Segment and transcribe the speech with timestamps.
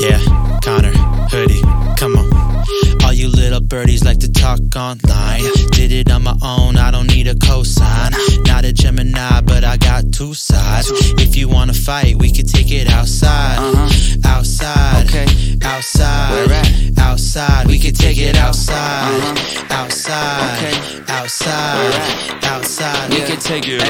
[0.00, 0.18] Yeah,
[0.62, 0.92] Connor,
[1.30, 1.62] hoodie,
[3.68, 5.42] birdies like to talk online.
[5.70, 8.12] Did it on my own, I don't need a cosign.
[8.46, 10.90] Not a Gemini, but I got two sides.
[11.20, 13.58] If you wanna fight, we could take it outside.
[13.58, 14.28] Uh-huh.
[14.28, 15.56] Outside, Okay.
[15.62, 16.98] outside, Where at?
[16.98, 17.66] outside.
[17.66, 19.38] We could take it outside.
[19.70, 21.02] Outside, Okay.
[21.08, 21.94] outside,
[22.44, 23.10] outside.
[23.10, 23.26] We Yeah.
[23.26, 23.82] can take it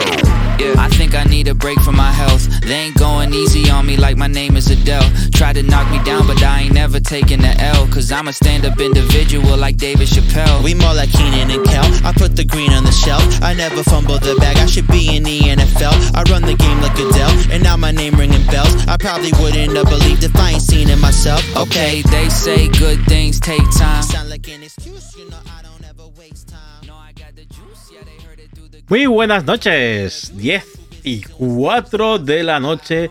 [0.61, 0.75] Yeah.
[0.79, 2.49] I think I need a break from my health.
[2.63, 5.11] They ain't going easy on me like my name is Adele.
[5.35, 7.87] Try to knock me down, but I ain't never taking the L.
[7.89, 10.63] Cause I'm a stand up individual like David Chappelle.
[10.63, 11.85] We more like Keenan and Kel.
[12.05, 13.23] I put the green on the shelf.
[13.43, 14.57] I never fumble the bag.
[14.57, 15.95] I should be in the NFL.
[16.15, 18.75] I run the game like Adele, and now my name ringing bells.
[18.87, 21.43] I probably wouldn't have believed if I ain't seen it myself.
[21.57, 24.03] okay, they say good things take time.
[24.03, 26.87] Sound like an excuse, you know I don't ever waste time.
[26.87, 30.33] No, I got the juice, yeah, they heard it through the Muy buenas noches.
[30.37, 30.65] 10
[31.05, 33.11] y 4 de la noche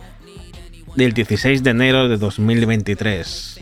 [0.96, 3.53] del 16 de enero de 2023.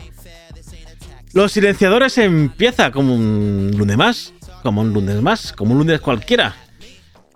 [1.34, 6.54] Los silenciadores empieza como un lunes más, como un lunes más, como un lunes cualquiera.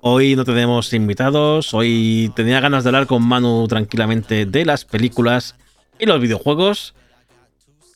[0.03, 5.57] Hoy no tenemos invitados, hoy tenía ganas de hablar con Manu tranquilamente de las películas
[5.99, 6.95] y los videojuegos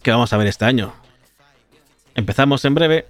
[0.03, 0.95] que vamos a ver este año.
[2.15, 3.06] Empezamos en breve.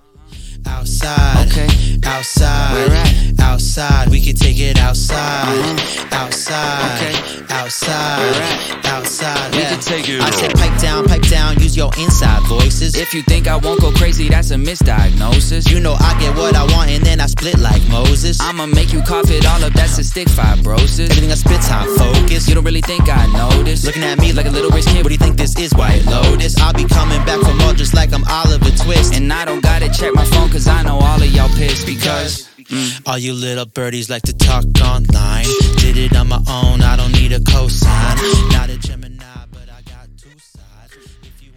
[0.66, 1.98] Outside, Okay.
[2.04, 3.40] outside, Where at?
[3.40, 4.08] outside.
[4.08, 5.16] We could take it outside,
[5.48, 6.06] uh-huh.
[6.12, 7.44] outside, Okay.
[7.50, 8.86] outside, Where at?
[8.86, 9.54] outside.
[9.54, 9.70] We Yeah.
[9.70, 11.58] can take it I said pipe down, pipe down.
[11.60, 12.94] Use your inside voices.
[12.96, 15.68] If you think I won't go crazy, that's a misdiagnosis.
[15.70, 18.40] You know I get what I want and then I split like Moses.
[18.40, 21.10] I'ma make you cough it all up, that's a stick fibrosis.
[21.10, 22.48] Everything I spit's high focus.
[22.48, 23.84] You don't really think I noticed.
[23.84, 25.02] Looking at me like a little rich kid.
[25.04, 26.56] What do you think this is, White Lotus?
[26.60, 29.14] I'll be coming back for more just like I'm Oliver Twist.
[29.14, 30.49] And I don't gotta check my phone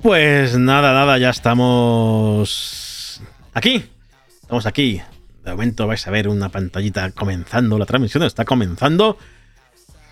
[0.04, 3.20] Pues nada, nada, ya estamos
[3.54, 3.84] aquí.
[4.42, 5.02] Estamos aquí.
[5.44, 7.80] De momento vais a ver una pantallita comenzando.
[7.80, 9.18] La transmisión está comenzando.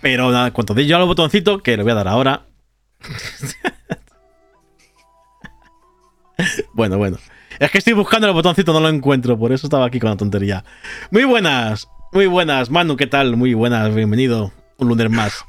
[0.00, 2.46] Pero nada, cuando dé yo al botoncito, que lo voy a dar ahora.
[6.74, 7.18] bueno, bueno.
[7.62, 9.38] Es que estoy buscando el botoncito, no lo encuentro.
[9.38, 10.64] Por eso estaba aquí con la tontería.
[11.12, 12.70] Muy buenas, muy buenas.
[12.70, 13.36] Manu, ¿qué tal?
[13.36, 14.50] Muy buenas, bienvenido.
[14.78, 15.44] Un lunes más.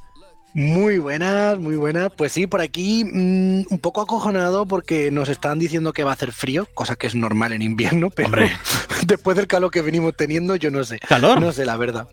[0.53, 2.12] Muy buenas, muy buenas.
[2.16, 6.13] Pues sí, por aquí mm, un poco acojonado porque nos están diciendo que va a
[6.13, 8.52] hacer frío, cosa que es normal en invierno, pero Hombre.
[9.07, 11.00] después del calor que venimos teniendo, yo no sé.
[11.00, 11.41] ¿Calor?
[11.41, 12.07] No sé, la verdad.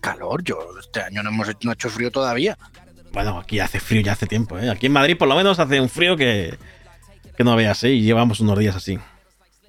[0.00, 2.56] Calor, yo este año no hemos hecho, no ha hecho frío todavía.
[3.12, 4.70] Bueno, aquí hace frío ya hace tiempo, ¿eh?
[4.70, 6.56] Aquí en Madrid por lo menos hace un frío que,
[7.36, 7.90] que no veas, ¿eh?
[7.90, 9.00] Y llevamos unos días así.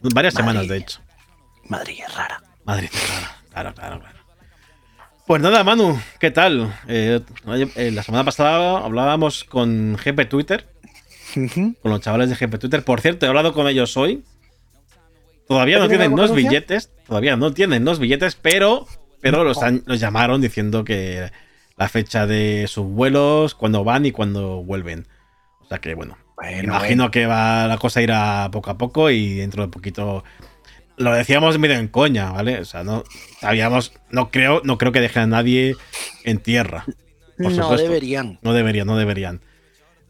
[0.02, 0.48] Varias Madrid.
[0.48, 1.00] semanas, de hecho.
[1.70, 2.42] Madrid es rara.
[2.66, 4.18] Madrid, claro, claro, claro, claro.
[5.26, 6.74] Pues nada, Manu, ¿qué tal?
[6.88, 7.20] Eh,
[7.76, 10.68] eh, la semana pasada hablábamos con GP Twitter,
[11.34, 12.84] con los chavales de GP Twitter.
[12.84, 14.24] Por cierto, he hablado con ellos hoy.
[15.48, 18.86] Todavía no ¿Ya tienen los billetes, todavía no tienen los billetes, pero,
[19.22, 21.32] pero los, han- los llamaron diciendo que
[21.78, 25.08] la fecha de sus vuelos, cuándo van y cuándo vuelven.
[25.62, 27.12] O sea que, bueno, Bueno, Imagino bueno.
[27.12, 30.24] que va la cosa a ir a poco a poco y dentro de poquito.
[30.96, 32.60] Lo decíamos medio en coña, ¿vale?
[32.60, 33.04] O sea, no
[33.42, 35.76] sabíamos, no creo, no creo que dejen a nadie
[36.24, 36.86] en tierra.
[37.38, 37.88] Por no supuesto.
[37.88, 38.40] deberían.
[38.42, 39.42] No deberían, no deberían.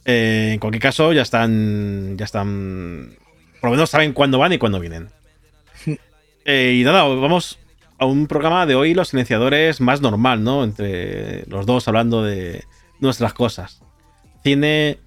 [0.06, 2.18] Eh, en cualquier caso, ya están.
[2.18, 3.18] Ya están.
[3.60, 5.10] Por lo menos saben cuándo van y cuándo vienen.
[6.50, 7.60] Eh, y nada, vamos
[8.00, 10.64] a un programa de hoy, los silenciadores más normal, ¿no?
[10.64, 12.64] Entre los dos hablando de
[13.02, 13.82] nuestras cosas.
[14.46, 14.98] Cine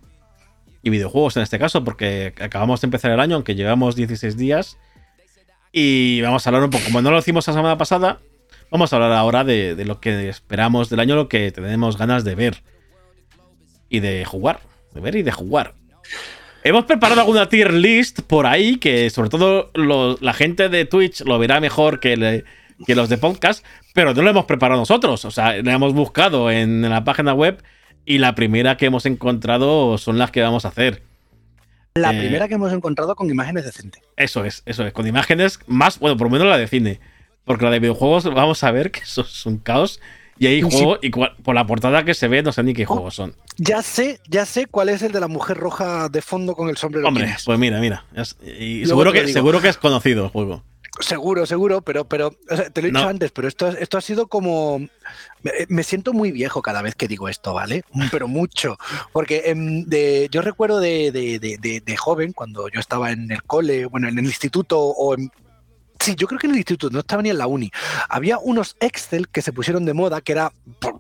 [0.83, 4.79] y videojuegos en este caso, porque acabamos de empezar el año, aunque llevamos 16 días.
[5.73, 8.19] Y vamos a hablar un poco, como no lo hicimos la semana pasada,
[8.71, 12.35] vamos a hablar ahora de, lo que esperamos del año, lo que tenemos ganas de
[12.35, 12.63] ver
[13.89, 14.61] y de jugar.
[14.95, 15.75] De ver y de jugar.
[16.65, 21.23] Hemos preparado alguna tier list por ahí que sobre todo lo- la gente de Twitch
[21.23, 22.45] lo verá mejor que,
[22.87, 23.65] que los de podcast,
[23.95, 25.25] pero no lo hemos preparado nosotros.
[25.25, 27.63] O sea, la hemos buscado en la página web
[28.05, 31.03] y la primera que hemos encontrado son las que vamos a hacer.
[31.95, 34.03] La Eh, primera que hemos encontrado con imágenes decentes.
[34.17, 34.93] Eso es, eso es.
[34.93, 37.01] Con imágenes más, bueno, por lo menos la de cine.
[37.45, 40.01] Porque la de videojuegos vamos a ver que eso es un caos.
[40.39, 40.67] Y hay Sí.
[40.67, 40.71] Oh.
[40.71, 43.35] juegos, y cua- por la portada que se ve, no sé ni qué juegos son.
[43.59, 46.77] Ya sé, ya sé cuál es el de la mujer roja de fondo con el
[46.79, 47.09] sombrero.
[47.09, 48.05] Hombre, pues mira, mira.
[48.43, 50.63] Y Luego seguro que, seguro que es conocido el juego.
[50.99, 53.09] Seguro, seguro, pero, pero o sea, te lo he dicho No.
[53.09, 54.81] antes, pero esto, esto ha sido como.
[55.43, 57.85] Me, me siento muy viejo cada vez que digo esto, ¿vale?
[58.11, 58.77] Pero mucho.
[59.13, 63.87] Porque em, de, yo recuerdo de, de- de- joven, cuando yo estaba en el cole,
[63.87, 65.31] bueno, en el instituto o en.
[66.01, 67.71] Sí, yo creo que en el instituto, no estaba ni en la uni.
[68.09, 70.51] Había unos Excel que se pusieron de moda, que era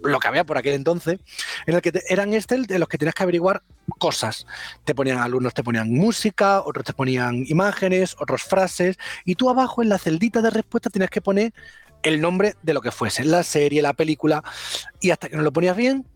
[0.02, 1.19] lo que había por aquel entonces,
[1.67, 3.62] en el que eran Excel de los que tenías que averiguar
[3.99, 4.47] cosas.
[4.85, 9.82] Te ponían algunos, te ponían música, otros te ponían imágenes, otros frases, y tú abajo
[9.82, 11.52] en la celdita de respuesta tenías que poner
[12.02, 14.43] el nombre de lo que fuese, la serie, la película,
[15.00, 16.06] y hasta que no lo ponías bien,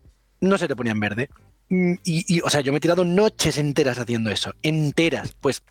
[0.41, 1.29] no se te ponía en verde.
[1.69, 5.35] Mm, Y, y, o sea, yo me he tirado noches enteras haciendo eso, enteras.
[5.39, 5.63] Pues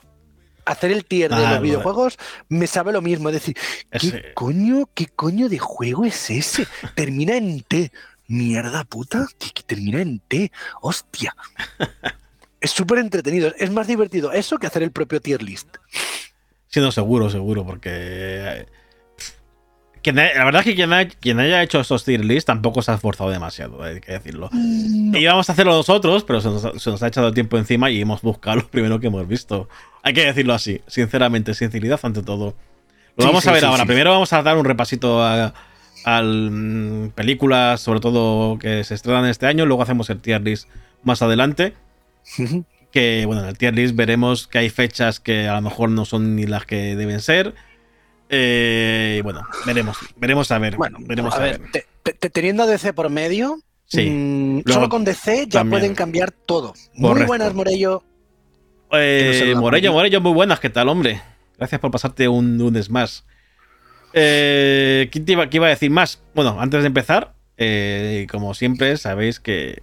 [0.64, 2.18] hacer el tier de Ah, los lo- videojuegos
[2.48, 3.28] me sabe lo mismo.
[3.28, 3.56] Es decir,
[3.90, 6.66] ¿qué Ese- coño, qué coño de juego es ese?
[6.94, 7.90] Termina en T.
[8.26, 10.50] Mierda puta, que, que termina en T.
[10.80, 11.36] Hostia.
[12.60, 13.52] Es súper entretenido.
[13.58, 15.68] Es más divertido eso que hacer el propio tier list.
[16.68, 18.66] Sí, no, seguro, seguro, porque.
[20.04, 22.92] Quien la verdad es que quien, ha- quien haya hecho esos tier lists tampoco se
[22.92, 24.50] ha esforzado demasiado, hay que decirlo.
[24.52, 27.58] Y íbamos a hacerlo nosotros, pero se nos, ha- se nos ha echado el tiempo
[27.58, 29.68] encima y hemos buscado lo primero que hemos visto.
[30.02, 32.54] Hay que decirlo así, sinceramente, sinceridad ante todo.
[33.16, 33.86] Lo Sí, vamos sí, a ver sí, ahora.
[33.86, 35.52] Primero vamos a dar un repasito a,
[36.06, 39.66] mm, películas, sobre todo que se estrenan este año.
[39.66, 40.68] Luego hacemos el tier list
[41.02, 41.74] más adelante.
[42.90, 46.04] que bueno, en el tier list veremos que hay fechas que a lo mejor no
[46.04, 47.54] son ni las que deben ser.
[48.36, 50.76] Eh, bueno, veremos, veremos a ver.
[50.76, 54.10] Bueno, veremos a ver, te- te- te- teniendo a DC por medio, Sí.
[54.10, 55.70] mm, Luego solo con DC ya también.
[55.80, 56.74] pueden cambiar todo.
[56.94, 58.02] Muy buenas, Morello.
[58.92, 59.92] Eh, no Morello.
[59.92, 61.20] Morello, muy buenas, ¿qué tal, hombre?
[61.58, 63.24] Gracias por pasarte un lunes más.
[64.12, 66.22] Eh, ¿quién te iba, qué iba a decir más?
[66.34, 69.80] Bueno, antes de empezar, eh, como siempre, sabéis que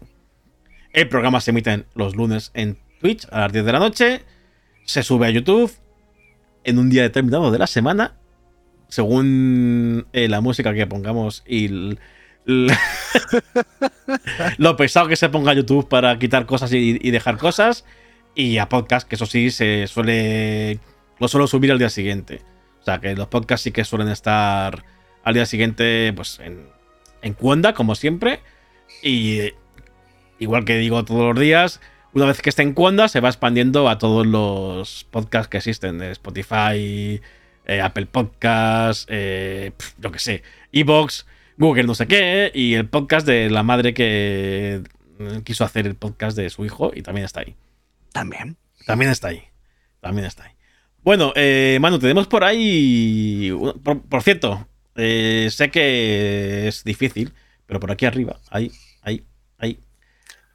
[0.93, 4.23] el programa se emite los lunes en Twitch a las 10 de la noche.
[4.85, 5.71] Se sube a YouTube
[6.63, 8.17] en un día determinado de la semana,
[8.91, 11.69] según eh, la música que pongamos y
[14.57, 17.85] lo pesado que se ponga YouTube para quitar cosas y, dejar cosas.
[18.35, 20.79] Y a podcast, que eso sí, se suele.
[21.19, 22.41] Lo suelo subir al día siguiente.
[22.81, 24.83] O sea, que los podcasts sí que suelen estar
[25.23, 26.67] al día siguiente, pues en,
[27.21, 27.33] en
[27.73, 28.41] como siempre.
[29.01, 29.53] Y
[30.37, 31.79] igual que digo todos los días,
[32.11, 35.97] una vez que esté en cuenda, se va expandiendo a todos los podcasts que existen:
[35.97, 37.21] de Spotify,
[37.71, 41.25] eh, Apple Podcasts, eh, yo que sé, Evox,
[41.57, 44.81] Google, no sé qué, y el podcast de la madre que
[45.19, 47.55] eh, quiso hacer el podcast de su hijo y también está ahí.
[48.11, 48.57] También.
[48.85, 49.43] También está ahí.
[49.99, 50.51] También está ahí.
[51.03, 53.51] Bueno, eh, Manu, tenemos por ahí.
[53.83, 57.33] Por, por cierto, eh, sé que es difícil,
[57.65, 58.71] pero por aquí arriba, ahí,
[59.01, 59.23] ahí,
[59.57, 59.79] ahí.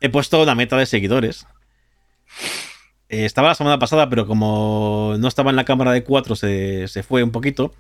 [0.01, 1.47] He puesto una meta de seguidores.
[3.09, 6.89] Eh, estaba la semana pasada, pero como no estaba en la cámara de 4, se,
[6.89, 7.73] se fue un poquito.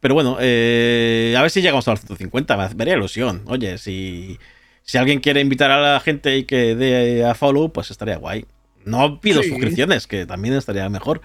[0.00, 2.56] Pero bueno, eh, a ver si llegamos a los 150.
[2.76, 3.42] Me haría ilusión.
[3.46, 4.38] Oye, si,
[4.82, 8.46] si alguien quiere invitar a la gente y que dé a follow, pues estaría guay.
[8.84, 9.48] No pido Sí.
[9.50, 11.20] suscripciones, que también estaría mejor.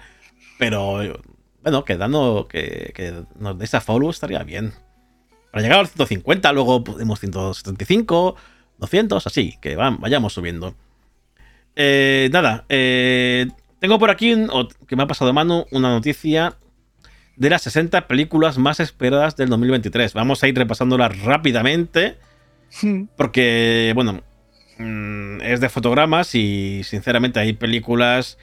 [0.58, 1.00] Pero
[1.62, 4.72] bueno, que dando que, que nos deis a follow estaría bien.
[5.52, 8.34] Para llegar a los 150, luego podemos 175,
[8.78, 10.74] 200, así, que van- vayamos subiendo.
[11.76, 13.46] Eh, nada, eh,
[13.80, 14.48] tengo por aquí, un-
[14.86, 16.56] que me ha pasado de mano, una noticia
[17.36, 20.14] de las 60 películas más esperadas del 2023.
[20.14, 22.16] Vamos a ir repasándolas rápidamente,
[23.16, 24.22] porque, bueno,
[24.78, 28.38] mm, es de fotogramas y sinceramente hay películas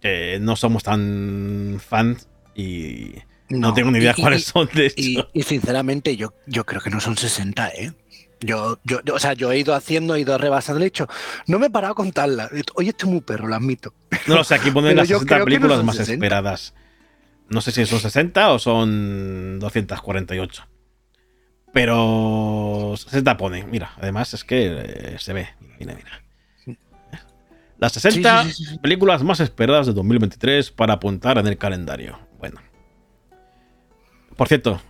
[0.00, 3.14] que no somos tan fans y
[3.48, 4.94] no, tengo ni idea y- cuáles y- son, de hecho.
[4.98, 7.92] Y, y sinceramente, yo, yo creo que no son 60, ¿eh?
[8.40, 10.80] Yo, yo, yo- o sea, yo he ido haciendo, he ido rebasando.
[10.80, 11.08] De hecho,
[11.46, 12.50] no me he parado a contarla.
[12.74, 13.94] Oye, estoy muy perro, lo admito.
[14.26, 16.14] No lo sé, aquí ponen las yo 60 creo que no películas más 60.
[16.24, 16.74] esperadas.
[17.48, 20.66] No sé si son 60 o son 248.
[21.72, 23.64] Pero 60 pone.
[23.64, 25.48] Mira, además es que eh, se ve.
[25.78, 26.22] Mira, mira.
[27.78, 28.78] Las 60 Sí, sí, sí, sí.
[28.78, 32.18] películas más esperadas de 2023 para apuntar en el calendario.
[32.38, 32.60] Bueno.
[34.36, 34.80] Por cierto.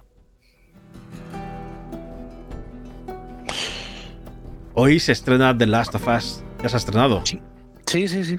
[4.79, 6.45] Hoy se estrena The Last of Us.
[6.63, 7.23] Ya se ha estrenado.
[7.25, 8.37] Sí, sí, sí.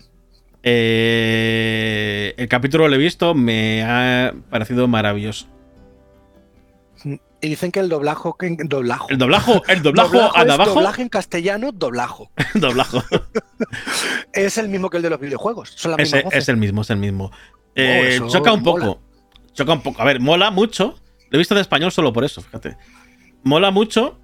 [0.61, 5.47] Eh, el capítulo lo he visto, me ha parecido maravilloso.
[7.41, 8.37] Y dicen que el doblajo.
[8.37, 9.07] Que, doblajo.
[9.09, 12.31] El doblajo, el doblajo, a es abajo, doblaje en castellano, doblajo.
[12.53, 13.03] doblajo.
[14.33, 15.71] Es el mismo que el de los videojuegos.
[15.75, 16.43] Son las Es, mismas voces.
[16.43, 17.31] es el mismo, es el mismo.
[17.73, 18.85] Eh, eso choca un mola.
[18.85, 19.01] poco.
[19.53, 19.99] Choca un poco.
[20.01, 20.99] A ver, mola mucho.
[21.31, 22.77] Lo he visto en español solo por eso, fíjate.
[23.43, 24.19] Mola mucho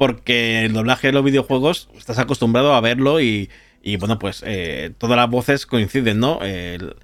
[0.00, 3.50] porque el doblaje de los videojuegos estás acostumbrado a verlo y,
[3.82, 6.40] y, bueno, pues eh, todas las voces coinciden, ¿no?
[6.40, 6.96] El-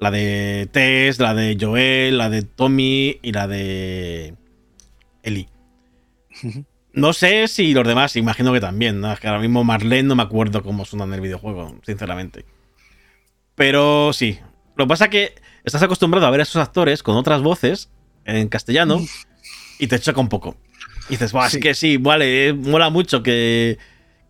[0.00, 4.34] la de Tess, la de Joel, la de Tommy y la de
[5.22, 5.48] Eli.
[6.92, 9.12] No sé si los demás, imagino que también, ¿no?
[9.12, 12.44] Es que ahora mismo Marlene no me acuerdo cómo suenan en el videojuego, sinceramente.
[13.54, 14.40] Pero sí.
[14.74, 17.90] Lo que pasa es que estás acostumbrado a ver a esos actores con otras voces
[18.24, 19.00] en castellano
[19.78, 20.56] y te choca un poco.
[21.10, 21.58] Y dices, "Buah, Sí.
[21.58, 23.78] es que sí, vale, eh, mola mucho que,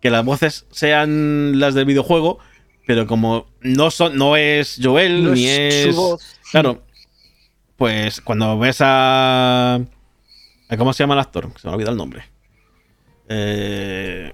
[0.01, 2.39] que las voces sean las del videojuego,
[2.87, 6.35] pero como no son, no es Joel, No ni es su voz.
[6.51, 6.83] Claro.
[7.77, 9.75] Pues cuando ves a.
[9.75, 11.49] a ¿Cómo se llama el actor?
[11.59, 12.23] Se me ha olvidado el nombre.
[13.29, 14.33] Eh,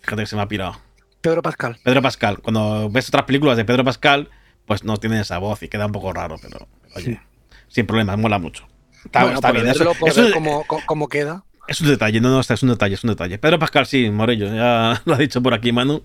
[0.00, 0.78] fíjate que se me ha pirado.
[1.20, 1.78] Pedro Pascal.
[1.82, 2.38] Pedro Pascal.
[2.38, 4.28] Cuando ves otras películas de Pedro Pascal,
[4.66, 7.20] pues no tiene esa voz y queda un poco raro, pero oye,
[7.68, 8.66] sin problema, mola mucho.
[9.04, 9.68] Está, Bueno, está por bien.
[9.68, 11.44] Eso- eso cómo- cómo queda.
[11.68, 13.38] Es un detalle, no, no, es un detalle, es un detalle.
[13.38, 16.04] Pedro Pascal, sí, Morello, ya lo ha dicho por aquí Manu.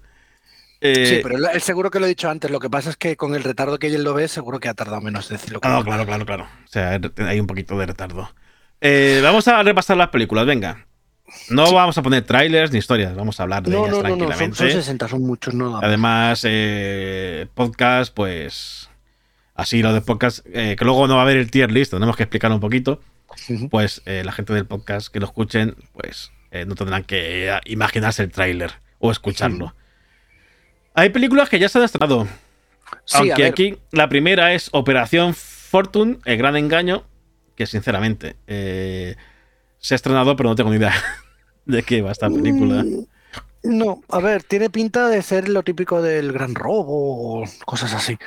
[0.82, 2.52] Eh, Sí, pero él, seguro que lo he dicho antes.
[2.52, 4.74] Lo que pasa es que con el retardo que él lo ve, seguro que ha
[4.74, 5.60] tardado menos en decirlo.
[5.64, 6.44] ah, no, claro, claro, claro.
[6.44, 8.30] O sea, hay un poquito de retardo.
[8.82, 10.86] Eh, vamos a repasar las películas, venga.
[11.50, 14.02] No vamos a poner trailers ni historias, vamos a hablar de No, ellas no, no,
[14.04, 14.58] no, son, tranquilamente.
[14.58, 15.78] son 60, son muchos, no.
[15.82, 18.90] Además, eh, podcast, pues.
[19.56, 22.18] Así lo de podcast, eh, que luego no va a haber el tier list, tenemos
[22.18, 23.00] que explicarlo un poquito.
[23.70, 28.24] Pues eh, la gente del podcast que lo escuchen, pues eh, no tendrán que imaginarse
[28.24, 29.76] el tráiler o escucharlo.
[30.94, 32.28] Hay películas que ya se han estrenado.
[33.06, 37.04] Sí, aunque aquí la primera es Operación Fortune, el gran engaño,
[37.56, 39.16] que sinceramente eh,
[39.80, 40.94] se ha estrenado, pero no tengo ni idea
[41.66, 42.84] de qué va esta película.
[42.84, 43.06] Mm,
[43.64, 48.18] No, a ver, tiene pinta de ser lo típico del gran robo o cosas así.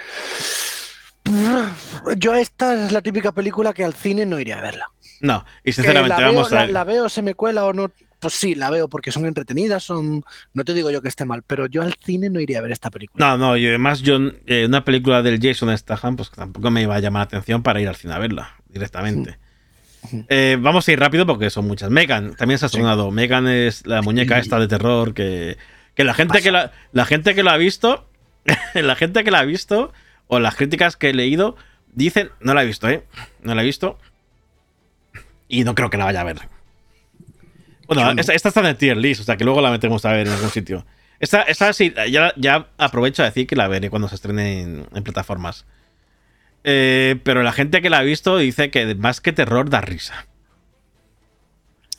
[2.16, 4.90] Yo esta es la típica película que al cine no iría a verla.
[5.20, 6.70] No, y Que sinceramente, la, veo, vamos a la, ver.
[6.72, 7.90] la veo, se me cuela o no.
[8.18, 10.24] Pues sí, la veo porque son entretenidas, son.
[10.54, 12.72] No te digo yo que esté mal, pero yo al cine no iría a ver
[12.72, 13.24] esta película.
[13.26, 16.94] No, no, y además yo, eh, una película del Jason Statham, pues tampoco me iba
[16.96, 19.38] a llamar la atención para ir al cine a verla directamente.
[20.28, 21.90] Eh, vamos a ir rápido porque son muchas.
[21.90, 23.10] Megan también se ha estrenado.
[23.10, 24.40] Megan es la muñeca Sí.
[24.42, 25.56] esta de terror que,
[25.94, 28.08] que la gente que la, la gente que la ha visto,
[28.74, 29.92] la gente que la ha visto
[30.28, 31.56] o las críticas que he leído
[31.92, 33.04] dicen, no la he visto, ¿eh?
[33.42, 33.98] No la he visto
[35.48, 36.40] y no creo que la vaya a ver.
[37.86, 40.12] Bueno, esta, esta está en el tier list, o sea que luego la metemos a
[40.12, 40.84] ver en algún sitio.
[41.20, 44.86] Esta, esta sí, ya, ya aprovecho a decir que la veré cuando se estrene en,
[44.92, 45.64] en plataformas.
[46.64, 50.26] Eh, pero la gente que la ha visto dice que más que terror da risa.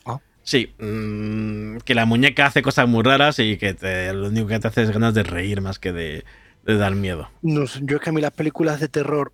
[0.06, 0.20] Ah.
[0.44, 4.60] Sí, mm, que la muñeca hace cosas muy raras y que te- lo único que
[4.60, 6.26] te hace es ganas de reír más que de,
[6.64, 7.30] de dar miedo.
[7.42, 9.32] No yo es que a mí las películas de terror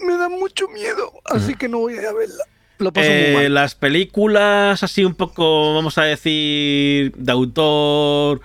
[0.00, 2.44] me dan mucho miedo, así que no voy a verla.
[2.78, 3.54] Lo paso Eh, muy mal.
[3.54, 8.40] las películas así un poco, vamos a decir, de autor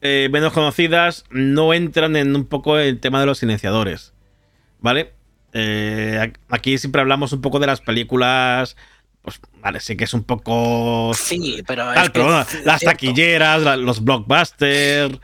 [0.00, 4.12] eh, menos conocidas, no entran en un poco el tema de los silenciadores.
[4.80, 5.12] ¿Vale?
[5.52, 8.76] Eh, aquí siempre hablamos un poco de las películas.
[9.22, 11.10] Pues vale, sí que es un poco.
[11.14, 12.92] Sí, pero tal, es que pero bueno, es las cierto.
[12.96, 15.18] taquilleras, la- los blockbusters.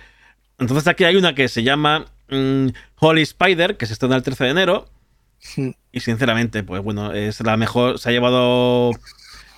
[0.59, 2.69] Entonces aquí hay una que se llama mm,
[3.01, 4.89] Holy Spider, que se estrena el 13 de enero.
[5.93, 7.99] Y sinceramente, pues bueno, es la mejor.
[7.99, 8.91] Se ha llevado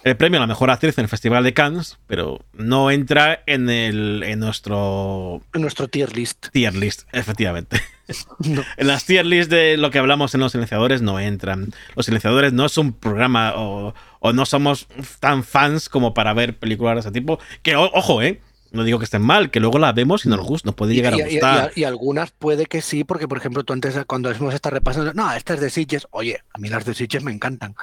[0.04, 3.68] el premio a la mejor actriz en el Festival de Cannes, pero no entra en
[3.70, 6.48] el en nuestro En nuestro tier list.
[6.52, 7.80] tier list, efectivamente.
[8.38, 8.62] No.
[8.76, 11.72] En las tier list de lo que hablamos en los silenciadores no entran.
[11.96, 14.86] Los silenciadores no es un programa o, o no somos
[15.18, 17.40] tan fans como para ver películas de ese tipo.
[17.64, 18.40] Que, o- ojo, eh.
[18.72, 21.14] No digo que estén mal, que luego la vemos y nos gusta, nos puede llegar
[21.14, 21.72] a y- gustar.
[21.74, 25.12] y- y algunas puede que sí, porque por ejemplo tú antes cuando hemos estado repasando,
[25.14, 27.74] no, esta es de Sitges, oye, a mí las de Sitges me encantan.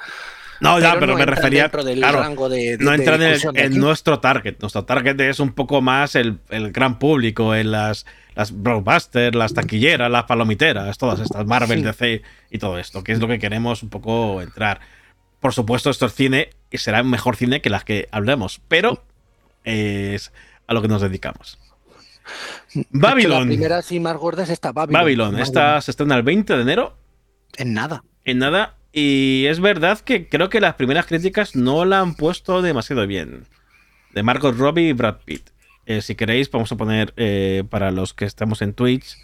[0.60, 1.68] No, ya, pero no me refería.
[1.68, 4.56] del claro, rango de, de- no entran en, el- nuestro target.
[4.62, 9.54] Nuestro target es un poco más el, el gran público, en las, las blockbusters, las
[9.54, 11.86] taquilleras, las palomiteras, todas estas, Marvel, Sí.
[11.86, 12.22] DC
[12.52, 14.80] y todo esto, que es lo que queremos un poco entrar.
[15.42, 19.04] Por supuesto, esto es cine y será un mejor cine que las que hablemos, pero
[19.66, 20.32] es
[20.68, 21.60] a lo que nos dedicamos.
[22.90, 23.42] Babylon.
[23.42, 25.02] La primera sí más gorda es esta, Babylon.
[25.02, 26.98] Babylon, esta se estrena el 20 de enero
[27.58, 28.04] En nada.
[28.26, 28.78] en nada.
[28.92, 33.46] Y es verdad que creo que las primeras críticas no la han puesto demasiado bien.
[34.14, 35.50] De Margot Robbie y Brad Pitt.
[35.86, 39.18] Eh, si queréis, vamos a poner eh, para los que estamos en Twitch.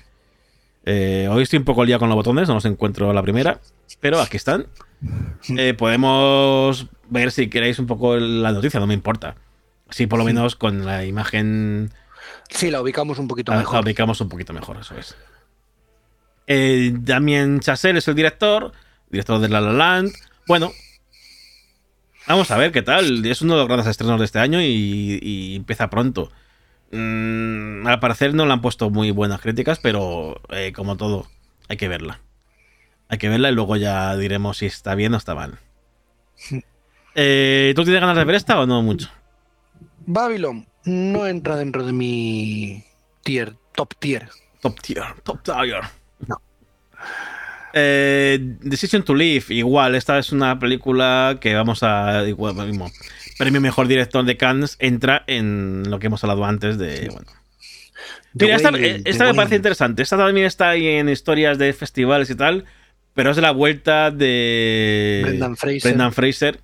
[0.85, 3.59] Eh, hoy estoy un poco liado con los botones, no los encuentro la primera.
[3.99, 4.67] Pero aquí están.
[5.77, 9.35] Podemos ver si queréis un poco la noticia, no me importa.
[9.89, 11.91] Sí, por lo menos con la imagen
[12.49, 13.83] Sí, la ubicamos un poquito la, la mejor.
[13.83, 15.15] ubicamos un poquito mejor, eso es.
[16.47, 18.71] Eh, Damien Chazelle es el director,
[19.09, 20.11] director de La La Land.
[20.47, 20.71] Bueno,
[22.27, 23.25] vamos a ver qué tal.
[23.25, 26.31] Es uno de los grandes estrenos de este año y, y empieza pronto.
[26.91, 31.27] Mm, al parecer no le han puesto muy buenas críticas, pero eh, como todo,
[31.67, 32.19] hay que verla.
[33.09, 35.59] Hay que verla y luego ya diremos si está bien o está mal.
[37.15, 39.09] Eh, ¿Tú tienes ganas de ver esta o no mucho?
[40.09, 42.83] Babylon no entra dentro de mi
[43.23, 44.27] tier, top tier.
[44.59, 45.81] Top tier, top tier.
[46.27, 46.41] No.
[47.73, 52.27] Eh, Decision to Live, igual, esta es una película que vamos a.
[52.27, 52.89] Igual, mismo.
[53.37, 57.09] premio mejor director de Cannes entra en lo que hemos hablado antes de.
[57.11, 57.31] Bueno.
[58.33, 60.01] Mira, esta, Whale, esta me parece interesante.
[60.01, 62.65] Esta también está ahí en historias de festivales y tal,
[63.13, 65.81] pero es de la vuelta de Brendan Fraser.
[65.83, 66.59] Brendan Fraser,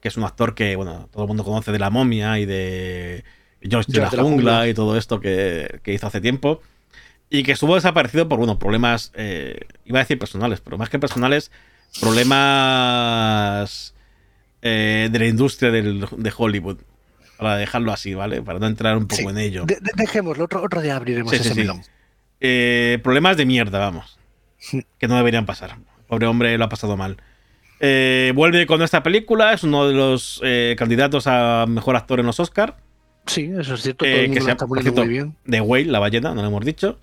[0.00, 3.24] que es un actor que, bueno, todo el mundo conoce de La Momia y de
[3.62, 6.60] George de la, George de la Jungla, y todo esto que, que hizo hace tiempo.
[7.28, 10.98] Y que estuvo desaparecido por, bueno, problemas, eh, iba a decir personales, pero más que
[11.00, 11.50] personales,
[12.00, 13.94] problemas
[14.62, 16.78] eh, de la industria del- de Hollywood.
[17.38, 18.40] Para dejarlo así, ¿vale?
[18.42, 19.28] Para no entrar un poco Sí.
[19.28, 19.64] en ello.
[19.66, 21.54] De- de- dejémoslo, otro, otro día abriremos sí, ese sí.
[21.60, 21.82] melón.
[22.40, 24.18] Eh, problemas de mierda, vamos.
[24.98, 25.76] Que no deberían pasar.
[26.08, 27.18] Pobre hombre lo ha pasado mal.
[27.80, 32.26] Eh, vuelve con esta película, es uno de los eh, candidatos a mejor actor en
[32.26, 32.76] los Oscar.
[33.26, 35.08] Sí, eso es cierto, Eh, todo el que mundo se lo llama, está poniendo muy
[35.08, 35.36] bien.
[35.44, 36.98] de Whale, la ballena, no lo hemos dicho.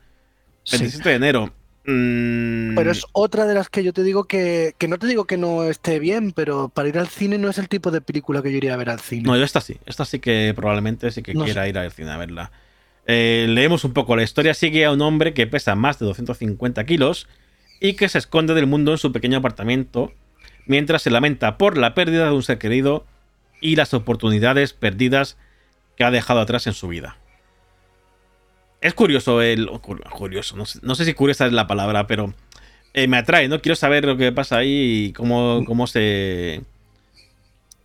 [0.63, 0.77] Sí.
[0.77, 1.53] 27 de enero.
[1.85, 5.25] Mm, Pero es otra de las que yo te digo que, que no te digo
[5.25, 8.41] que no esté bien, pero para ir al cine no es el tipo de película
[8.41, 9.23] que yo iría a ver al cine.
[9.23, 9.77] No, yo esta sí.
[9.85, 12.51] Esta sí que probablemente sí que No quiera ir al cine a verla.
[13.05, 14.15] Eh, leemos un poco.
[14.15, 17.27] La historia sigue a un hombre que pesa más de 250 kilos
[17.81, 20.13] y que se esconde del mundo en su pequeño apartamento
[20.65, 23.05] mientras se lamenta por la pérdida de un ser querido
[23.61, 25.37] y las oportunidades perdidas
[25.97, 27.17] que ha dejado atrás en su vida.
[28.81, 29.67] Es curioso el...
[30.11, 32.33] Curioso, no sé, no sé si curiosa es la palabra, pero
[32.93, 33.61] eh, me atrae, ¿no?
[33.61, 36.61] Quiero saber lo que pasa ahí y cómo, cómo se...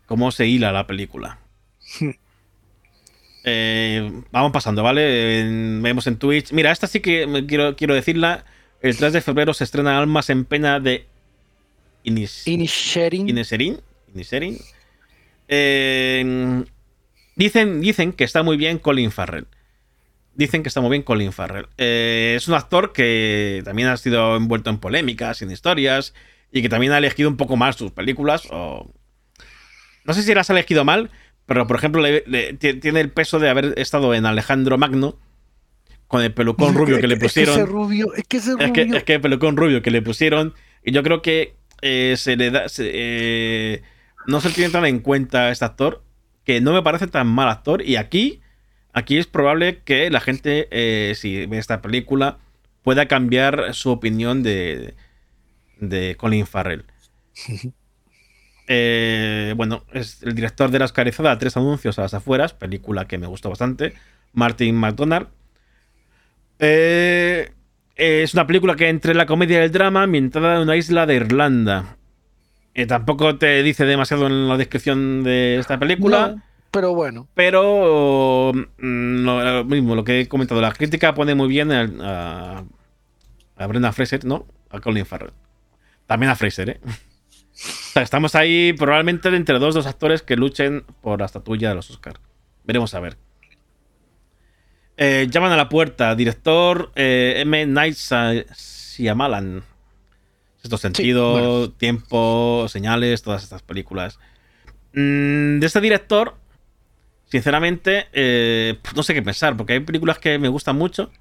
[0.07, 1.39] cómo se hila la película.
[3.45, 5.41] Eh, vamos pasando, ¿vale?
[5.41, 6.53] En- vemos en Twitch.
[6.53, 8.45] Mira, esta sí que quiero, quiero decirla.
[8.83, 11.07] El 3 de febrero se estrena Almas en Pena de
[12.09, 13.29] Inis, Inisherin.
[13.29, 13.81] Ineserin.
[14.15, 14.59] Ineserin.
[15.49, 16.65] Eh,
[17.37, 19.47] dicen, dicen que está muy bien Colin Farrell.
[20.35, 21.67] Dicen que está muy bien Colin Farrell.
[21.79, 26.15] Eh, es un actor que también ha sido envuelto en polémicas, en historias,
[26.53, 28.43] y que también ha elegido un poco mal sus películas.
[28.51, 28.91] O...
[30.05, 31.11] No sé si las ha elegido mal,
[31.47, 35.19] pero por ejemplo le- le- ti- tiene el peso de haber estado en Alejandro Magno,
[36.07, 37.55] con el pelucón rubio que le Es que pusieron.
[37.55, 38.97] ese rubio, es que ese Es que, rubio.
[38.97, 40.55] es que el pelucón rubio que le pusieron.
[40.85, 42.69] Y yo creo que eh, se le da.
[42.69, 43.83] se- eh,
[44.27, 46.03] no se tiene tan en cuenta este actor.
[46.45, 47.83] Que no me parece tan mal actor.
[47.83, 48.41] Y aquí.
[48.95, 52.39] Aquí es probable que la gente, eh, si ve esta película,
[52.83, 54.95] pueda cambiar su opinión de,
[55.81, 56.85] de Colin Farrell.
[58.71, 63.17] Eh, bueno, es el director de La Oscarizada, Tres Anuncios a las Afueras, película que
[63.17, 63.95] me gustó bastante.
[64.35, 65.29] Martin McDonald.
[66.59, 67.51] Eh,
[67.99, 71.17] es una película que entre la comedia y el drama, ambientada en una isla de
[71.17, 71.97] Irlanda.
[72.75, 76.29] Eh, tampoco te dice demasiado en la descripción de esta película.
[76.29, 77.27] No, pero bueno.
[77.35, 82.65] Pero mm, lo, mismo, lo que he comentado, la crítica pone muy bien a,
[83.57, 84.47] a Brendan Fraser, ¿no?
[84.71, 85.33] A Colin Farrell.
[86.07, 86.81] También a Fraser, ¿eh?
[87.59, 91.75] O sea, estamos ahí probablemente entre dos, dos actores que luchen por la estatuilla de
[91.75, 92.21] los Oscars.
[92.63, 93.17] Veremos a ver.
[95.01, 97.67] Eh, llaman a la puerta, director eh, M.
[97.67, 99.63] Night Shy- Shyamalan.
[100.57, 101.71] Sexto sentido, bueno.
[101.71, 104.19] tiempo, señales, todas estas películas.
[104.93, 106.35] Mm, de este director,
[107.31, 111.13] sinceramente, eh, no sé qué pensar, porque hay películas que me gustan mucho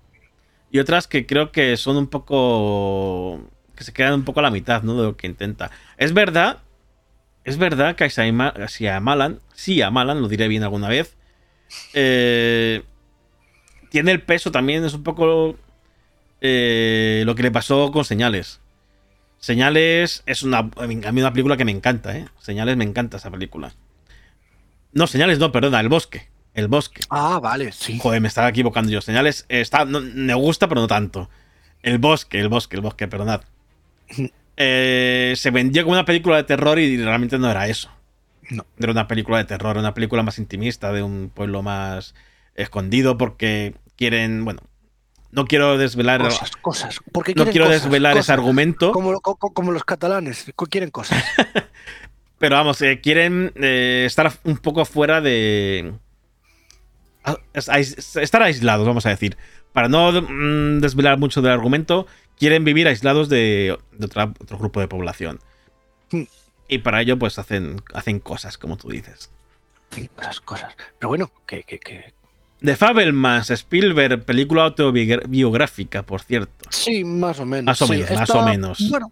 [0.72, 3.48] y otras que creo que son un poco.
[3.76, 4.96] que se quedan un poco a la mitad, ¿no?
[5.00, 5.70] De lo que intenta.
[5.98, 6.64] Es verdad,
[7.44, 11.16] es verdad que Shyamalan, sí, a Malan, lo diré bien alguna vez,
[11.94, 12.82] eh,
[13.90, 15.56] tiene el peso también, es un poco
[16.42, 18.60] eh, lo que le pasó con Señales.
[19.40, 22.26] Señales es una, a mí una película que me encanta, ¿eh?
[22.40, 23.74] Señales me encanta esa película.
[24.94, 26.28] No, Señales no, perdona, El Bosque.
[26.54, 27.02] El Bosque.
[27.10, 28.00] Ah, vale, sí.
[28.02, 29.00] Joder, me estaba equivocando yo.
[29.02, 31.30] Señales está, no- me gusta, pero no tanto.
[31.84, 33.42] El Bosque, El Bosque, El Bosque, perdonad.
[34.60, 37.92] Eh, se vendió como una película de terror y realmente no era eso.
[38.50, 38.66] No.
[38.80, 42.16] Era una película de terror, era una película más intimista, de un pueblo más
[42.58, 44.62] escondido, porque quieren, bueno,
[45.32, 47.00] no quiero desvelar, Cosas, cosas.
[47.12, 48.92] Porque no quiero cosas, desvelar ese argumento.
[48.92, 51.24] Como, lo- co- co- como los catalanes, quieren cosas.
[52.40, 55.94] Pero vamos, eh, quieren eh, estar un poco fuera de.
[57.24, 59.38] a- es- ais- Estar aislados, vamos a decir.
[59.74, 64.80] Para no mm, desvelar mucho del argumento, quieren vivir aislados de, de otra- otro grupo
[64.80, 65.40] de población.
[66.12, 66.24] Hmm.
[66.68, 69.30] Y para ello, pues hacen, hacen cosas, como tú dices.
[69.92, 70.76] Sí, cosas, cosas.
[71.00, 72.14] Pero bueno, que, que, que-
[72.64, 76.66] The Fabelmans, Spielberg, película autobiográfica, por cierto.
[76.70, 77.66] Sí, más o menos.
[77.66, 78.90] Más o sí, menos, más o menos.
[78.90, 79.12] Bueno,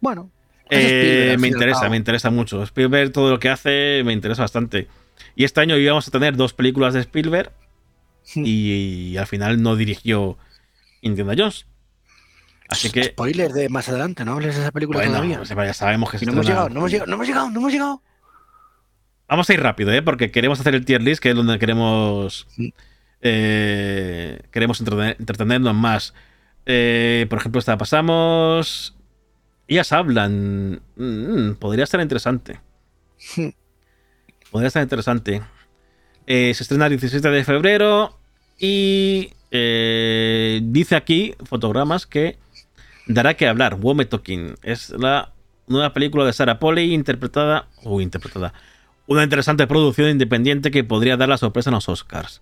[0.00, 0.30] bueno.
[0.70, 2.62] Eh, me interesa, me interesa mucho.
[2.64, 4.88] Spielberg, todo lo que hace, me interesa bastante.
[5.36, 7.52] Y este año íbamos a tener dos películas de Spielberg
[8.34, 8.42] Hmm.
[8.46, 10.38] y, al final no dirigió
[11.02, 11.66] Indiana Jones.
[12.68, 15.36] Así que, Spoiler de más adelante, no hables de esa película bueno, todavía.
[15.36, 17.60] pues ya sabemos que se no hemos llegado, no hemos llegado, no hemos llegado, no
[17.60, 18.02] hemos llegado.
[19.28, 20.02] Vamos a ir rápido, ¿eh?
[20.02, 22.46] Porque queremos hacer el tier list, que es donde queremos.
[23.22, 26.14] Eh, queremos entretenernos más.
[26.66, 28.94] Eh, por ejemplo, esta pasamos.
[29.66, 30.82] Ellas hablan.
[30.96, 32.60] Mm, podría estar interesante.
[34.50, 35.42] podría estar interesante.
[36.26, 38.18] se estrena el 17 de febrero.
[38.58, 42.36] Y dice aquí, fotogramas, que
[43.06, 43.76] dará que hablar.
[43.80, 44.56] Wome Talking.
[44.62, 45.32] Es la
[45.66, 47.68] nueva película de Sarah Polley interpretada.
[47.84, 48.52] o interpretada
[49.06, 52.40] una interesante producción independiente que podría dar la sorpresa en los Oscars.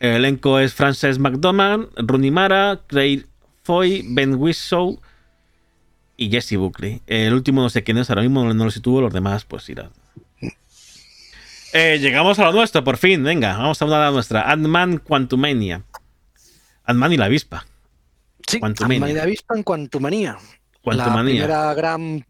[0.00, 3.26] El elenco es Frances McDormand, Rooney Mara, Craig
[3.62, 5.00] Foy, Ben Whishaw
[6.16, 7.02] y Jesse Buckley.
[7.06, 9.90] El último no sé quién es, ahora mismo no lo sitúo, los demás pues irán.
[11.72, 14.48] Eh, llegamos a lo nuestro, por fin, venga, vamos a hablar de nuestra.
[14.48, 15.82] Ant-Man Quantumania.
[16.84, 17.66] Ant-Man y la avispa.
[18.46, 20.36] Sí, Ant-Man y la avispa en Quantumania.
[20.82, 21.48] Quantumania.
[21.48, 22.24] La primera gran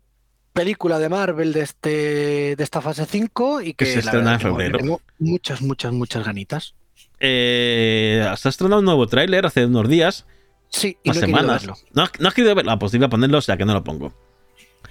[0.55, 4.79] película de Marvel de, este, de esta fase 5 y que, se estrena en febrero.
[4.79, 6.75] Tengo muchas, muchas, muchas ganitas.
[7.21, 10.27] Eh, se ha estrenado un nuevo tráiler hace unos días.
[10.69, 11.67] Sí, y no semanas.
[11.93, 12.73] No, no has querido verlo.
[12.73, 14.15] Ah, pues iba a ponerlo, o sea que no lo pongo.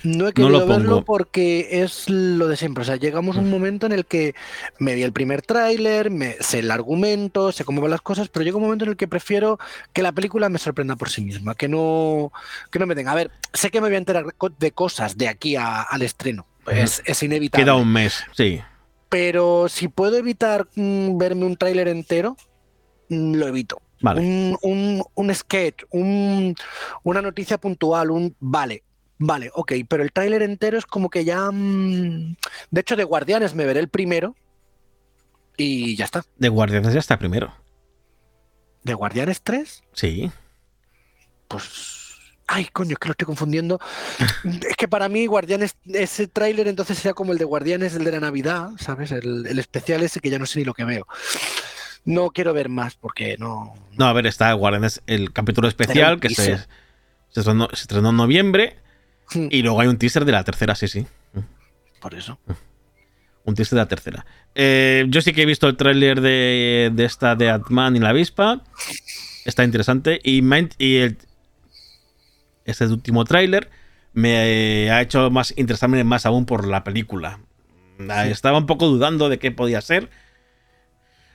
[0.04, 2.82] No he querido verlo porque es lo de siempre.
[2.82, 4.36] O sea, llegamos a un momento en el que
[4.78, 8.44] me vi el primer tráiler, me sé el argumento, sé cómo van las cosas, pero
[8.44, 9.60] llega un momento en el que prefiero
[9.94, 12.34] que la película me sorprenda por sí misma, que no,
[12.70, 13.14] que no me tenga.
[13.14, 14.26] A ver, sé que me voy a enterar
[14.60, 16.46] de cosas de aquí al estreno.
[16.68, 17.64] Es, es, inevitable.
[17.64, 18.62] Queda un mes, sí.
[19.10, 22.36] Pero si puedo evitar mm, verme un tráiler entero,
[23.10, 23.82] mm, lo evito.
[24.02, 24.20] Vale.
[24.20, 28.84] Un, un, sketch, una noticia puntual, un vale,
[29.18, 31.50] Vale, ok, pero el tráiler entero es como que ya...
[31.52, 32.36] Mm,
[32.72, 34.36] de hecho, de Guardianes me veré el primero
[35.58, 36.24] y ya está.
[36.38, 37.54] De Guardianes ya está primero.
[38.84, 39.84] ¿De Guardianes 3?
[39.94, 40.32] Sí.
[41.48, 42.02] Pues...
[42.46, 43.80] Ay, coño, es que lo estoy confundiendo.
[44.44, 48.12] es que para mí Guardianes, ese tráiler entonces sea como el de Guardianes, el de
[48.12, 49.12] la Navidad, ¿sabes?
[49.12, 51.08] El, especial ese que ya no sé ni lo que veo.
[52.04, 53.74] No quiero ver más porque no...
[53.98, 56.58] No, a ver, está Guardianes, el capítulo especial que se,
[57.30, 58.83] se, estrenó, se estrenó en noviembre.
[59.50, 61.06] Y luego hay un teaser de la tercera, sí, sí.
[62.00, 62.38] Por eso.
[63.46, 64.26] Un teaser de la tercera.
[64.56, 68.62] Eh, yo sí que he visto el tráiler de, esta de Atman y la avispa.
[69.46, 70.20] Está interesante.
[70.24, 70.44] Y,
[70.78, 71.18] y el,
[72.66, 73.70] este último tráiler
[74.14, 77.40] me ha hecho más interesarme más aún por la película.
[78.26, 80.10] Estaba un poco dudando de qué podía ser.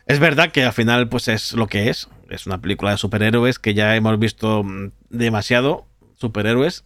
[0.07, 2.09] Es verdad que al final pues es lo que es.
[2.31, 6.85] Es una película de superhéroes que ya hemos visto mm, demasiado superhéroes.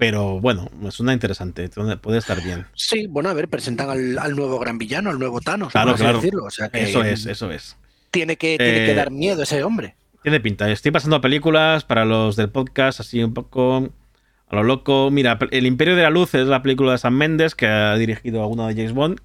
[0.00, 1.68] Pero bueno, es una interesante,
[2.00, 2.66] puede estar bien.
[2.74, 5.72] Sí, bueno, a ver, presentan al, nuevo gran villano, al nuevo Thanos.
[5.72, 6.22] Claro, claro.
[6.72, 7.76] eso es, eso es.
[8.10, 9.94] Tiene que, tiene que eh, dar miedo ese hombre.
[10.22, 10.70] Tiene pinta.
[10.70, 13.90] Estoy pasando a películas para los del podcast, así un poco
[14.48, 15.10] a lo loco.
[15.10, 18.40] Mira, El Imperio de la Luz es la película de Sam Mendes que ha dirigido
[18.40, 19.20] alguna de James Bond.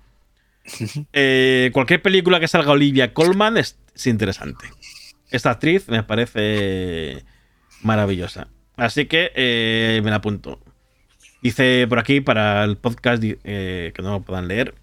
[1.14, 4.66] Eh, cualquier película que salga Olivia Colman es interesante.
[5.30, 7.24] Esta actriz me parece
[7.82, 8.48] maravillosa.
[8.78, 10.60] Así que eh, me la apunto.
[11.46, 14.74] Dice por aquí para el podcast eh, que no lo puedan leer.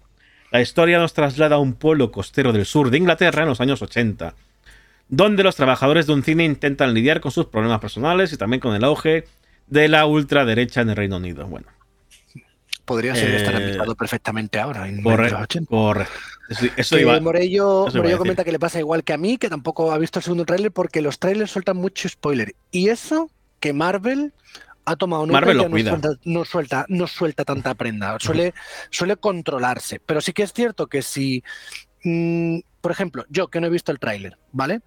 [0.49, 3.81] La historia nos traslada a un pueblo costero del sur de Inglaterra en los años
[3.81, 4.33] 80,
[5.09, 8.73] donde los trabajadores de un cine intentan lidiar con sus problemas personales y también con
[8.75, 9.25] el auge
[9.67, 11.45] de la ultraderecha en el Reino Unido.
[11.47, 11.67] Bueno.
[12.85, 15.69] Podría ser estar ambientado perfectamente ahora, en los 80.
[15.69, 16.13] Correcto.
[16.77, 19.97] Eso, iba, Morello, Morello comenta que le pasa igual que a mí, que tampoco ha
[19.97, 22.55] visto el segundo tráiler, porque los trailers sueltan mucho spoiler.
[22.71, 24.31] Y eso que Marvel
[24.85, 25.57] ha tomado nota Marvel
[26.25, 28.53] no, suelta, no, suelta, tanta prenda, suele,
[28.89, 29.99] suele controlarse.
[29.99, 31.43] Pero sí que es cierto que si,
[32.03, 34.81] mm, por ejemplo, yo que no he visto el tráiler, ¿vale?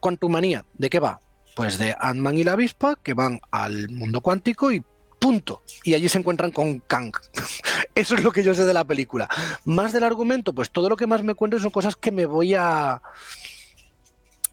[0.00, 1.20] Quantumania, ¿de qué va?
[1.54, 4.82] Pues de Ant-Man y la avispa que van al mundo cuántico y
[5.18, 5.62] punto.
[5.84, 7.12] Y allí se encuentran con Kang.
[7.94, 9.28] Eso es lo que yo sé de la película.
[9.64, 12.54] Más del argumento, pues todo lo que más me cuento son cosas que me voy
[12.54, 13.00] a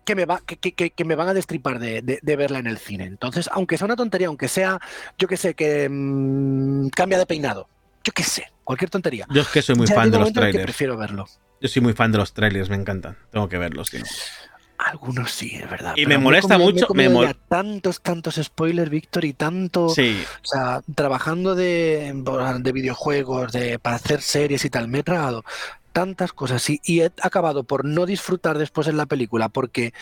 [0.10, 3.06] que me, va, que, me van a destripar de, verla en el cine.
[3.06, 4.80] Entonces, aunque sea una tontería, aunque sea,
[5.20, 7.68] yo qué sé, que mm, cambia de peinado,
[8.04, 9.28] yo qué sé, cualquier tontería.
[9.30, 10.64] Yo es que soy muy fan de los trailers.
[10.64, 11.28] prefiero verlo.
[11.62, 13.18] Yo soy muy fan de los trailers, me encantan.
[13.30, 13.92] Tengo que verlos.
[14.80, 15.94] Algunos sí, es verdad.
[15.96, 16.88] Y me molesta mucho.
[16.96, 19.90] Me, me tantos, tantos spoilers, Víctor, y tanto.
[19.90, 20.24] Sí.
[20.42, 22.14] O sea, trabajando de,
[22.60, 25.44] de videojuegos, de, para hacer series y tal, me he tragado
[25.92, 29.94] tantas cosas y, he acabado por no disfrutar después en la película porque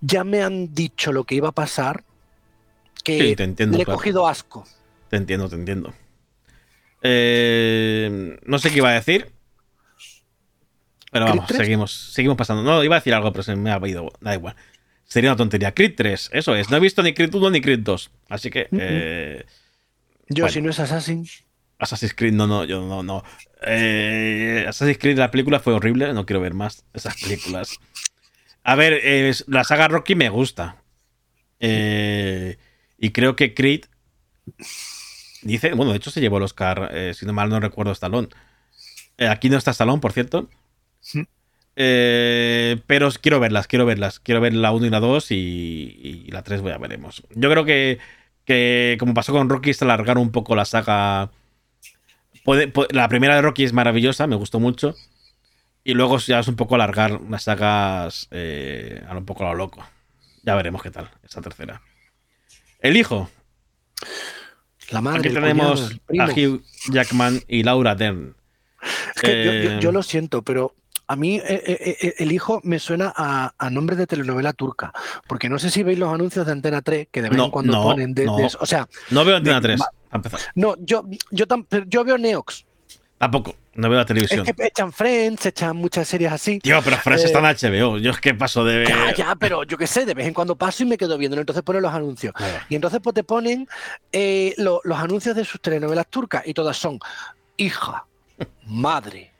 [0.00, 2.04] ya me han dicho lo que iba a pasar
[3.04, 4.66] que le he cogido asco.
[5.08, 5.94] Te entiendo, te entiendo.
[7.02, 9.30] Eh, no sé qué iba a decir.
[11.12, 12.62] Pero vamos, seguimos, seguimos pasando.
[12.62, 14.10] No, iba a decir algo, pero se me ha ido.
[14.20, 14.56] Da igual.
[15.04, 15.72] Sería una tontería.
[15.72, 16.68] Crit 3, eso es.
[16.68, 18.10] No he visto ni Crit 1 ni Crit 2.
[18.28, 18.68] Así que.
[18.72, 19.44] Eh,
[20.28, 21.26] Yo, si no es Assassin.
[21.78, 23.22] Assassin's Creed, no, no, yo no, no.
[23.62, 27.78] Eh, Assassin's Creed, la película fue horrible, no quiero ver más esas películas.
[28.64, 30.82] A ver, eh, la saga Rocky me gusta.
[31.60, 32.58] Eh,
[32.98, 33.84] y creo que Creed
[35.42, 38.28] dice, bueno, de hecho se llevó el Oscar, eh, si no mal no recuerdo, Stallone.
[39.18, 40.50] Aquí no está Stallone, por cierto.
[41.76, 44.18] Pero quiero verlas, quiero verlas.
[44.18, 47.22] Quiero ver la 1 y la 2 y, y la 3 ya veremos.
[47.36, 47.98] Yo creo que,
[48.44, 51.30] que, como pasó con Rocky, es alargar un poco la saga.
[52.46, 54.94] Puede- puede- la primera de Rocky es maravillosa, me gustó mucho.
[55.84, 59.54] Y luego ya es un poco alargar las sagas eh, a un poco a lo
[59.56, 59.84] loco.
[60.42, 61.82] Ya veremos qué tal, esa tercera.
[62.80, 63.28] El hijo.
[64.90, 68.36] La madre, Aquí tenemos cuñado, a Hugh Jackman y Laura Dern.
[69.16, 70.74] Es que yo, yo- Eh, yo lo siento, pero
[71.08, 74.92] a mí eh, eh, eh, el hijo me suena a, a nombre de telenovela turca,
[75.26, 77.50] porque no sé si veis los anuncios de Antena 3 que de vez No, en
[77.50, 78.38] cuando no, ponen de, de no.
[78.46, 78.58] eso.
[78.60, 80.40] O sea, No veo Antena de- 3, va- a empezar.
[80.54, 82.64] no, yo, yo, tam- yo veo Neox.
[83.18, 84.44] Tampoco, no veo la televisión.
[84.46, 86.58] Es que echan Friends, echan muchas series así.
[86.58, 87.96] Tío, pero Friends Eh, está en HBO.
[87.96, 88.84] Yo es que paso de.
[88.86, 91.38] Ya, ya, pero yo qué sé, de vez en cuando paso y me quedo viendo,
[91.40, 92.34] entonces ponen los anuncios.
[92.38, 92.66] Nada.
[92.68, 93.66] Y entonces pues te ponen
[94.12, 96.98] eh, lo- los anuncios de sus telenovelas turcas y todas son
[97.56, 98.04] hija,
[98.66, 99.32] madre,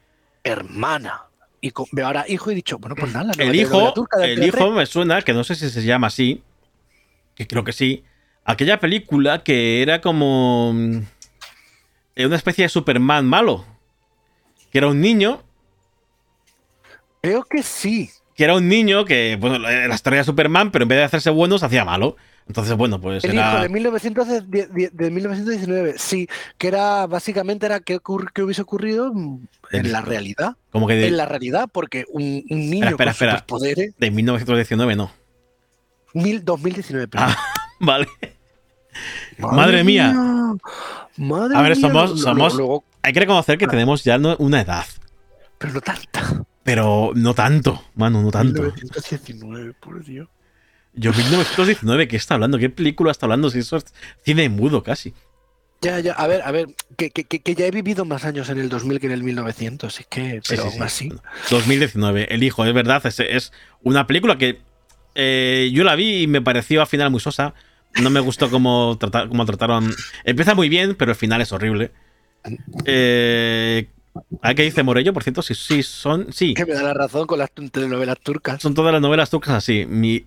[0.42, 1.24] hermana.
[1.60, 4.18] Y con- veo ahora hijo y he dicho, bueno, pues nada, la El hijo, turca
[4.18, 6.42] de el hijo me suena, que no sé si se llama así,
[7.34, 8.04] que creo que sí.
[8.46, 10.98] Aquella película que era como mm,
[12.24, 13.64] una especie de Superman malo.
[14.70, 15.42] Que era un niño.
[17.22, 18.10] Creo que sí.
[18.36, 21.30] que era un niño que, bueno, la historia de Superman, pero en vez de hacerse
[21.30, 22.16] bueno, se hacía malo.
[22.46, 23.54] Entonces, bueno, pues El era.
[23.54, 26.28] hijo de, 1900 de, de- de 1919, sí,
[26.58, 29.12] que era básicamente era que, ocurri- que hubiese ocurrido
[29.72, 30.56] en la realidad.
[30.70, 33.32] Como que de, En la realidad, porque un, un niño espera, con espera.
[33.32, 35.10] superpoderes, de 1919, no.
[36.14, 37.30] mil- 2019, perdón.
[37.30, 37.36] Ah,
[37.80, 38.06] vale.
[39.38, 40.12] Madre mía.
[41.16, 44.84] Madre A ver, mía, somos- luego- Hay que reconocer que tenemos ya una edad.
[45.58, 46.44] pero no tanta.
[46.62, 48.60] Pero no tanto, mano, no tanto.
[48.62, 50.28] 1919, por Dios.
[50.94, 52.58] Yo 1919, ¿qué está hablando?
[52.58, 53.50] ¿Qué película está hablando?
[53.50, 53.84] Si eso es
[54.24, 55.14] cine mudo casi.
[55.82, 58.58] Ya, ya, a ver, a ver, que, que- que- ya he vivido más años en
[58.58, 60.80] el 2000 que en el 1900, es que, pero sí, aún sí.
[60.82, 61.12] así.
[61.50, 64.58] 2019, El Hijo, es verdad, es, es una película que
[65.14, 67.54] eh, yo la vi y me pareció al final muy sosa.
[68.02, 69.92] No me gustó cómo, trata- cómo trataron.
[70.24, 71.90] Empieza muy bien, pero el final es horrible.
[72.84, 73.88] Eh,
[74.42, 75.12] ¿A qué dice Morello?
[75.12, 76.32] Por cierto, sí, sí, son.
[76.32, 78.62] Sí, Que me da la razón con las telenovelas turcas.
[78.62, 79.86] son todas las novelas turcas así.
[79.86, 80.24] Mi,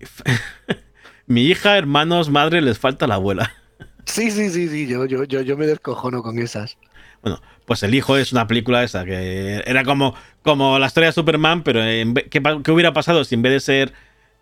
[1.26, 3.52] mi hija, hermanos, madre, les falta la abuela.
[4.04, 6.76] Sí, sí, sí, sí, yo, yo, yo, yo me descojono con esas.
[7.22, 11.12] Bueno, pues El Hijo es una película esa que era como, como la historia de
[11.12, 13.92] Superman, pero en ¿qué, qué hubiera pasado si en vez de ser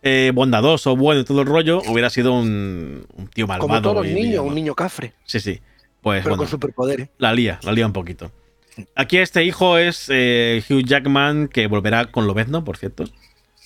[0.02, 3.68] eh, bondadoso, bueno y todo el rollo, hubiera sido un, un tío malvado?
[3.68, 5.60] Como todos los niños, y- un niño cafre, Sí, sí.
[6.00, 7.08] Pues pero bueno, con superpoderes.
[7.18, 8.30] la lía, la lía un poquito.
[8.94, 13.04] Aquí este hijo es eh, Hugh Jackman, que volverá con Lobezno, por cierto.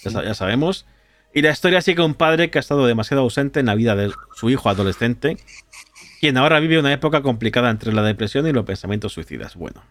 [0.03, 0.87] Ya, sa- ya sabemos.
[1.35, 4.11] Y la historia sigue un padre que ha estado demasiado ausente en la vida de
[4.35, 5.37] su hijo adolescente,
[6.21, 9.55] quien ahora vive una época complicada entre la depresión y los pensamientos suicidas.
[9.57, 9.83] Bueno,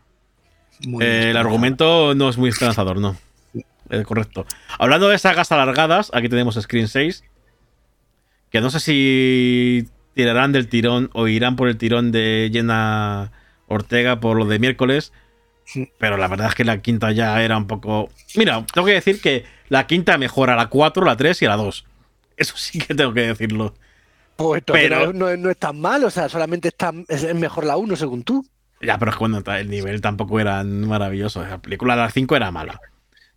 [0.99, 3.15] eh, el argumento no es muy esperanzador, no.
[3.89, 4.45] Eh, correcto.
[4.79, 7.23] Hablando de sagas alargadas, aquí tenemos Screen 6.
[8.49, 13.31] Que no sé si tirarán del tirón o irán por el tirón de Jenna
[13.67, 15.13] Ortega por lo de miércoles.
[15.97, 18.09] Pero la verdad es que la quinta ya era un poco.
[18.35, 21.85] Mira, tengo que decir que la quinta mejora la 4, la 3 y la 2.
[22.35, 23.73] Eso sí que tengo que decirlo.
[24.35, 26.69] Pues pero- no, es tan mal, o sea, solamente
[27.07, 28.45] es es mejor la 1 según tú.
[28.81, 31.43] Ya, pero es bueno, el nivel tampoco era maravilloso.
[31.43, 32.81] La película de la 5 era mala.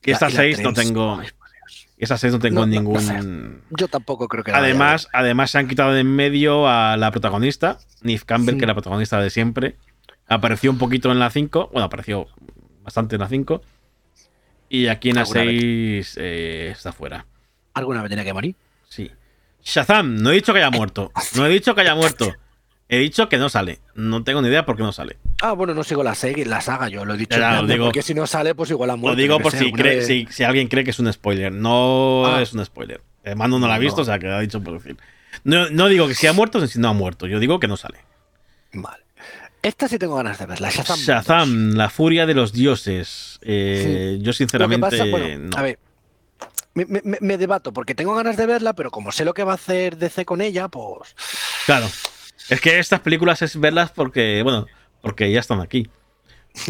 [0.05, 1.19] Y esta La- la 6 no tengo.
[1.21, 1.87] ay, por Dios.
[1.97, 3.63] Y esa 6 no tengo No, no, no ningún.
[3.71, 7.79] Yo tampoco creo que además, además se han quitado de en medio a la protagonista,
[8.03, 8.59] Neve Campbell, Sí.
[8.59, 9.77] que es la protagonista de siempre.
[10.27, 11.69] Apareció un poquito en la 5.
[11.73, 12.27] Bueno, apareció
[12.83, 13.63] bastante en la 5.
[14.69, 15.49] Y aquí en la Alguna vez.
[15.61, 17.27] 6 eh, está fuera.
[17.75, 18.57] Alguna vez tenía que morir.
[18.89, 19.11] Sí.
[19.63, 21.11] Shazam, no he dicho que haya muerto.
[21.37, 22.33] No he dicho que haya muerto.
[22.89, 23.81] He dicho que no sale.
[23.95, 25.17] No tengo ni idea por qué no sale.
[25.41, 27.39] Ah, bueno, no sigo la, serie, la saga, yo lo he dicho.
[27.39, 27.87] Lo de, digo.
[27.87, 29.17] Porque si no sale, pues igual ha muerto.
[29.17, 30.07] Lo digo por si, alguna cree- vez.
[30.07, 31.51] si, si alguien cree que es un spoiler.
[31.53, 32.43] No Ah.
[32.43, 33.01] es un spoiler.
[33.25, 33.83] Eh, Mando no la ha No.
[33.83, 34.97] visto, o sea que ha dicho por decir.
[35.45, 37.27] No, no digo que si ha muerto, si no ha muerto.
[37.27, 37.99] Yo digo que no sale.
[38.73, 39.03] Vale.
[39.63, 40.69] Esta sí tengo ganas de verla.
[40.71, 40.99] Shazam.
[40.99, 43.39] Shazam, la furia de los dioses.
[43.43, 45.57] Eh, Yo Lo sinceramente pasa, bueno, no.
[45.59, 45.79] a ver.
[46.75, 49.45] Me, me- me- me debato porque tengo ganas de verla, pero como sé lo que
[49.45, 51.15] va a hacer DC con ella, pues.
[51.67, 51.87] Claro.
[52.51, 54.67] Es que estas películas es verlas porque, bueno,
[55.01, 55.89] porque ya están aquí.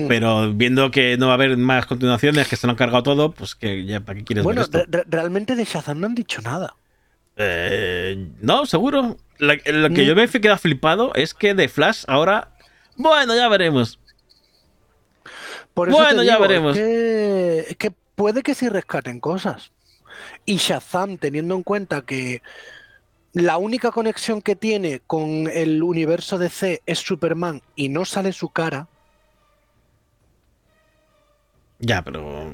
[0.08, 3.32] Pero viendo que no va a haber más continuaciones, que se lo han cargado todo,
[3.32, 4.78] pues que ya para qué quieres Bueno, ver esto.
[4.90, 6.74] re- re- realmente de Shazam no han dicho nada.
[7.36, 9.16] Eh, no, seguro.
[9.38, 9.94] Lo que Mm.
[10.06, 12.52] yo me he quedado flipado es que de Flash ahora
[12.96, 13.98] Bueno, ya veremos.
[15.74, 16.76] Por eso Bueno, ya veremos.
[16.76, 19.72] Es que, es que puede que sí rescaten cosas.
[20.46, 22.40] Y Shazam, teniendo en cuenta que
[23.34, 28.48] la única conexión que tiene con el universo DC es Superman y no sale su
[28.48, 28.88] cara,
[31.80, 32.52] Ya, pero.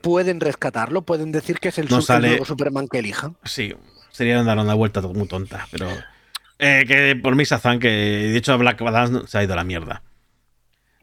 [0.00, 3.36] pueden rescatarlo, pueden decir que es el, No su- el sale- nuevo Superman que elijan.
[3.44, 3.74] Sí,
[4.10, 5.88] sería dar una vuelta muy tonta, pero.
[6.58, 9.64] eh, que por mí Shazam, que de hecho Black Adam se ha ido a la
[9.64, 10.02] mierda.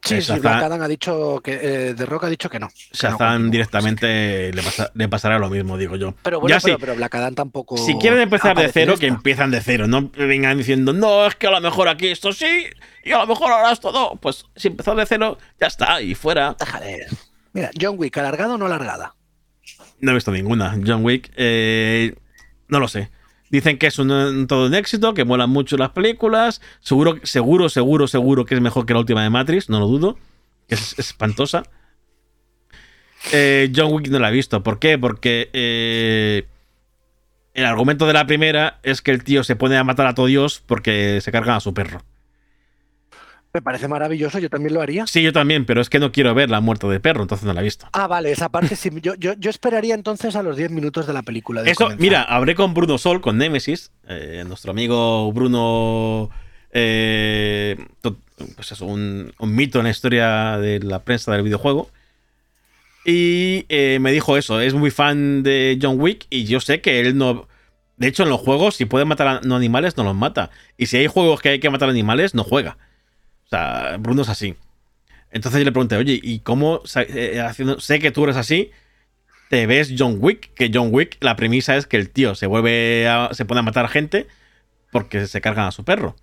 [0.04, 1.60] Sí, sí, Black Adam ha dicho que
[1.90, 2.66] eh, The Rock ha dicho que no.
[2.68, 3.50] que no Shazam continúa.
[3.52, 6.14] directamente le, pasa- le pasará lo mismo, digo yo.
[6.22, 7.76] Pero bueno, ya pero, sí, pero Black Adam tampoco.
[7.78, 9.86] si quieren empezar de cero, que empiezan de cero.
[9.86, 12.64] No vengan diciendo, no, es que a lo mejor aquí esto sí,
[13.04, 14.18] y a lo mejor ahora esto no.
[14.20, 16.56] Pues si empezar de cero, ya está, y fuera.
[16.58, 17.06] Déjale.
[17.52, 19.14] Mira, John Wick, ¿alargada o no alargada?
[20.00, 20.76] No he visto ninguna.
[20.84, 22.14] John Wick, eh,
[22.66, 23.10] no lo sé.
[23.52, 26.62] Dicen que es un, todo un éxito, que molan mucho las películas.
[26.80, 30.16] Seguro, seguro, seguro, seguro que es mejor que la última de Matrix, no lo dudo.
[30.66, 31.62] que Es, es espantosa.
[33.30, 34.62] Eh, John Wick no la he visto.
[34.62, 34.98] ¿Por qué?
[34.98, 36.46] Porque eh,
[37.54, 40.26] el argumento de la primera es que el tío se pone a matar a todo
[40.26, 42.02] Dios porque se cargan a su perro.
[43.54, 45.06] Me parece maravilloso, yo también lo haría.
[45.06, 47.52] Sí, yo también, pero es que no quiero ver la muerte de perro, entonces no
[47.52, 47.86] la he visto.
[47.92, 48.88] Ah, vale, esa parte sí.
[49.02, 51.62] Yo, yo, yo esperaría entonces a los 10 minutos de la película.
[51.62, 52.00] de Eso, comenzar.
[52.00, 56.30] mira, hablé con Bruno Sol, con Nemesis, eh, nuestro amigo Bruno,
[56.72, 57.76] eh,
[58.56, 61.90] pues eso, un, un mito en la historia de la prensa del videojuego.
[63.04, 67.00] Y eh, me dijo eso, es muy fan de John Wick y yo sé que
[67.00, 67.48] él no...
[67.98, 70.50] De hecho, en los juegos, si puede matar a no animales, no los mata.
[70.78, 72.78] Y si hay juegos que hay que matar animales, no juega.
[73.52, 74.56] O sea, Bruno es así.
[75.30, 78.70] Entonces yo le pregunté, oye, ¿y cómo sa- eh, haciendo, sé que tú eres así?
[79.50, 83.06] te ves John Wick, que John Wick, la premisa es que el tío se vuelve
[83.06, 84.26] a- se pone a matar gente
[84.90, 86.16] porque se cargan a su perro.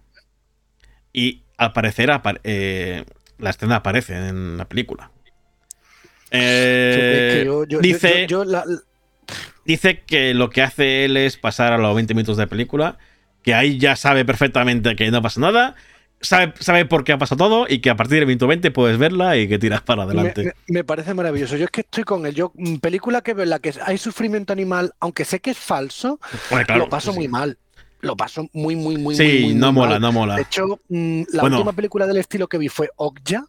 [1.13, 2.09] Y al parecer
[2.43, 3.05] eh,
[3.37, 5.11] la escena aparece en la película.
[6.31, 8.65] Eh, yo- yo- dice, yo- yo la-
[9.63, 12.97] dice que lo que hace él es pasar a los 20 minutos de película,
[13.43, 15.75] que ahí ya sabe perfectamente que no pasa nada,
[16.21, 18.97] sabe, sabe por qué ha pasado todo y que a partir del minuto 20 puedes
[18.97, 20.43] verla y que tiras para adelante.
[20.43, 21.55] me- me parece maravilloso.
[21.57, 22.35] Yo es que estoy con él.
[22.35, 25.57] Yo, mm, película que veo en la que hay sufrimiento animal, aunque sé que es
[25.57, 27.57] falso, claro, lo paso sí, muy mal.
[28.01, 30.01] Lo paso muy, muy, muy, Sí, muy, muy, no muy mola, mal.
[30.01, 30.35] no mola.
[30.35, 31.57] De hecho, mm, la Bueno.
[31.57, 33.43] última película del estilo que vi fue Okja.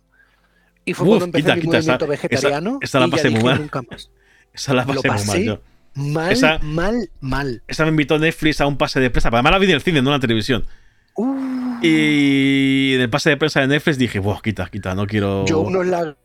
[0.84, 2.70] Y fue Uf, cuando empecé quita, mi quita, esa- movimiento vegetariano.
[2.82, 3.60] esa- esa la y ya pasé muy dije, mal.
[3.60, 4.10] nunca más.
[4.52, 5.62] Esa la Lo pasé muy mal yo.
[5.94, 7.62] Mal, Esa- mal, mal.
[7.68, 9.28] Esa me invitó Netflix a un pase de prensa.
[9.28, 10.64] Además la vi en el cine, no en la televisión.
[11.14, 15.44] Uh, Y en el pase de prensa de Netflix dije, Buah, quita, quita, no quiero.
[15.46, 16.16] Yo unos lágrimas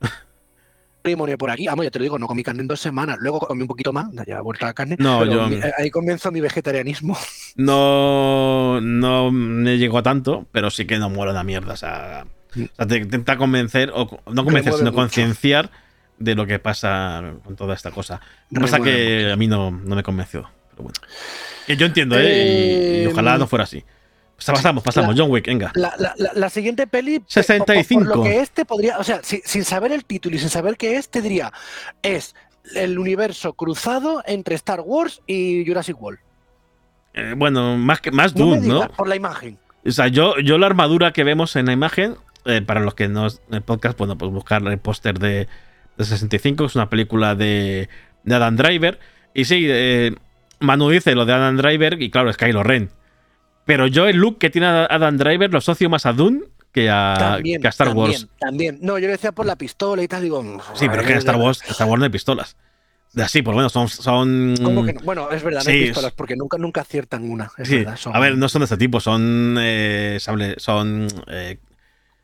[1.37, 1.67] por aquí.
[1.67, 3.17] Vamos, ya te lo digo, no comí carne en dos semanas.
[3.19, 4.95] Luego comí un poquito más, ya he vuelto a la carne.
[4.99, 7.17] No, yo- mi- ahí comienzo mi vegetarianismo.
[7.57, 11.71] No, no me llegó a tanto, pero sí que no mola una mierda.
[11.73, 14.95] O sea, o sea, te intenta convencer, o no convencer, sino mucho.
[14.95, 15.71] concienciar
[16.19, 18.19] de lo que pasa con toda esta cosa.
[18.51, 20.49] Lo que pasa que a mí no, no me convenció.
[20.71, 20.99] Pero bueno.
[21.65, 22.23] Que yo entiendo, ¿eh?
[22.25, 23.85] Y, y Eh, ojalá no fuera así.
[24.43, 25.15] Pasamos, pasamos.
[25.15, 25.71] la- John Wick, venga.
[25.75, 27.19] La, la- la- siguiente peli.
[27.19, 28.03] por- 65.
[28.05, 28.97] Por, lo que este podría.
[28.97, 31.53] O sea, si- sin saber el título y sin saber qué es, te diría.
[32.01, 32.35] Es
[32.75, 36.19] el universo cruzado entre Star Wars y Jurassic World.
[37.13, 38.89] Eh, bueno, más, que, más No me ¿no?
[38.89, 39.57] por la imagen.
[39.85, 43.07] O sea, yo, yo la armadura que vemos en la imagen, eh, para los que
[43.07, 45.47] no en el podcast, bueno, pues buscar el póster de,
[45.97, 47.87] de 65, que es una película de,
[48.23, 48.99] de Adam Driver.
[49.33, 50.13] Y sí, eh,
[50.59, 52.89] Manu dice lo de Adam Driver, y claro, es Kylo Ren.
[53.65, 57.15] Pero yo el look que tiene Adam Driver lo asocio más a Dune que a,
[57.17, 58.27] También, que a Star también, Wars.
[58.39, 58.77] También.
[58.81, 60.21] No, yo le decía por la pistola y tal.
[60.21, 60.43] Digo.
[60.75, 62.55] Sí, pero es que en Star Wars, Star Wars no hay pistolas.
[63.17, 63.87] Así, por lo menos son.
[63.87, 64.99] son ¿Cómo que no?
[65.01, 67.49] Bueno, es verdad, no hay pistolas porque nunca, nunca aciertan una.
[67.57, 69.55] Es sí, verdad, son a ver, no son de este tipo, son.
[69.57, 71.57] eh, sable- son eh,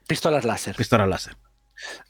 [0.06, 0.76] pistolas láser.
[0.76, 1.34] pistolas láser.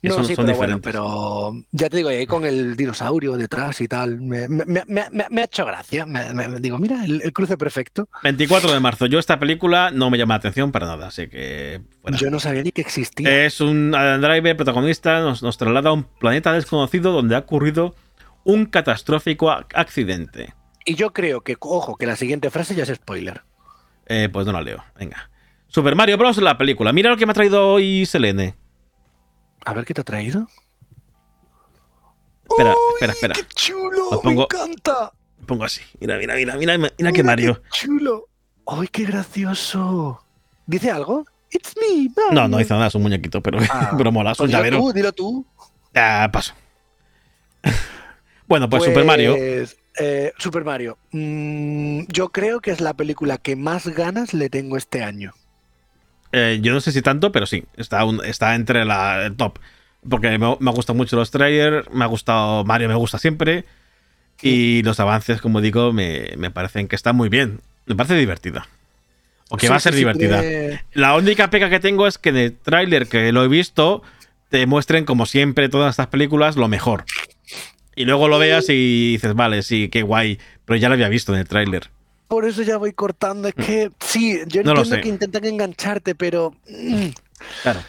[0.02, 0.92] No, son, sí, son pero bueno, diferentes.
[0.92, 5.26] pero ya te digo, ahí con el dinosaurio detrás y tal, me, me- me- me-
[5.30, 6.06] me ha hecho gracia.
[6.60, 8.08] Digo, mira, el, el cruce perfecto.
[8.22, 9.06] 24 de marzo.
[9.06, 11.80] Yo esta película no me llama la atención para nada, así que.
[12.00, 12.16] fuera.
[12.16, 13.44] Yo no sabía ni que existía.
[13.46, 17.94] Es un Adam Driver protagonista, nos, nos traslada a un planeta desconocido donde ha ocurrido
[18.44, 20.52] un catastrófico ac- accidente.
[20.84, 23.42] Y yo creo que, ojo, que la siguiente frase ya es spoiler.
[24.06, 25.30] Eh, pues no la leo, venga.
[25.68, 26.36] Super Mario Bros.
[26.38, 26.92] la película.
[26.92, 28.56] Mira lo que me ha traído hoy Selene.
[29.64, 30.48] A ver qué te ha traído.
[32.48, 33.34] Espera, ¡Uy, espera, espera.
[33.34, 34.08] ¡Qué chulo!
[34.10, 35.12] Lo pongo- ¡Me encanta!
[35.46, 35.80] Pongo así.
[36.00, 37.62] Mira, mira, mira, mira, mira, mira qué Mario.
[37.62, 38.28] ¡Qué chulo!
[38.66, 40.24] ¡Ay, qué gracioso!
[40.66, 41.24] ¿Dice algo?
[41.50, 42.48] It's me, No, Mario.
[42.48, 44.78] no dice nada, es un muñequito, pero, Ah, pero mola, es un Pues llavero.
[44.78, 45.46] tú, dilo tú.
[45.94, 46.54] Ya, paso.
[48.46, 49.34] bueno, pues, Super Mario.
[49.36, 50.98] eh, Super Mario.
[51.10, 55.32] Mm, yo creo que es la película que más ganas le tengo este año.
[56.32, 59.58] Eh, yo no sé si tanto, pero sí, está, un- está entre la el top.
[60.08, 63.64] Porque me, me gustan mucho los trailers, me ha gustado Mario, me gusta siempre.
[64.40, 67.60] Y los avances, como digo, me, me parecen que están muy bien.
[67.86, 68.66] Me parece divertida.
[69.50, 70.42] O que Sí, va a ser sí, divertida.
[70.94, 74.02] La única pega que tengo es que en el tráiler que lo he visto,
[74.48, 77.04] te muestren, como siempre, todas estas películas, lo mejor.
[77.94, 80.38] Y luego lo veas y dices, vale, sí, qué guay.
[80.64, 81.90] Pero ya lo había visto en el tráiler.
[82.32, 83.48] Por eso ya voy cortando.
[83.48, 84.64] Es que sí, yo Mm.
[84.64, 86.54] No entiendo que intentan engancharte, pero.
[86.66, 87.08] mm,
[87.62, 87.80] Claro.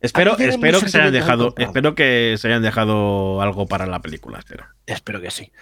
[0.00, 1.54] Espero, espero que se hayan dejado.
[1.56, 4.64] Espero que se hayan dejado algo para la película, espero.
[4.86, 5.52] Espero que sí.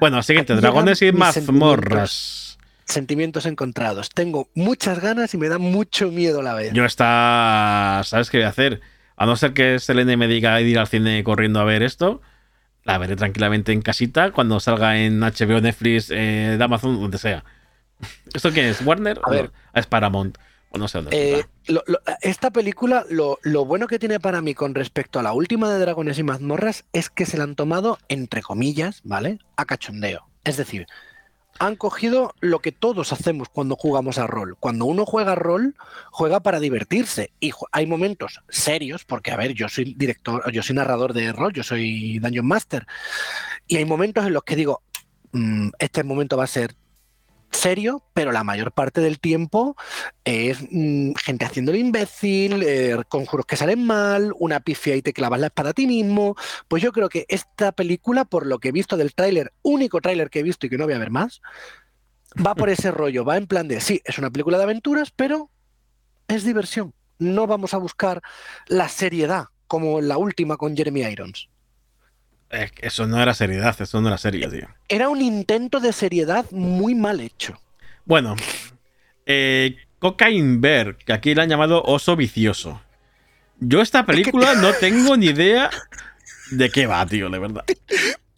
[0.00, 2.56] Bueno, siguiente, Aquí Dragones y mazmorras.
[2.86, 4.08] Sentimientos encontrados.
[4.08, 6.72] Tengo muchas ganas y me da mucho miedo la vez.
[6.72, 8.00] Yo está.
[8.02, 8.80] ¿Sabes qué voy a hacer?
[9.14, 12.22] A no ser que Selene me diga ir al cine corriendo a ver esto,
[12.84, 17.44] la veré tranquilamente en casita cuando salga en HBO, Netflix, eh, de Amazon, donde sea.
[18.32, 18.80] ¿Esto qué es?
[18.84, 19.20] ¿Warner?
[19.24, 19.44] A ver.
[19.74, 19.80] no?
[19.80, 20.38] es Paramount.
[20.70, 21.16] O no sé dónde.
[21.16, 21.72] Eh, está.
[21.72, 25.32] lo- lo- esta película, lo, lo bueno que tiene para mí con respecto a la
[25.32, 29.38] última de Dragones y Mazmorras es que se la han tomado, entre comillas, ¿vale?
[29.56, 30.28] A cachondeo.
[30.44, 30.86] Es decir,
[31.58, 34.56] han cogido lo que todos hacemos cuando jugamos a rol.
[34.60, 35.74] Cuando uno juega a rol,
[36.10, 37.32] juega para divertirse.
[37.40, 41.54] Y hay momentos serios, porque, a ver, yo soy director, yo soy narrador de rol,
[41.54, 42.86] yo soy Dungeon Master.
[43.66, 44.82] Y hay momentos en los que digo,
[45.32, 46.74] "Mm, este momento va a ser
[47.50, 49.76] serio, pero la mayor parte del tiempo
[50.24, 55.12] es mm, gente haciendo el imbécil, eh, conjuros que salen mal, una pifia y te
[55.12, 56.36] clavas la espada a ti mismo.
[56.68, 60.30] Pues yo creo que esta película, por lo que he visto del tráiler, único tráiler
[60.30, 61.40] que he visto y que no voy a ver más,
[62.44, 65.50] va por ese rollo, va en plan de, sí, es una película de aventuras, pero
[66.28, 66.94] es diversión.
[67.18, 68.22] No vamos a buscar
[68.66, 71.48] la seriedad como la última con Jeremy Irons.
[72.50, 74.68] Eso no era seriedad, eso no era serio, tío.
[74.88, 77.60] Era un intento de seriedad muy mal hecho.
[78.06, 78.36] Bueno,
[79.26, 82.80] eh, Cocaine Bear, que aquí le han llamado oso vicioso.
[83.60, 85.70] Yo esta película no tengo ni idea
[86.50, 87.64] de qué va, tío, de verdad.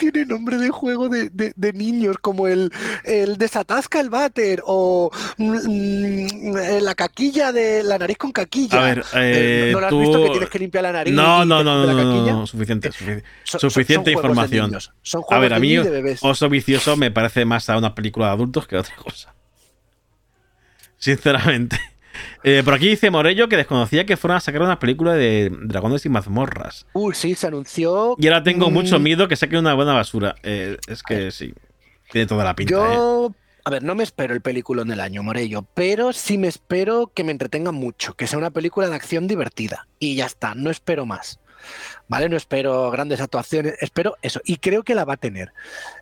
[0.01, 2.73] Tiene nombre de juego de, de- de niños, como el,
[3.05, 8.81] el desatasca el váter o mm, mm, la caquilla de la nariz con caquilla.
[8.81, 10.01] A ver, Eh, eh, ¿No lo has tú...
[10.01, 11.13] visto que tienes que limpiar la nariz?
[11.15, 13.25] No, no, no, no, suficiente, suficiente.
[13.45, 14.79] Son- son- suficiente son información.
[15.03, 15.77] Son A ver, a mí.
[16.23, 19.35] Oso Vicioso me parece más a una película de adultos que otra cosa.
[20.99, 21.79] Sinceramente.
[22.43, 26.05] Eh, por aquí dice Morello que desconocía que fueran a sacar una película de dragones
[26.07, 26.87] y mazmorras.
[26.93, 28.17] Uy, sí, se anunció.
[28.19, 30.35] Y ahora tengo mucho miedo que saquen una buena basura.
[30.43, 31.55] Eh, es que sí.
[32.11, 32.95] Tiene toda la pinta, ¿eh?
[32.97, 33.33] Yo,
[33.65, 37.23] a ver, no me espero el peliculón del año, Morello, pero sí me espero que
[37.25, 39.87] me entretenga mucho, que sea una película de acción divertida.
[39.99, 41.39] Y ya está, no espero más.
[42.09, 42.29] ¿Vale?
[42.29, 44.41] No espero grandes actuaciones, espero eso.
[44.45, 45.53] Y creo que la va a tener.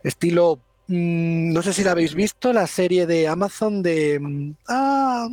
[0.03, 4.19] Estilo, mm, no sé si la habéis visto, la serie de Amazon de...
[4.19, 5.27] mm, Ah,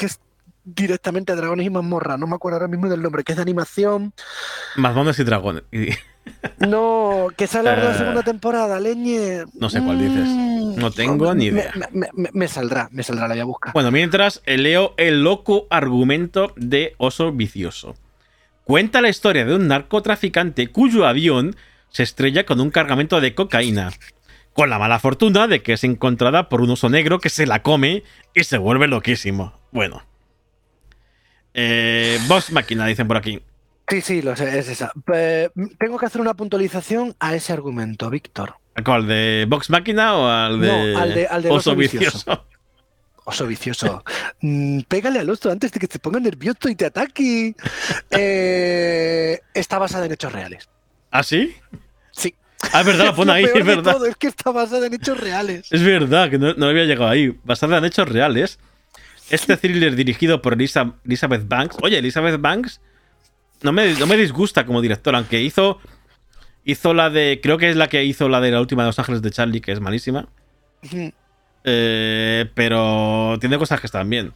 [0.00, 0.18] que es
[0.64, 4.12] directamente Dragones y Mazmorra, no me acuerdo ahora mismo del nombre, que es de animación.
[4.76, 5.62] Mazmones y dragones.
[6.58, 9.44] No, que sale ahora la Eh, segunda temporada, leñe.
[9.54, 10.28] no sé cuál dices.
[10.28, 11.72] Mm, No tengo ni idea.
[11.92, 13.72] Me, me- me saldrá, me saldrá, la voy a buscar.
[13.72, 17.96] Bueno, mientras eh, leo el loco argumento de Oso Vicioso.
[18.64, 21.56] Cuenta la historia de un narcotraficante cuyo avión
[21.88, 23.90] se estrella con un cargamento de cocaína,
[24.52, 27.62] con la mala fortuna de que es encontrada por un oso negro que se la
[27.62, 29.58] come y se vuelve loquísimo.
[29.72, 30.02] Bueno.
[31.54, 33.40] Eh, Boss Máquina, dicen por aquí.
[33.88, 34.92] Sí, sí, lo sé, es esa.
[35.12, 38.54] Eh, tengo que hacer una puntualización a ese argumento, Víctor.
[38.76, 39.08] ¿A ¿Cuál?
[39.08, 42.18] ¿De Box Máquina o al de, No, al de- al de Oso Oso Vicioso?
[42.18, 42.46] Vicioso.
[43.24, 44.04] Oso vicioso.
[44.40, 47.54] Mm, pégale al oso antes de que se ponga nervioso y te ataque.
[48.10, 50.68] Eh, está basada en hechos reales.
[51.10, 51.54] ¿Ah, sí?
[52.12, 52.34] Sí.
[52.72, 53.92] Ah, es verdad, lo pone ahí, es verdad.
[53.92, 55.66] todo es que está basada en hechos reales.
[55.70, 57.36] Es verdad, que no, no había llegado ahí.
[57.44, 58.58] Basada en hechos reales.
[59.30, 61.76] Este thriller dirigido por Elisa- Elizabeth Banks.
[61.82, 62.80] Oye, Elizabeth Banks
[63.62, 65.78] no me, no me disgusta como directora, aunque hizo.
[66.64, 67.40] Hizo la de.
[67.42, 69.60] Creo que es la que hizo la de la última de Los Ángeles de Charlie,
[69.60, 70.28] que es malísima.
[71.64, 74.32] Eh, pero tiene cosas que están bien.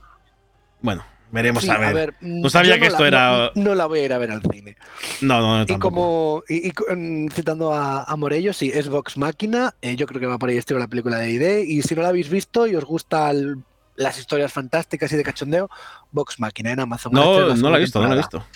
[0.80, 2.14] Bueno, veremos Sí, a ver.
[2.20, 4.18] mm, No sabía yo que esto la- era- No, no la voy a ir a
[4.18, 4.76] ver al cine.
[5.22, 5.94] No, no, no, Y tampoco.
[5.94, 9.74] como y, y co- mm, citando a, a Morello, sí, es Vox Máquina.
[9.82, 11.64] eh, yo creo que va por ahí estilo la película de ID.
[11.66, 13.64] Y si no la habéis visto y os gustan
[13.96, 15.70] las historias fantásticas y de cachondeo,
[16.10, 17.12] Vox Máquina en Amazon.
[17.12, 18.46] No, no la he visto, no la he visto.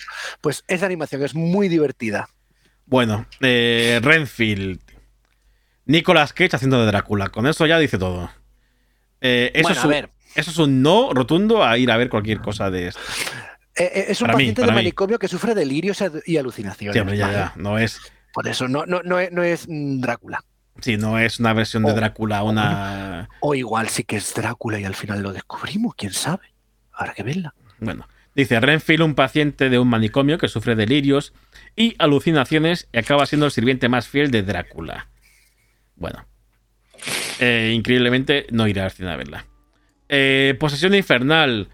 [0.41, 2.27] Pues esa animación es muy divertida.
[2.85, 4.79] Bueno, eh, Renfield.
[5.85, 7.29] Nicolas Cage haciendo de Drácula.
[7.29, 8.29] Con eso ya dice todo.
[9.21, 10.09] Eh, eso, Bueno, es a un, ver.
[10.35, 13.01] eso es un no rotundo a ir a ver cualquier cosa de esto.
[13.75, 14.83] Eh, eh, es un Para mí, paciente para de mí.
[14.83, 16.93] manicomio que sufre delirios y alucinaciones.
[16.93, 17.53] Sí, hombre, ya, ya.
[17.55, 17.99] No es,
[18.33, 20.43] Por eso no, no, no, es, no es mm, Drácula.
[20.81, 21.93] Sí, no es una versión de.
[21.93, 23.29] Drácula, una.
[23.39, 26.53] O igual sí que es Drácula y al final lo descubrimos, quién sabe.
[26.91, 27.53] Habrá que verla.
[27.79, 31.33] Bueno, Dice, Renfield, un paciente de un manicomio que sufre delirios
[31.75, 35.07] y alucinaciones y acaba siendo el sirviente más fiel de Drácula.
[35.95, 36.25] Bueno.
[37.39, 39.45] Eh, increíblemente no iré al cine a verla.
[40.07, 41.67] Eh, Posesión infernal.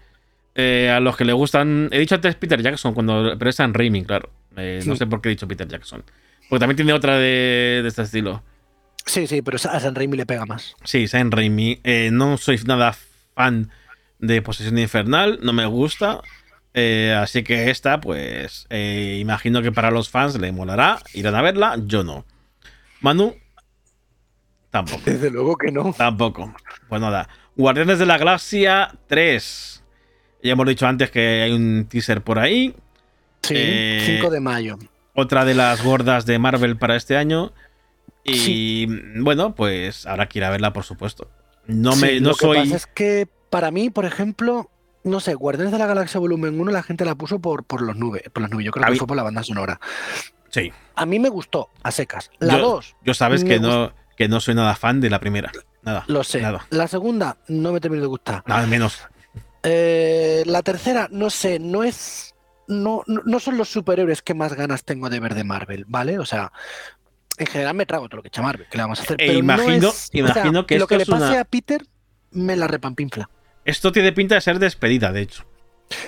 [0.56, 1.88] Eh, a los que le gustan.
[1.92, 4.32] He dicho antes Peter Jackson, cuando, pero es San Raimi, claro.
[4.86, 6.02] No sé por qué he dicho Peter Jackson.
[6.48, 8.42] Porque también tiene otra de, de este estilo.
[9.06, 10.74] Sí, sí, pero a San Raimi le pega más.
[10.84, 11.80] Sí, San Raimi.
[11.84, 12.94] Eh, no soy nada
[13.34, 13.70] fan
[14.18, 16.20] de Posesión Infernal, no me gusta.
[16.74, 21.42] Eh, así que esta, pues, eh, imagino que para los fans le molará, irán a
[21.42, 22.26] verla, yo no.
[23.00, 23.34] Manu,
[24.70, 25.02] tampoco.
[25.06, 25.94] Desde luego que no.
[25.96, 26.54] Tampoco.
[26.88, 27.28] Pues nada.
[27.56, 29.84] Guardianes de la Galaxia 3.
[30.42, 32.74] Ya hemos dicho antes que hay un teaser por ahí.
[33.42, 34.78] Sí, Eh, 5 de mayo.
[35.14, 37.52] Otra de las gordas de Marvel para este año.
[38.26, 38.86] Y Sí.
[39.20, 41.30] bueno, pues habrá que ir a verla, por supuesto.
[41.66, 42.58] No me, Sí, no lo que soy.
[42.58, 44.70] pasa es que para mí, por ejemplo,
[45.04, 47.96] no sé, Guardianes de la Galaxia Volumen 1 la gente la puso por, por los
[47.96, 48.66] nubes, por las nubes.
[48.66, 49.80] Yo creo que mí- fue por la banda sonora.
[50.50, 50.72] Sí.
[50.94, 52.30] A mí me gustó, a secas.
[52.38, 55.50] La Yo- 2, Yo sabes que no, que no soy nada fan de la primera.
[55.82, 56.04] Nada.
[56.08, 56.42] lo sé.
[56.42, 56.66] Nada.
[56.70, 58.42] La segunda, no me terminó de gustar.
[58.46, 58.98] Nada menos.
[59.62, 62.34] Eh, la tercera, no sé, no es.
[62.68, 66.18] No, no, no son los superhéroes que más ganas tengo de ver de Marvel, ¿vale?
[66.18, 66.50] O sea,
[67.38, 69.14] en general me trago todo lo que echa Marvel, ¿qué le vamos a hacer?
[69.20, 71.84] E Pero no imagino- es- imagino que lo que le una- pase a Peter
[72.30, 73.28] me la repampinfla.
[73.64, 75.44] Esto tiene pinta de ser despedida, de hecho.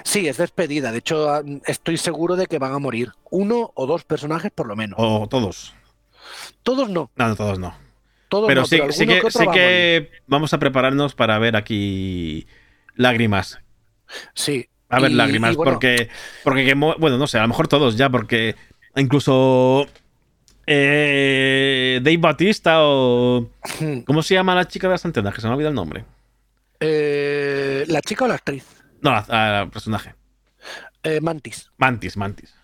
[0.05, 0.91] Sí, es despedida.
[0.93, 4.67] De hecho, ah, estoy seguro de que van a morir uno o dos personajes por
[4.67, 4.97] lo menos.
[5.01, 5.75] O todos.
[6.63, 7.75] Todos no, No, no, todos no.
[8.29, 9.61] todos Pero no, sí, pero sí que, que otro sí va a morir.
[9.63, 12.47] que vamos a prepararnos para ver aquí
[12.95, 13.61] lágrimas.
[14.35, 14.69] Sí.
[14.91, 16.09] A ver, Y- lágrimas, y bueno, porque,
[16.45, 18.57] porque que bueno, no sé, a lo mejor todos ya, porque
[18.97, 19.87] incluso
[20.71, 23.49] eh, Dave Batista o
[24.07, 25.35] ¿cómo se llama la chica de las antenas?
[25.35, 26.05] Que se me ha olvidado el nombre.
[26.81, 28.65] eh, la chica o la actriz,
[29.01, 30.15] No, el personaje.
[31.03, 31.71] Eh, Mantis.
[31.79, 32.55] Mantis, Mantis.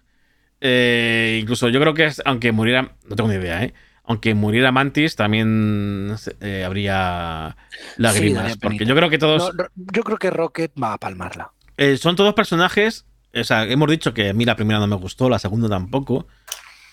[0.61, 3.75] Eh, incluso yo creo que es, aunque muriera, no tengo ni idea, ¿eh?
[4.05, 7.57] Aunque muriera Mantis, también eh, habría
[7.97, 8.59] lágrimas.
[8.59, 11.53] porque yo creo que todos No, yo creo que Rocket va a palmarla.
[11.79, 13.07] eh, son todos personajes.
[13.35, 16.27] O sea, hemos dicho que a mí la primera no me gustó, la segunda tampoco.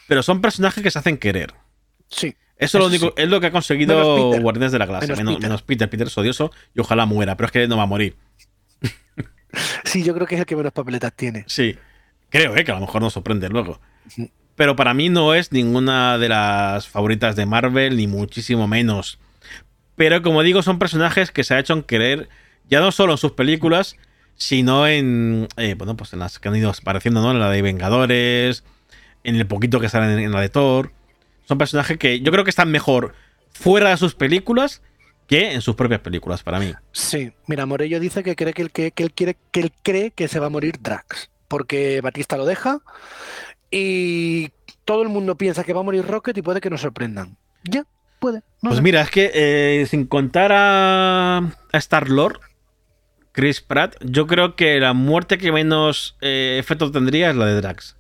[0.08, 1.54] Pero son personajes que se hacen querer.
[2.10, 2.36] Sí.
[2.58, 4.40] Eso, es lo único, es lo que ha conseguido.
[4.40, 5.16] Guardianes de la Galaxia.
[5.16, 5.50] Menos Menos, Peter.
[5.50, 5.90] menos Peter.
[5.90, 8.16] Peter es odioso y ojalá muera, pero es que no va a morir.
[9.84, 11.44] Sí, yo creo que es el que menos papeletas tiene.
[11.48, 11.78] Sí.
[12.30, 12.64] Creo, ¿eh?
[12.64, 13.82] Que a lo mejor nos sorprende luego.
[14.56, 19.20] Pero para mí no es ninguna de las favoritas de Marvel, ni muchísimo menos.
[19.96, 22.30] Pero como digo, son personajes que se ha hecho querer
[22.70, 23.98] ya no solo en sus películas,
[24.36, 25.48] sino en.
[25.58, 27.32] eh, bueno, pues en las que han ido apareciendo, ¿no?
[27.32, 28.64] En la de Vengadores,
[29.24, 30.92] en el poquito que salen en la de Thor.
[31.46, 33.14] Son personajes que yo creo que están mejor
[33.52, 34.82] fuera de sus películas
[35.28, 36.74] que en sus propias películas, para mí.
[36.92, 40.12] Sí, mira, Morello dice que cree que, el que, que él quiere que él cree
[40.12, 42.80] que se va a morir Drax, porque Batista lo deja
[43.70, 44.50] y
[44.86, 47.38] todo el mundo piensa que va a morir Rocket y puede que nos sorprendan.
[47.64, 47.86] Ya,
[48.20, 48.40] puede.
[48.62, 48.82] no Pues sé.
[48.82, 52.40] mira, es que eh, sin contar a, a Star-Lord,
[53.32, 57.56] Chris Pratt, yo creo que la muerte que menos eh, efecto tendría es la de
[57.62, 57.96] Drax.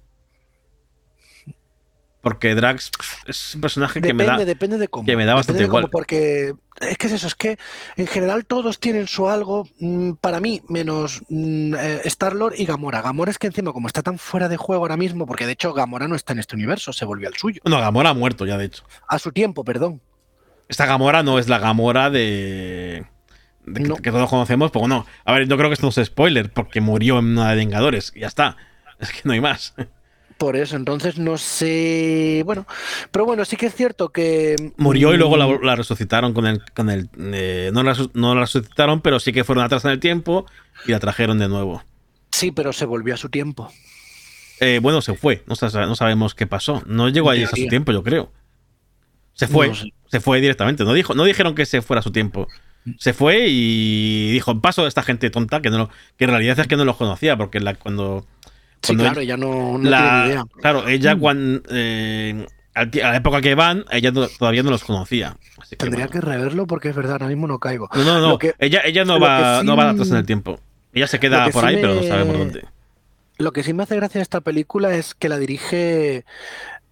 [2.21, 2.91] Porque Drax
[3.25, 4.37] es un personaje que me da.
[4.37, 5.05] depende de cómo.
[5.07, 5.89] que me da bastante igual.
[5.89, 7.57] Porque es que es eso, es que
[7.97, 13.01] en general todos tienen su algo, mm, para mí, menos mm, eh, Star-Lord y Gamora.
[13.01, 15.73] Gamora es que encima, como está tan fuera de juego ahora mismo, porque de hecho
[15.73, 17.59] Gamora no está en este universo, se volvió al suyo.
[17.65, 18.83] No, Gamora ha muerto ya, de hecho.
[19.07, 19.99] A su tiempo, perdón.
[20.69, 23.03] Esta Gamora no es la Gamora de.
[23.65, 23.95] de que, No.
[23.95, 24.69] que todos conocemos.
[24.69, 25.07] Pues no.
[25.25, 28.13] A ver, yo creo que esto no es spoiler, porque murió en una de Vengadores.
[28.15, 28.57] Y ya está.
[28.99, 29.73] Es que no hay más.
[30.41, 32.41] Por eso, entonces no sé.
[32.47, 32.65] Bueno,
[33.11, 34.55] pero bueno, sí que es cierto que.
[34.75, 36.63] Murió y luego la, mm, la resucitaron con el.
[36.73, 39.99] Con el eh, no, la, no la resucitaron, pero sí que fueron atrás en el
[39.99, 40.47] tiempo
[40.87, 41.83] y la trajeron de nuevo.
[42.31, 43.71] Sí, pero se volvió a su tiempo.
[44.59, 45.43] Eh, bueno, se fue.
[45.45, 46.81] No, sa- no sabemos qué pasó.
[46.87, 48.31] No llegó a En irse a su tiempo, yo creo.
[49.33, 49.67] Se fue.
[49.67, 49.93] No sé.
[50.07, 50.83] Se fue directamente.
[50.85, 52.47] No, dijo, no dijeron que se fuera a su tiempo.
[52.97, 56.59] Se fue y dijo, paso de esta gente tonta que, no lo- que en realidad
[56.59, 58.25] es que no los conocía, porque la, cuando.
[58.83, 60.45] Sí, cuando claro, ya no, no la- tiene ni idea.
[60.61, 61.19] Claro, ella Mm.
[61.19, 61.61] cuando.
[61.69, 65.35] eh, a la época que van, ella no- todavía no los conocía.
[65.59, 66.21] Así que, Tendría bueno.
[66.21, 67.89] que reverlo porque es verdad, ahora mismo no caigo.
[67.93, 68.37] No, no, no.
[68.39, 70.57] Que- ella ella no, va, sí- no va atrás en el tiempo.
[70.93, 72.65] Ella se queda que por sí ahí, pero no me- sabemos dónde.
[73.37, 76.23] Lo que sí me hace gracia de esta película es que la dirige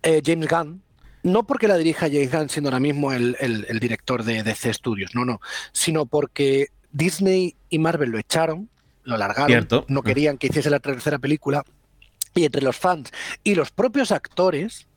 [0.03, 0.81] eh, James Gunn.
[1.23, 4.73] No porque la dirija James Gunn siendo ahora mismo el, el- el director de DC
[4.73, 5.39] Studios, no, no.
[5.73, 8.69] Sino porque Disney y Marvel lo echaron,
[9.03, 9.85] lo largaron, Cierto.
[9.89, 11.63] no querían que hiciese la tercera película.
[12.35, 13.11] Y entre los fans
[13.43, 14.87] y los propios actores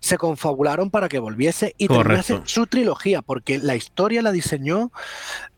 [0.00, 2.24] se confabularon para que volviese y Correcto.
[2.24, 4.90] terminase su trilogía, porque la historia la diseñó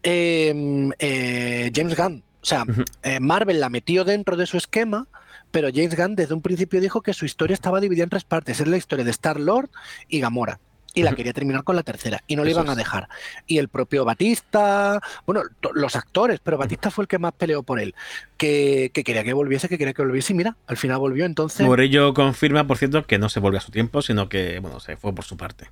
[0.02, 2.22] eh, eh, James Gunn.
[2.42, 2.64] O sea,
[3.02, 5.08] eh, Marvel la metió dentro de su esquema,
[5.50, 8.60] pero James Gunn desde un principio dijo que su historia estaba dividida en tres partes.
[8.60, 9.70] Es la historia de Star-Lord
[10.08, 10.60] y Gamora
[10.94, 13.08] y la quería terminar con la tercera y no le iban a dejar.
[13.46, 15.42] Y el propio Batista, bueno,
[15.74, 17.94] los actores, pero Batista fue el que más peleó por él,
[18.36, 21.66] que, quería que volviese, que quería que volviese y mira, al final volvió entonces...
[21.80, 24.96] ello confirma, por cierto, que no se volvió a su tiempo, sino que, bueno, se
[24.96, 25.68] fue por su parte.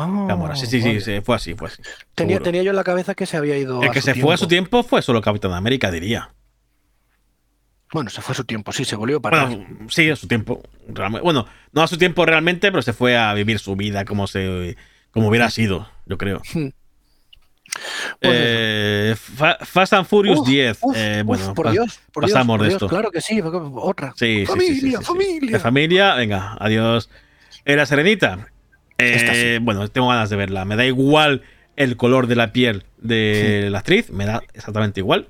[0.00, 1.82] Oh, sí, sí, sí, fue así, fue así.
[2.14, 3.82] Tenía, tenía, yo en la cabeza que se había ido.
[3.82, 6.30] El que se fue a su tiempo fue solo Capitán América, diría.
[7.92, 9.46] Bueno, se fue a su tiempo, sí, se volvió para.
[9.46, 10.62] Bueno, sí, a su tiempo.
[11.22, 14.76] Bueno, no a su tiempo realmente, pero se fue a vivir su vida como se
[15.10, 16.42] como hubiera sido, yo creo.
[16.52, 16.68] Hmm.
[18.20, 20.78] Pues eh, Fast and Furious 10.
[20.94, 22.88] Eh, bueno, por Dios, por pasamos Dios, de esto.
[22.88, 24.14] Claro que sí, otra.
[24.16, 25.60] Sí, familia, familia.
[25.60, 27.10] familia, venga, adiós.
[27.64, 28.48] La Serenita.
[28.96, 30.64] Eh, bueno, tengo ganas de verla.
[30.64, 31.42] Me da igual
[31.76, 33.72] el color de la piel de hmm.
[33.72, 35.28] la actriz, me da exactamente igual.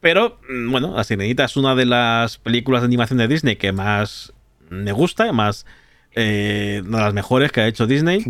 [0.00, 3.72] Pero, mm, bueno, La Sirenita es una de las películas de animación de Disney que
[3.72, 4.32] más
[4.70, 5.66] me gusta, más
[6.12, 8.24] eh, una de las mejores que ha hecho Disney.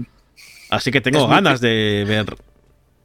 [0.70, 2.36] Así que tengo ganas de ver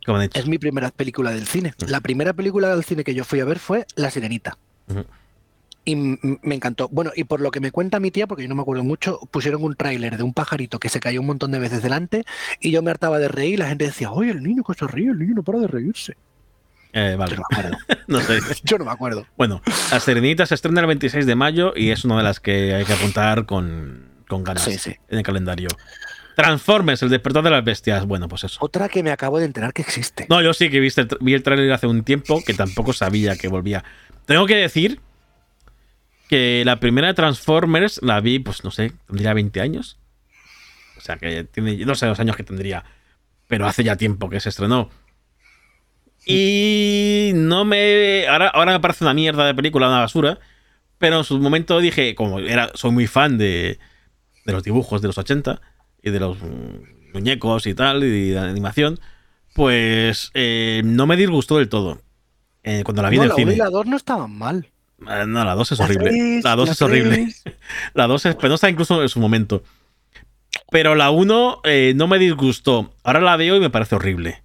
[0.05, 0.39] cómo han hecho.
[0.39, 1.73] Es mi primera película del cine.
[1.87, 4.57] La primera película del cine que yo fui a ver fue La Sirenita.
[5.87, 6.89] Y me encantó.
[6.89, 9.19] Bueno, y por lo que me cuenta mi tía, porque yo no me acuerdo mucho,
[9.29, 12.23] pusieron un tráiler de un pajarito que se cayó un montón de veces delante
[12.59, 14.87] y yo me hartaba de reír y la gente decía, oye, el niño que se
[14.87, 16.17] ríe, el niño no para de reírse.
[16.95, 17.35] Eh, vale.
[18.07, 18.39] no, sé.
[18.63, 19.27] Yo no me acuerdo.
[19.37, 22.73] Bueno, La Serenita se estrena el 26 de mayo y es una de las que
[22.73, 25.67] hay que apuntar con, con ganas en el calendario.
[26.37, 28.05] Transformers, el despertar de las bestias.
[28.05, 28.57] Bueno, pues eso.
[28.61, 30.25] Otra que me acabo de enterar que existe.
[30.29, 33.49] No, yo sí que viste, vi el trailer hace un tiempo que tampoco sabía que
[33.49, 33.83] volvía.
[34.25, 35.01] Tengo que decir
[36.29, 39.97] que la primera de Transformers la vi, pues no sé, tendría 20 años.
[40.97, 42.85] O sea, que tiene, no sé los años que tendría,
[43.47, 44.89] pero hace ya tiempo que se estrenó.
[46.25, 48.27] Y no me.
[48.27, 50.39] Ahora, ahora me parece una mierda de película, una basura.
[50.97, 53.79] Pero en su momento dije, como era, soy muy fan de,
[54.45, 55.61] de los dibujos de los 80
[56.01, 56.37] y de los
[57.13, 58.99] muñecos y tal, y de animación,
[59.53, 62.01] pues eh, no me disgustó del todo.
[62.63, 63.57] Eh, cuando la vi en el cine.
[63.57, 64.67] la 2 no estaban mal.
[65.07, 66.39] Eh, no, la 2 es horrible.
[66.43, 67.27] la 2 es horrible.
[67.93, 69.63] la 2 es penosa incluso en su momento.
[70.71, 71.61] Pero la 1
[71.95, 72.93] no me disgustó.
[73.03, 74.43] Ahora la veo y me parece horrible.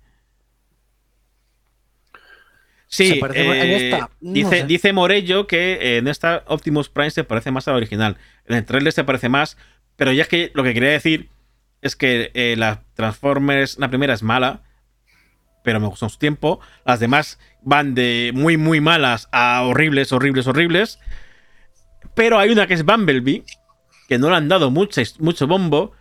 [2.92, 7.76] Sí, eh, dice, dice Morello que en esta Optimus Prime se parece más a la
[7.76, 8.16] original.
[8.46, 9.56] En el trailer se parece más,
[9.94, 11.28] pero ya es que lo que quería decir
[11.82, 14.64] es que eh, la Transformers, la primera es mala,
[15.62, 16.58] pero me gustó su tiempo.
[16.84, 20.98] Las demás van de muy, muy malas a horribles, horribles, horribles.
[22.16, 23.44] Pero hay una que es Bumblebee,
[24.08, 25.92] que no le han dado mucho, mucho bombo,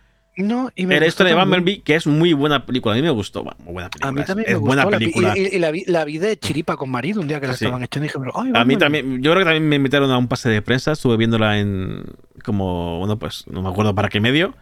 [0.42, 2.94] no, y me Era esto de Bumblebee, que es muy buena película.
[2.94, 3.44] A mí me gustó.
[3.44, 4.08] Muy buena película.
[4.08, 4.66] A mí también me gustó.
[4.66, 5.36] Buena película.
[5.36, 8.06] Y, la, vi, la, vi, de chiripa con marido un día que la estaban echando
[8.06, 10.48] y dije, Ay, A mí también, yo creo que también me invitaron a un pase
[10.48, 10.92] de prensa.
[10.92, 12.04] Estuve viéndola en.
[12.44, 14.54] Como, bueno, pues no me acuerdo para qué medio.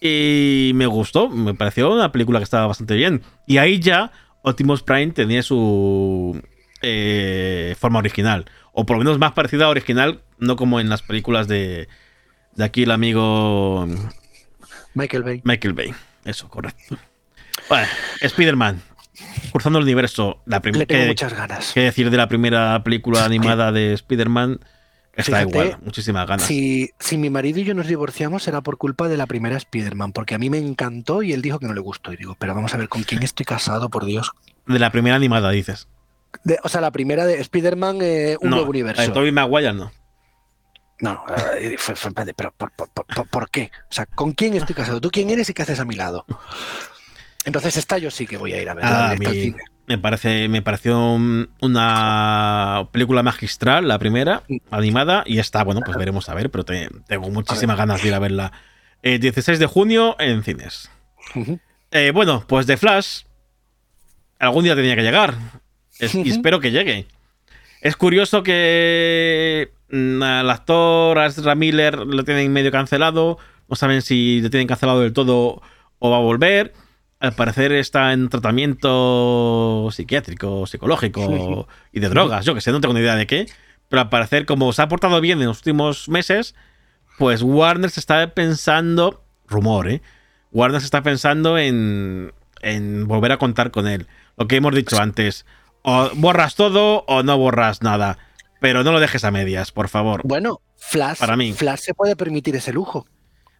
[0.00, 1.28] Y me gustó.
[1.28, 3.22] Me pareció una película que estaba bastante bien.
[3.46, 4.12] Y ahí ya
[4.42, 6.40] Optimus Prime tenía su
[6.82, 8.46] eh, forma original.
[8.72, 11.88] O por lo menos más parecida a original, no como en las películas de,
[12.56, 13.86] de aquí el amigo
[14.94, 15.40] Michael Bay.
[15.44, 16.96] Michael Bay, eso, correcto.
[17.68, 17.86] Bueno,
[18.20, 18.82] Spider-Man,
[19.52, 20.42] cruzando el universo.
[20.46, 21.72] La Le tengo muchas ganas.
[21.72, 24.60] ¿Qué decir de la primera película animada de Spider-Man?
[25.14, 26.46] Está igual, muchísimas ganas.
[26.46, 30.12] Si, si mi marido y yo nos divorciamos será por culpa de la primera Spider-Man,
[30.12, 32.12] porque a mí me encantó y él dijo que no le gustó.
[32.12, 34.32] Y digo, pero vamos a ver con quién estoy casado, por Dios.
[34.66, 35.86] De la primera animada, dices.
[36.62, 39.02] o sea, la primera de Spider-Man, eh, un nuevo universo.
[39.02, 39.92] De Tobey Maguire no.
[41.02, 41.24] No,
[41.58, 41.76] eh,
[42.36, 42.54] pero
[43.28, 43.72] por, qué?
[43.90, 45.00] O sea, ¿con quién estoy casado?
[45.00, 46.24] ¿Tú quién eres y qué haces a mi lado?
[47.44, 48.84] Entonces esta yo sí que voy a ir a ver.
[48.86, 49.16] Ah,
[49.88, 51.18] me parece, me pareció
[51.60, 57.30] una película magistral, la primera, animada, y esta, bueno, pues veremos a ver, pero tengo
[57.30, 58.52] muchísimas ganas de ir a verla.
[59.02, 60.88] 16 eh, de junio en cines.
[61.90, 63.22] Eh, bueno, pues de Flash,
[64.38, 65.34] algún día tenía que llegar.
[65.98, 67.08] y espero que llegue.
[67.80, 73.38] Es curioso que al actor, a Ezra Miller, lo tienen medio cancelado.
[73.68, 75.62] No saben si lo tienen cancelado del todo
[75.98, 76.72] o va a volver.
[77.20, 82.44] Al parecer está en tratamiento psiquiátrico, psicológico y de drogas.
[82.44, 83.46] Yo que sé, no tengo ni idea de qué.
[83.88, 86.54] Pero al parecer, como se ha portado bien en los últimos meses,
[87.18, 90.02] pues Warner se está pensando, rumor, ¿eh?
[90.50, 92.32] Warner se está pensando en,
[92.62, 94.06] en volver a contar con él.
[94.36, 95.46] Lo que hemos dicho antes,
[95.82, 98.18] o borras todo o no borras nada
[98.62, 100.22] pero no lo dejes a medias, por favor.
[100.24, 101.52] Bueno, Flash, Para mí.
[101.52, 103.06] Flash se puede permitir ese lujo.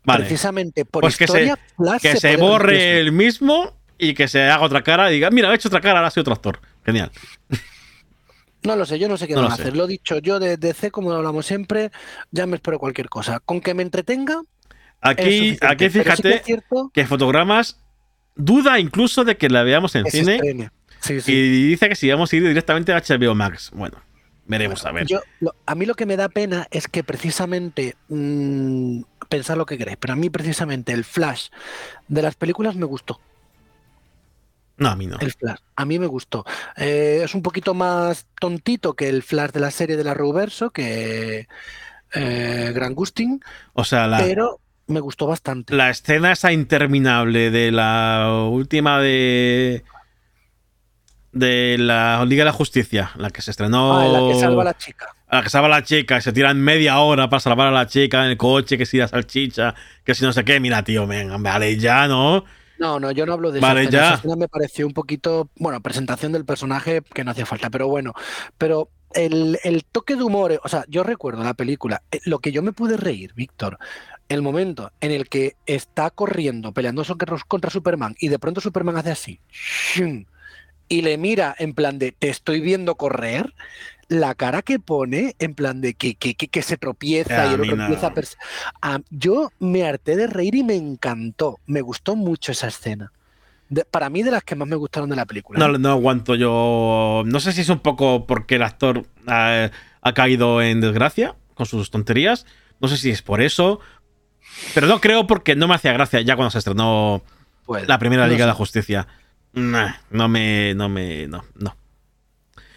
[0.04, 0.20] Vale.
[0.20, 1.58] Precisamente por pues historia,
[2.00, 5.54] que se, borre el mismo y que se haga otra cara y diga, mira, he
[5.54, 6.60] hecho otra cara, ahora soy otro actor.
[6.86, 7.10] Genial.
[8.64, 9.76] No lo sé, yo no sé qué No van a hacer.
[9.76, 11.90] Lo dicho, yo de DC, como lo hablamos siempre,
[12.30, 13.40] ya me espero cualquier cosa.
[13.40, 14.40] Con que me entretenga,
[15.00, 17.80] Aquí, aquí sí que fíjate cierto que fotogramas
[18.36, 20.70] duda incluso de que la veamos en que se cine estrene.
[21.00, 21.32] Sí, sí.
[21.32, 23.72] y dice que si vamos a ir directamente a HBO Max.
[23.74, 23.98] Bueno,
[24.58, 25.06] veremos a ver.
[25.06, 29.66] Yo, lo- a mí lo que me da pena es que precisamente, mm, pensad lo
[29.66, 31.48] que queréis, pero a mí precisamente el flash
[32.08, 33.20] de las películas me gustó.
[34.76, 35.16] No, a mí no.
[35.20, 36.44] El flash, a mí me gustó.
[36.76, 40.70] Eh, es un poquito más tontito que el flash de la serie de la Ruverso,
[40.70, 41.46] que
[42.14, 43.40] eh, Gran Gustin,
[43.74, 45.74] O sea, la, pero me gustó bastante.
[45.74, 49.84] la escena esa interminable de la última de.
[51.32, 53.98] De la Liga de la Justicia, la que se estrenó.
[53.98, 55.06] Ah, la que salva a la chica.
[55.28, 57.70] a la que salva a la chica y se tiran media hora para salvar a
[57.70, 59.74] la chica en el coche, que si la salchicha,
[60.04, 60.60] que si no sé qué.
[60.60, 62.44] Mira, tío, venga, vale, ya, ¿no?
[62.78, 64.08] No, no, yo no hablo de Vale, escena.
[64.10, 64.14] ya.
[64.14, 68.12] Esa me pareció un poquito, bueno, presentación del personaje que no hacía falta, pero bueno,
[68.58, 72.50] pero el, el toque de humor, o sea, yo recuerdo la película, eh, lo que
[72.50, 73.78] yo me pude reír, Víctor,
[74.28, 78.96] el momento en el que está corriendo, peleando contra, contra Superman, y de pronto Superman
[78.96, 80.26] hace así, shun,
[80.92, 83.54] y le mira en plan de, te estoy viendo correr,
[84.08, 87.60] la cara que pone en plan de que, que, que, que se tropieza y el
[87.62, 87.84] otro no.
[87.84, 88.36] empieza a pers-
[88.82, 91.60] Ah, yo me harté de reír y me encantó.
[91.66, 93.10] Me gustó mucho esa escena.
[93.70, 95.58] De- para mí, de las que más me gustaron de la película.
[95.58, 97.22] No, no aguanto yo.
[97.24, 99.70] No sé si es un poco porque el actor ha,
[100.02, 102.44] ha caído en desgracia con sus tonterías.
[102.80, 103.80] No sé si es por eso.
[104.74, 107.22] Pero no creo porque no me hacía gracia ya cuando se estrenó
[107.64, 108.54] Pues, la primera no Liga de la.
[108.54, 109.06] Justicia.
[109.52, 110.74] Nah, no me.
[110.74, 111.26] No me.
[111.26, 111.76] No, no.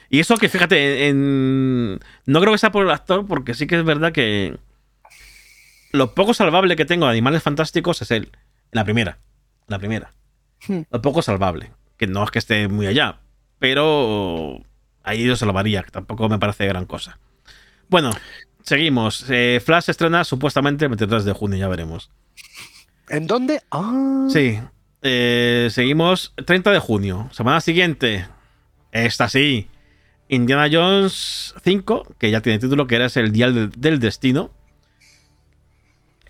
[0.09, 1.99] Y eso que fíjate, en.
[2.25, 4.57] No creo que sea por el actor, porque sí que es verdad que.
[5.91, 8.29] Lo poco salvable que tengo de Animales Fantásticos es él.
[8.71, 9.17] La primera.
[9.67, 10.11] La primera.
[10.67, 10.81] Hmm.
[10.91, 11.71] Lo poco salvable.
[11.97, 13.19] Que no es que esté muy allá.
[13.59, 14.61] Pero.
[15.03, 17.19] Ahí yo salvaría, que tampoco me parece gran cosa.
[17.89, 18.11] Bueno,
[18.63, 19.25] seguimos.
[19.29, 22.09] Eh, Flash estrena supuestamente el 23 de junio, ya veremos.
[23.09, 23.61] ¿En dónde?
[23.71, 24.59] Ah, Sí.
[25.07, 27.29] Eh, seguimos 30 de junio.
[27.31, 28.25] Semana siguiente.
[28.91, 29.69] Esta sí.
[30.29, 34.49] Indiana Jones 5, que ya tiene título, que era el Dial del- del Destino.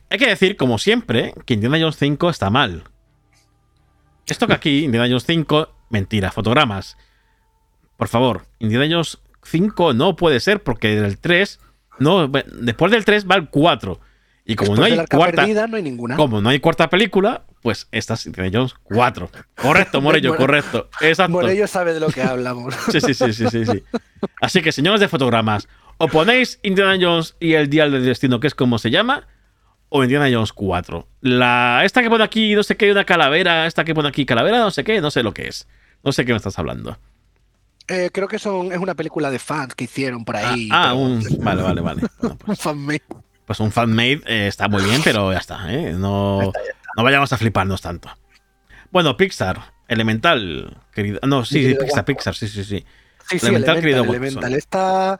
[0.09, 2.83] Hay que decir, como siempre, que Indiana Jones 5 está mal.
[4.27, 6.97] Esto que aquí, Indiana Jones 5, mentira, fotogramas.
[7.95, 11.61] Por favor, Indiana Jones 5 no puede ser porque del 3,
[11.99, 14.01] no, después del 3 va el 4.
[14.47, 16.15] Y como después no hay cuarta, perdida no hay ninguna.
[16.15, 19.29] como no hay cuarta película, pues esta es Indiana Jones 4.
[19.55, 20.87] Correcto, Morello, correcto.
[21.01, 21.31] Exacto.
[21.31, 22.75] Morello sabe de lo que hablamos.
[22.91, 23.83] Sí, sí, sí, sí, sí, sí.
[24.39, 25.67] Así que, señores de fotogramas,
[25.97, 29.27] o ponéis Indiana Jones y el Dial del Destino, que es como se llama,
[29.89, 31.07] o Indiana Jones 4.
[31.21, 34.59] La, esta que pone aquí, no sé qué, una calavera, esta que pone aquí calavera,
[34.59, 35.67] no sé qué, no sé lo que es.
[36.03, 36.99] No sé qué me estás hablando.
[37.87, 40.69] Eh, creo que son, es una película de fans que hicieron por ahí.
[40.71, 41.23] ah, un.
[41.39, 42.01] Vale, vale, vale.
[42.19, 42.99] Bueno, pues, un.
[43.45, 45.93] Pues un fanmade eh, está muy bien, pero ya está, ¿eh?
[45.93, 46.39] No,
[46.97, 48.09] no vayamos a fliparnos tanto.
[48.91, 51.19] Bueno, Pixar, Elemental, querido.
[51.23, 52.05] No, sí, sí, querido Pixar, Watson.
[52.15, 52.85] Pixar, sí, sí, sí.
[53.29, 54.53] Sí, sí, Elemental, Elemental, querido Elemental.
[54.53, 55.19] Esta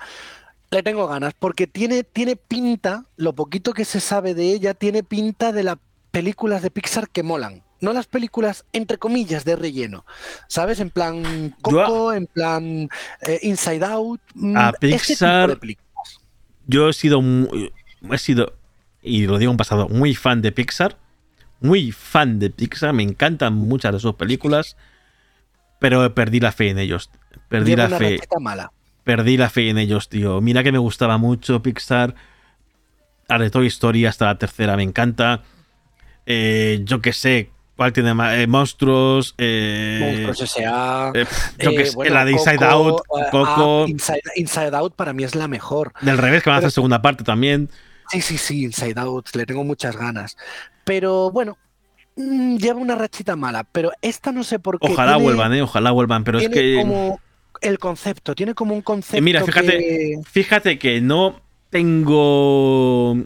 [0.71, 5.03] le tengo ganas porque tiene, tiene pinta, lo poquito que se sabe de ella, tiene
[5.03, 5.77] pinta de las
[6.11, 7.63] películas de Pixar que molan.
[7.81, 10.05] No las películas, entre comillas, de relleno.
[10.47, 10.79] ¿Sabes?
[10.79, 12.89] En plan Coco, en plan
[13.21, 14.21] eh, Inside Out.
[14.33, 16.19] mm, A tipo Pixar- de películas.
[16.67, 17.71] Yo he sido, muy-
[18.11, 18.53] he sido,
[19.01, 20.97] y lo digo en pasado, muy fan de Pixar.
[21.61, 22.93] Muy fan de Pixar.
[22.93, 24.75] Me encantan muchas de sus películas.
[25.79, 27.09] Pero perdí la fe en ellos.
[27.49, 28.19] Perdí Lleva la una fe.
[28.39, 28.71] mala.
[29.03, 30.41] Perdí la fe en ellos, tío.
[30.41, 32.15] Mira que me gustaba mucho Pixar.
[33.27, 35.41] La de Toy Story hasta la tercera me encanta.
[36.25, 38.35] Eh, yo que sé, ¿cuál tiene más?
[38.37, 39.35] Eh, monstruos.
[39.37, 41.11] eh, Monstruos S.A.
[41.13, 41.25] eh,
[41.59, 43.83] yo que sé, bueno, la de Inside Coco, Out, Coco.
[43.83, 45.93] ah, Inside, Inside Out para mí es la mejor.
[46.01, 47.69] Del revés, que van a hacer segunda parte también.
[48.09, 50.37] Sí, sí, sí, Inside Out, le tengo muchas ganas.
[50.83, 51.57] Pero bueno,
[52.15, 54.91] mm, lleva una rachita mala, pero esta no sé por qué.
[54.91, 55.61] Ojalá tiene- vuelvan, eh.
[55.61, 56.23] Ojalá vuelvan.
[56.23, 56.75] Pero es tiene que.
[56.81, 57.19] como
[57.61, 59.17] el concepto, tiene como un concepto.
[59.17, 63.15] Eh, mira, fíjate, que- fíjate que no tengo.
[63.15, 63.25] mm,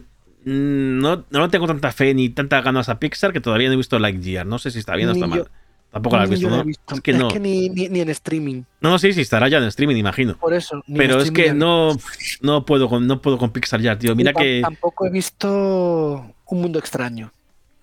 [1.00, 3.98] No, no tengo tanta fe ni tantas ganas a Pixar que todavía no he visto
[3.98, 4.46] Lightyear.
[4.46, 5.40] No sé si está bien o está mal.
[5.40, 5.46] yo-
[5.90, 6.60] Tampoco la has visto, ¿no?
[6.60, 6.94] he visto.
[6.94, 7.28] Es que no.
[7.30, 10.36] ni, ni- ni en streaming, No, no, sí, sí, estará ya en streaming, imagino.
[10.36, 10.82] por eso.
[10.86, 11.96] ni Pero es que no,
[12.42, 14.14] no puedo con, no puedo con Pixar ya, tío.
[14.14, 14.60] Mira Y que.
[14.62, 17.32] Tampoco he visto Un Mundo Extraño.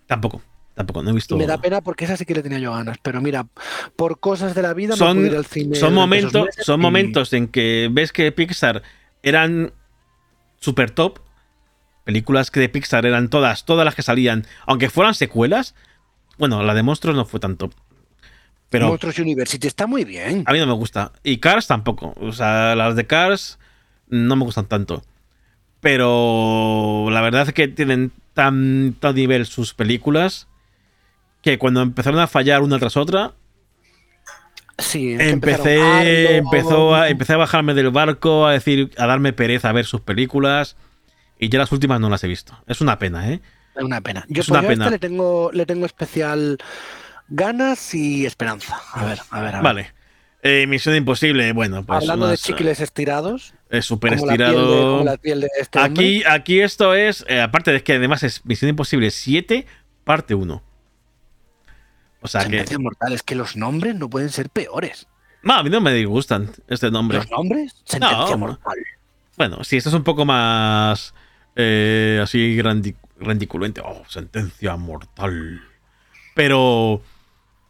[0.06, 0.42] Tampoco,
[0.74, 1.36] tampoco, no he Y visto.
[1.36, 2.98] me da pena porque esa sí que le tenía yo ganas.
[3.02, 3.46] Pero mira,
[3.98, 5.76] por cosas de la vida no Son- pude ir al cine.
[5.76, 8.84] Son momentos, son y- momentos en que ves que Pixar
[9.22, 9.74] eran
[10.62, 11.20] super top.
[12.06, 15.76] Películas que de Pixar eran todas, todas las que salían, aunque fueran secuelas.
[16.38, 17.74] Bueno, la de monstruos no fue tan top.
[18.70, 20.44] Pero Monstruos University está muy bien.
[20.46, 21.12] a mí no me gusta.
[21.24, 22.14] Y Cars tampoco.
[22.20, 23.60] O sea, las de Cars
[24.10, 25.04] no me gustan tanto.
[25.80, 30.48] Pero la verdad es que tienen tanto nivel sus películas
[31.42, 33.34] que cuando empezaron a fallar una tras otra,
[34.80, 39.70] Sí, empecé, Arlo, empezó a, empecé a bajarme del barco, a decir, a darme pereza
[39.70, 40.76] a ver sus películas.
[41.40, 42.56] Y ya las últimas no las he visto.
[42.68, 43.42] Es una pena, ¿eh?
[43.76, 44.26] Es una pena.
[44.30, 44.90] Yo, Es pues una yo a este pena.
[44.92, 46.58] le tengo, le tengo especial
[47.30, 48.80] ganas y esperanza.
[48.94, 49.64] A ver, a ver, a ver.
[49.64, 49.94] Vale.
[50.44, 51.98] Eh, Misión Imposible, bueno, pues.
[52.02, 54.92] Hablando de unas, chicles estirados, eh, súper como la, piel de, estirado.
[54.92, 55.80] como la piel de este.
[55.80, 59.66] Aquí, aquí esto es, eh, aparte de que además es Misión Imposible 7,
[60.04, 60.64] parte 1.
[62.22, 62.48] O sea que...
[62.50, 65.08] Sentencia mortal, es que los nombres no pueden ser peores.
[65.44, 67.18] No, a mí no me disgustan este nombre.
[67.20, 67.76] ¿Los nombres?
[67.86, 68.38] Sentencia No.
[68.38, 68.78] mortal.
[69.38, 71.14] Bueno, sí, esto es un poco más...
[71.56, 73.82] eh, así grandi- grandiculente.
[73.84, 75.62] Oh, sentencia mortal.
[76.36, 77.02] Pero...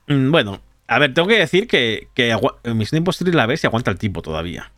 [0.07, 2.35] mm, bueno, a ver, tengo que decir que, que
[2.73, 4.71] Misión Imposible la ves y aguanta el tipo todavía.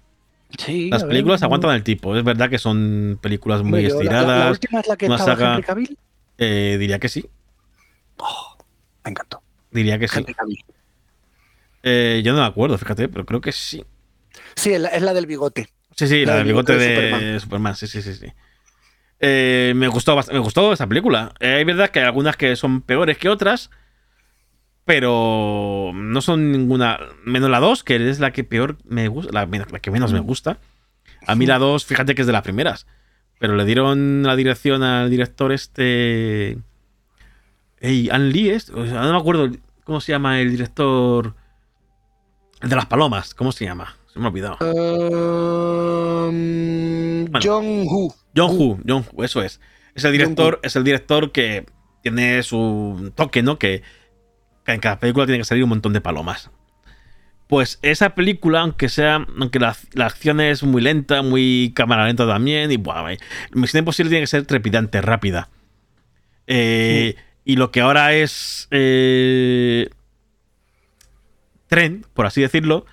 [0.57, 2.15] Sí, Las ver, películas no- aguantan el tipo.
[2.15, 4.45] Es verdad que son películas muy yo, la- la- estiradas.
[4.45, 5.75] La, última es la que una estaba saga-.
[6.39, 7.29] Eh, diría que sí.
[9.05, 9.41] Me encantó.
[9.71, 10.17] Diría que sí.
[10.19, 10.65] Henry Cavill.
[11.83, 13.83] Eh, yo no me acuerdo, fíjate, pero creo que sí.
[14.55, 15.69] Sí, es la, es la del bigote.
[15.95, 17.39] Sí, sí, la del bigote bigote de de Superman.
[17.39, 17.75] Superman.
[17.75, 18.27] sí, sí, sí, sí.
[19.21, 21.33] Eh, me gustó me gustó esa película.
[21.39, 23.69] Eh, es verdad que hay algunas que son peores que otras,
[24.85, 26.99] pero no son ninguna.
[27.25, 29.47] Menos la 2, que es la que peor me gusta, la,
[29.79, 30.57] que menos me gusta.
[31.27, 32.87] A mí la 2, fíjate que es de las primeras.
[33.39, 36.57] Pero le dieron la dirección al director este.
[37.79, 39.49] Ey, Ann Lee, es- o sea, no me acuerdo
[39.85, 41.35] cómo se llama el director.
[42.61, 43.95] El de las palomas, ¿cómo se llama?
[44.13, 44.57] Se me ha olvidado.
[46.29, 47.39] Um, Bueno.
[47.43, 48.13] John Woo.
[48.35, 49.59] John Woo, John Woo, eso es.
[49.95, 51.65] Es el director, es el director que
[52.03, 53.57] tiene su toque, ¿no?
[53.59, 53.81] Que
[54.73, 56.49] en cada película tiene que salir un montón de palomas.
[57.47, 62.27] Pues esa película, aunque sea, aunque la, la acción es muy lenta, muy cámara lenta
[62.27, 63.17] también, y buah, eh,
[63.53, 65.49] Misión Imposible tiene que ser trepidante, rápida.
[66.47, 67.15] Eh,
[67.45, 69.89] Y lo que ahora es eh,
[71.65, 72.85] tren, por así decirlo,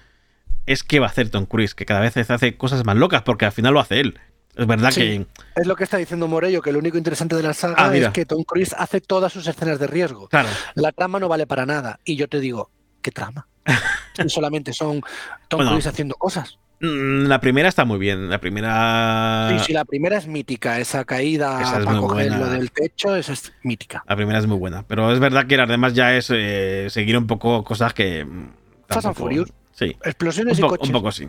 [0.65, 3.45] es que va a hacer Tom Cruise, que cada vez hace cosas más locas, porque
[3.45, 4.19] al final lo hace él.
[4.57, 5.01] Es verdad Sí.
[5.01, 5.27] que
[5.61, 8.09] Es lo que está diciendo Morello, que lo único interesante de la saga Ah, es
[8.09, 10.29] que Tom Cruise hace todas sus escenas de riesgo.
[10.29, 12.01] Claro, La trama no vale para nada.
[12.05, 12.71] Y yo te digo,
[13.03, 13.47] ¿qué trama?
[14.29, 15.01] Solamente son
[15.49, 15.71] Tom Bueno.
[15.73, 16.59] Cruise haciendo cosas.
[16.81, 18.29] Mm, la primera está muy bien.
[18.29, 19.49] La primera.
[19.51, 21.61] Sí, sí, la primera es mítica, esa caída.
[21.63, 22.39] Esa es para muy coger buena.
[22.45, 24.05] lo del techo, esa es mítica.
[24.07, 24.85] La primera es muy buena.
[24.87, 28.25] Pero es verdad que las demás ya es eh, seguir un poco cosas que.
[28.25, 28.49] mm,
[28.89, 29.53] Fast and tampoco- Furious.
[29.73, 29.97] Sí.
[30.05, 30.89] Explosiones Un, y coches.
[30.89, 31.29] un poco sí.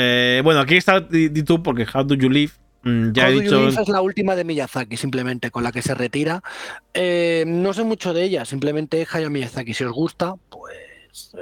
[0.00, 1.06] Eh, bueno, aquí está
[1.44, 2.52] tú, porque How Do You Live.
[2.84, 3.68] mm, ya How he Do You dicho.
[3.70, 6.40] Live es la última de Miyazaki, simplemente, con la que se retira.
[6.94, 9.74] Eh, no sé mucho de ella, simplemente Hayao Miyazaki.
[9.74, 11.40] Si os gusta, pues eh,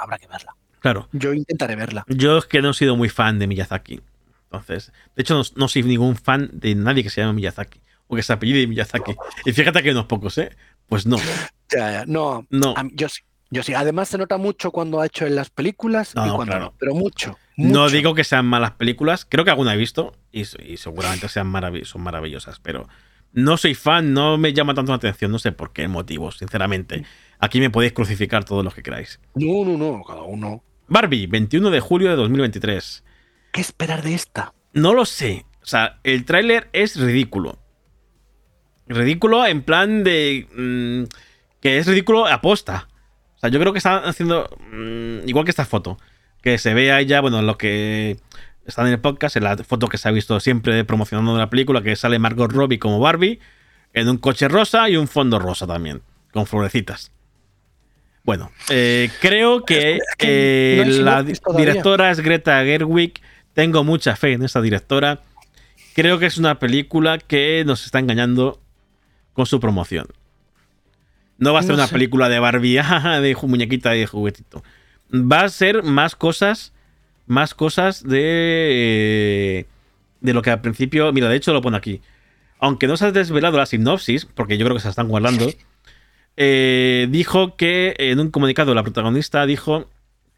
[0.00, 0.54] habrá que verla.
[0.78, 1.08] Claro.
[1.12, 2.04] Yo intentaré verla.
[2.06, 4.00] Yo es que no he sido muy fan de Miyazaki.
[4.44, 7.80] Entonces, de hecho, no, no soy ningún fan de nadie que se llame Miyazaki.
[8.06, 9.16] O que se apellide Miyazaki.
[9.44, 10.50] Y fíjate que unos pocos, ¿eh?
[10.88, 11.16] Pues no.
[11.76, 12.74] Ya, ya, No, No.
[12.84, 13.22] mí- yo sí.
[13.50, 13.74] Yo sí.
[13.74, 16.64] Además, se nota mucho cuando ha hecho en las películas No, y cuando claro.
[16.66, 16.74] no.
[16.78, 17.36] Pero mucho.
[17.56, 21.50] No digo que sean malas películas, creo que alguna he visto y, y seguramente sean
[21.52, 22.88] marav- son maravillosas, pero
[23.32, 27.04] no soy fan, no me llama tanto la atención, no sé por qué motivos, sinceramente.
[27.38, 29.20] Aquí me podéis crucificar todos los que queráis.
[29.34, 30.62] No, no, no, cada uno.
[30.88, 33.04] Barbie, 21 de julio de 2023.
[33.52, 34.52] ¿Qué esperar de esta?
[34.72, 37.58] No lo sé, o sea, el tráiler es ridículo.
[38.88, 40.46] Ridículo en plan de...
[40.54, 41.08] mm,
[41.60, 42.88] que es ridículo aposta.
[43.36, 44.48] O sea, yo creo que están haciendo...
[44.72, 45.98] mm, igual que esta foto.
[46.46, 48.18] Que se ve ahí ya, bueno, lo que
[48.66, 51.82] está en el podcast, en la foto que se ha visto siempre promocionando la película,
[51.82, 53.40] que sale Margot Robbie como Barbie,
[53.92, 57.10] en un coche rosa y un fondo rosa también, con florecitas.
[58.22, 63.14] Bueno, eh, creo que, Es que eh, no la directora es Greta Gerwig.
[63.52, 65.22] Tengo mucha fe en esta directora.
[65.96, 68.60] Creo que es una película que nos está engañando
[69.32, 70.06] con su promoción.
[71.38, 71.92] No va a ser No una sé.
[71.92, 72.80] película de Barbie,
[73.20, 74.62] de muñequita y de juguetito.
[75.12, 76.72] Va a ser más cosas,
[77.26, 79.66] más cosas de
[80.20, 82.02] de lo que al principio, mira, de hecho lo pone aquí.
[82.58, 85.50] Aunque no se ha desvelado la sinopsis, porque yo creo que se la están guardando,
[86.36, 89.88] eh, dijo que en un comunicado la protagonista dijo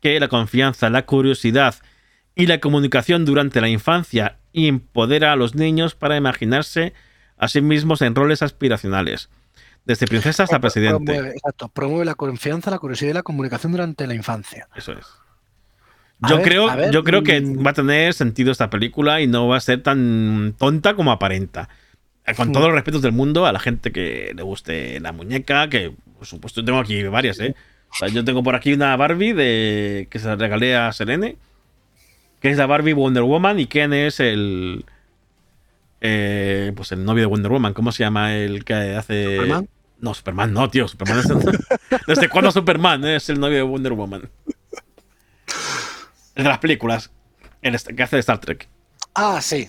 [0.01, 1.75] que la confianza, la curiosidad
[2.35, 6.93] y la comunicación durante la infancia empodera a los niños para imaginarse
[7.37, 9.31] a sí mismos en roles aspiracionales,
[9.89, 11.05] desde princesa hasta presidente.
[11.13, 14.69] Promueve, exacto, promueve la confianza, la curiosidad y la comunicación durante la infancia.
[14.77, 15.07] Eso es.
[16.21, 17.67] A Yo ver, creo, ver, yo creo que mm.
[17.67, 21.69] va a tener sentido esta película y no va a ser tan tonta como aparenta.
[22.27, 22.53] Eh, Con Mm.
[22.53, 26.27] todos los respetos del mundo a la gente que le guste la muñeca, que por
[26.27, 27.55] supuesto tengo aquí varias, ¿eh?
[27.91, 31.37] O sea, yo tengo por aquí una Barbie de que se la regalé a Serene,
[32.41, 34.85] que es la Barbie Wonder Woman y Ken es el
[36.03, 37.73] eh, pues el novio de Wonder Woman.
[37.73, 39.69] ¿Cómo se llama el que hace ¿Superman?
[40.01, 40.87] No, Superman no, tío.
[40.89, 41.27] Superman es
[42.07, 44.31] ¿Desde cuándo Superman es el novio de Wonder Woman?
[45.47, 47.11] Es de las películas.
[47.63, 48.69] El est- que hace de Star Trek.
[49.15, 49.69] Ah, sí.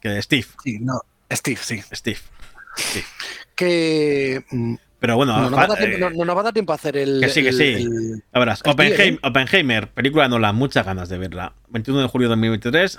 [0.00, 0.46] Que de Steve.
[0.62, 1.00] Sí, no.
[1.32, 1.82] Steve, sí.
[1.92, 2.18] Steve.
[2.78, 3.04] Steve.
[3.56, 4.44] Que.
[4.50, 6.40] mm, Pero bueno, No, no, fa- va a dar tiempo, eh, no- no nos va
[6.40, 7.20] a dar tiempo a hacer el.
[7.20, 7.64] que sí, que el- sí.
[7.74, 9.18] el- Ya verás, el ¿eh?
[9.22, 11.54] Oppenheimer, película de Nolan, muchas ganas de verla.
[11.68, 12.98] 21 de julio de 2023.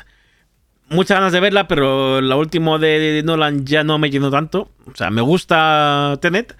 [0.89, 4.71] Muchas ganas de verla, pero la última de, Nolan ya no me llenó tanto.
[4.85, 6.57] O sea, me gusta Tenet,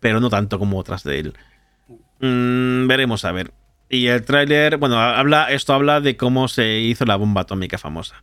[0.00, 1.34] pero no tanto como otras de él.
[2.20, 3.52] Mm, veremos a ver.
[3.88, 8.22] Y el tráiler, bueno, habla, esto habla de cómo se hizo la bomba atómica famosa.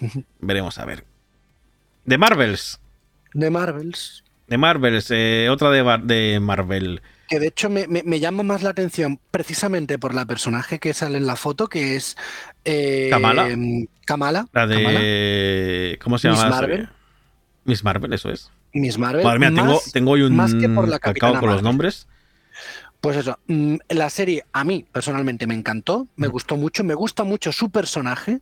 [0.40, 1.04] veremos a ver.
[2.04, 2.80] De Marvels.
[3.32, 4.24] de Marvels.
[4.46, 7.00] De Marvels, eh, otra de, de Marvel.
[7.28, 10.92] Que de hecho me, me- me llama más la atención precisamente por la personaje que
[10.94, 12.16] sale en la foto, que es.
[12.64, 13.48] eh, Kamala.
[14.04, 14.46] Kamala.
[14.52, 15.98] La Kamala, de.
[16.02, 16.50] ¿Cómo se Miss llama?
[16.50, 16.88] Marvel.
[17.64, 18.50] Miss Marvel, eso es.
[18.74, 19.24] Miss Marvel.
[19.24, 22.06] Madre mía, tengo, más- tengo hoy un más que por la cacao con los nombres.
[23.00, 27.22] Pues eso, mm, la serie a mí personalmente me encantó, me gustó mucho, me gusta
[27.22, 28.40] mucho su personaje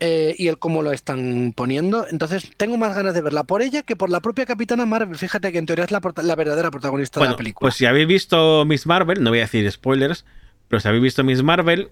[0.00, 2.06] eh, y el cómo lo están poniendo.
[2.10, 5.16] Entonces tengo más ganas de verla por ella que por la propia Capitana Marvel.
[5.16, 7.64] Fíjate que en teoría es la, la verdadera protagonista de la película.
[7.66, 10.24] pues si habéis visto Miss Marvel, no voy a decir spoilers,
[10.68, 11.90] pero si habéis visto Miss Marvel,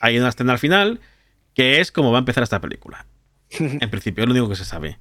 [0.00, 1.00] hay una escena al final
[1.54, 3.06] que es como va a empezar esta película.
[3.58, 4.98] En principio, es lo único que se sabe.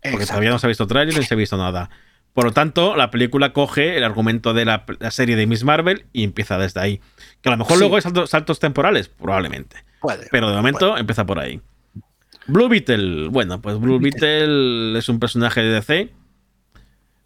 [0.00, 0.26] Porque Exacto.
[0.32, 1.90] todavía no se ha visto tráiler ni se ha visto nada.
[2.32, 6.06] Por lo tanto, la película coge el argumento de la, la serie de Miss Marvel
[6.12, 7.00] y empieza desde ahí.
[7.40, 7.80] Que a lo mejor Sí.
[7.80, 9.84] luego hay saltos, saltos temporales, probablemente.
[10.00, 10.28] Puede.
[10.30, 11.60] Pero de momento empieza por ahí.
[12.46, 13.28] Blue Beetle.
[13.28, 16.12] Bueno, pues Blue Beetle es un personaje de DC.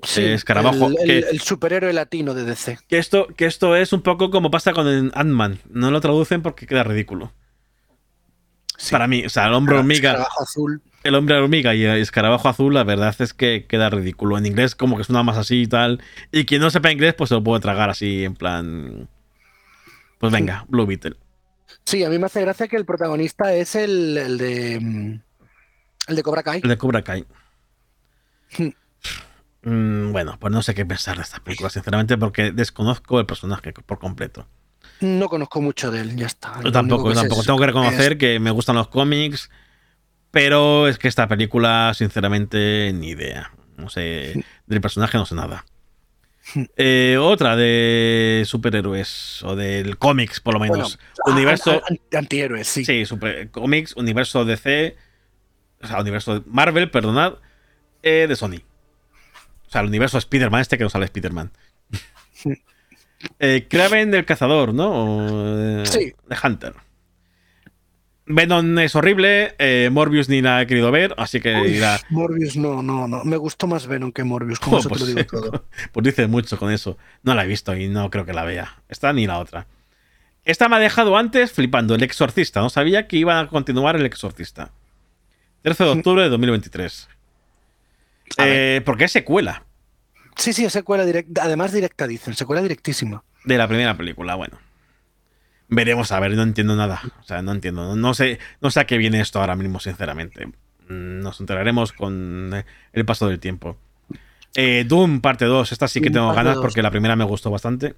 [0.05, 2.79] Sí, escarabajo, El, el- que- el superhéroe latino de DC.
[2.89, 5.61] Que esto, que esto es un poco como pasa con el Ant-Man.
[5.70, 7.33] No lo traducen porque queda ridículo.
[8.77, 8.91] Sí.
[8.91, 10.83] Para mí, o sea, el hombre hormiga, azul.
[11.05, 14.37] el hombre hormiga y el escarabajo azul, la verdad es que queda ridículo.
[14.39, 16.03] En inglés, como que suena más así y tal.
[16.33, 19.09] Y quien no sepa inglés, pues se lo puede tragar así, en plan.
[20.18, 21.14] Pues venga, Blue Beetle.
[21.85, 24.78] Sí, a mí me hace gracia que el protagonista es el, el de.
[24.80, 25.20] mm,
[26.09, 26.61] El de Cobra Kai.
[26.62, 27.26] El de Cobra Kai.
[28.59, 28.68] Hmm.
[29.64, 33.72] Mm, bueno, pues no sé qué pensar de esta película, sinceramente, porque desconozco el personaje
[33.72, 34.47] por completo.
[35.01, 36.61] No conozco mucho de él, ya está.
[36.62, 37.41] Yo tampoco, yo tampoco.
[37.41, 39.51] es- Tengo que reconocer es- que me gustan los cómics,
[40.30, 43.53] pero es que esta película, sinceramente, ni idea.
[43.76, 45.64] No sé, del personaje no sé nada.
[46.76, 50.99] Eh, otra de superhéroes, o del cómics, por lo Bueno, menos.
[51.26, 51.70] a- universo.
[51.72, 52.84] a- a- antihéroes, sí.
[52.84, 54.97] Sí, super, cómics, universo DC,
[55.82, 57.34] o sea, universo de Marvel, perdonad,
[58.03, 58.62] eh, de Sony.
[59.66, 61.51] O sea, el universo Spider-Man, este que no sale Spider-Man.
[63.38, 64.90] eh, Kraven del cazador, ¿no?
[64.90, 66.12] O, eh, Sí.
[66.28, 66.74] De Hunter.
[68.35, 71.80] Venom es horrible, eh, Morbius ni la he querido ver, así que Uy,
[72.11, 73.24] Morbius, no, no, no.
[73.24, 75.64] Me gustó más Venom que Morbius, como "Oh, eso te lo pues, digo todo.
[75.93, 76.99] pues dice mucho con eso.
[77.22, 78.83] No la he visto y no creo que la vea.
[78.89, 79.66] Esta ni la otra.
[80.45, 82.61] Esta me ha dejado antes flipando, El Exorcista.
[82.61, 84.70] No sabía que iban a continuar El Exorcista.
[85.62, 87.09] 13 de octubre de 2023.
[88.39, 89.64] A Eh, porque es secuela
[90.37, 91.43] Sí, sí, es secuela directa.
[91.45, 92.35] Además, directa, dicen.
[92.35, 93.22] Secuela directísima.
[93.45, 94.35] de la primera película.
[94.35, 94.59] Bueno.
[95.75, 97.01] Veremos a ver, no entiendo nada.
[97.20, 97.83] O sea, no entiendo.
[97.87, 100.47] No, no sé, no sé a qué viene esto ahora mismo, sinceramente.
[100.89, 103.77] Mm, Nos enteraremos con eh, el paso del tiempo.
[104.55, 105.73] Eh, Doom, parte 2.
[105.73, 106.62] Esta sí que tengo ganas 2.
[106.62, 107.95] porque la primera me gustó bastante.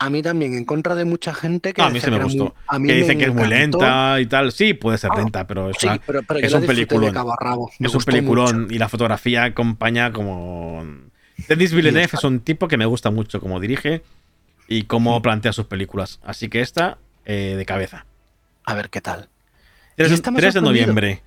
[0.00, 1.80] A mí también, en contra de mucha gente que.
[1.80, 2.54] No, a mí me gustó.
[2.78, 4.50] muy- que dicen que es muy lenta y tal.
[4.50, 7.14] Sí, puede ser Ah, lenta, pero es, Sí, una- pero, pero es yo un peliculón.
[7.78, 8.74] es un peliculón mucho.
[8.74, 10.84] y la fotografía acompaña como.
[11.48, 14.02] Denis Villeneuve es un tipo que me gusta mucho como dirige
[14.66, 16.18] y cómo plantea sus películas.
[16.24, 18.06] Así que esta, eh, de cabeza.
[18.64, 19.28] A ver qué tal.
[19.96, 21.22] 3, esta me ha 3 de noviembre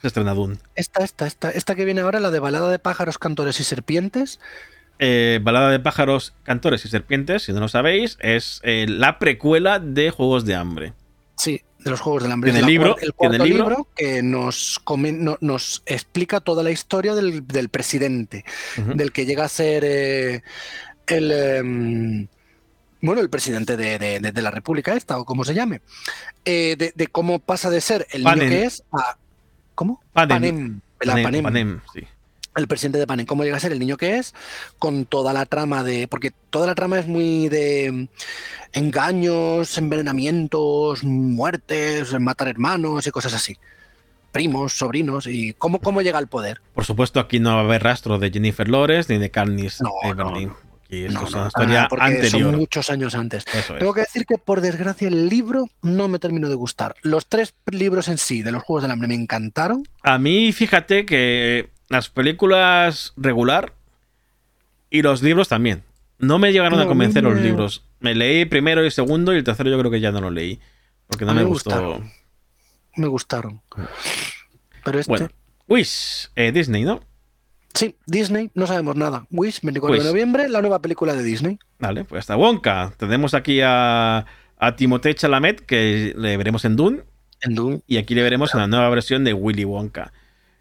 [0.00, 0.58] se estrena Dune.
[0.74, 4.40] Esta, esta, esta, esta que viene ahora, la de balada de pájaros, cantores y serpientes.
[4.98, 9.78] Eh, Balada de pájaros, cantores y serpientes, si no lo sabéis, es eh, la precuela
[9.80, 10.92] de Juegos de Hambre.
[11.36, 12.50] Sí, de los Juegos del Hambre.
[12.50, 13.68] Es la libro, cuar- el libro.
[13.68, 18.44] libro, que nos, no- nos explica toda la historia del, del presidente,
[18.76, 20.42] del que llega a ser eh,
[21.06, 22.28] el...
[23.02, 25.82] bueno, el presidente de, de- de- de la República esta, o como se llame.
[26.46, 29.16] Eh, de, de cómo pasa de ser el niño que es a...
[29.74, 30.00] ¿Cómo?
[30.14, 30.28] Panem.
[30.40, 30.80] Panem.
[31.00, 31.42] la Panem, Panem.
[31.44, 32.00] Panem, sí.
[32.56, 34.34] el presidente de Panem, cómo llega a ser el niño que es,
[34.78, 36.06] con toda la trama de.
[36.08, 38.08] Porque toda la trama es muy de mm,
[38.72, 43.56] engaños, envenenamientos, muertes, matar hermanos y cosas así.
[44.30, 46.60] Primos, sobrinos, y cómo, cómo llega al poder.
[46.74, 49.90] Por supuesto, aquí no va a haber rastro de Jennifer Lawrence ni de Katniss No,
[50.02, 50.48] no, Everdeen.
[50.48, 50.56] no.
[50.92, 52.50] Aquí esto No, es no, una para historia nada, porque anterior.
[52.50, 53.44] Son muchos años antes.
[53.54, 53.78] Eso es.
[53.78, 56.94] Tengo que decir que por desgracia el libro no me terminó de gustar.
[57.00, 59.84] Los tres libros en sí de los Juegos del Hambre me encantaron.
[60.02, 63.72] A mí, fíjate que las películas regular
[64.90, 65.82] y los libros también.
[66.18, 67.84] No me llegaron No, a convencer los me- libros.
[68.00, 70.60] Me leí primero y segundo y el tercero yo creo que ya no lo leí.
[71.06, 71.70] Porque no me me gustó.
[71.70, 72.12] gustaron.
[72.96, 73.62] Me gustaron.
[74.84, 75.28] Pero este, Bueno,
[75.68, 77.00] Wish, eh, Disney, ¿no?
[77.74, 79.26] Sí, Disney, no sabemos nada.
[79.30, 80.02] Wish, 24 Wish.
[80.02, 81.58] de noviembre, la nueva película de Disney.
[81.78, 82.92] Vale, pues está Wonka.
[82.96, 84.24] Tenemos aquí a,
[84.58, 87.02] a Timothée Chalamet, que le veremos en Dune.
[87.40, 87.80] En Dune.
[87.86, 90.12] Y aquí le veremos en la nueva versión de Willy Wonka.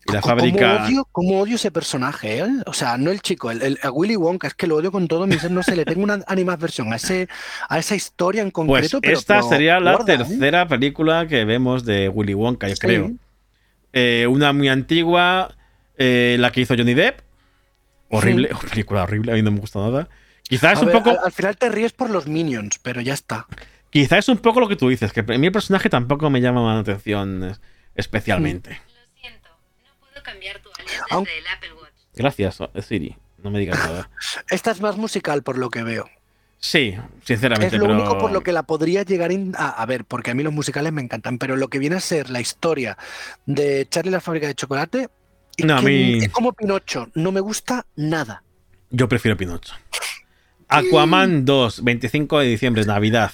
[0.07, 0.86] Y la ¿Cómo fábrica.
[0.88, 2.39] odio, cómo odio ese personaje?
[2.39, 2.47] eh?
[2.66, 5.07] O sea, no el chico, el, el- a Willy Wonka, es que lo odio con
[5.07, 5.51] todo mi ser.
[5.51, 7.28] No sé, le tengo una animadversión a, ese,
[7.70, 8.99] a esa historia en Pues concreto.
[8.99, 9.97] pero- esta pero sería la ¿eh?
[10.03, 12.82] tercera película que vemos de Willy Wonka, yo Sí.
[12.82, 13.12] creo.
[13.93, 15.53] Eh, una muy antigua,
[16.01, 17.19] eh, la que hizo Johnny Depp.
[18.09, 20.09] Horrible, película horrible, a mí no me gusta nada.
[20.43, 23.13] Quizás A un ver, poco, al, al final te ríes por los minions, pero ya
[23.13, 23.45] está.
[23.89, 26.41] quizás es un poco lo que tú dices, que a mí el personaje tampoco me
[26.41, 27.57] llama la atención
[27.95, 28.71] especialmente.
[28.71, 31.91] Lo siento, no puedo cambiar tu alias desde el Apple Watch.
[32.15, 33.15] Gracias, Siri.
[33.43, 34.09] No me digas nada.
[34.49, 36.09] Esta es más musical por lo que veo.
[36.59, 39.85] Sí, sinceramente, Es lo pero único por lo que la podría llegar in- a, a
[39.87, 42.39] ver, porque a mí los musicales me encantan, pero lo que viene a ser la
[42.39, 42.97] historia
[43.47, 45.09] de Charlie la fábrica de chocolate
[45.57, 48.43] es, No, a mí- es como Pinocho, no me gusta nada.
[48.89, 49.73] yo prefiero Pinocho.
[50.67, 53.31] Aquaman 2, 25 de diciembre, Navidad.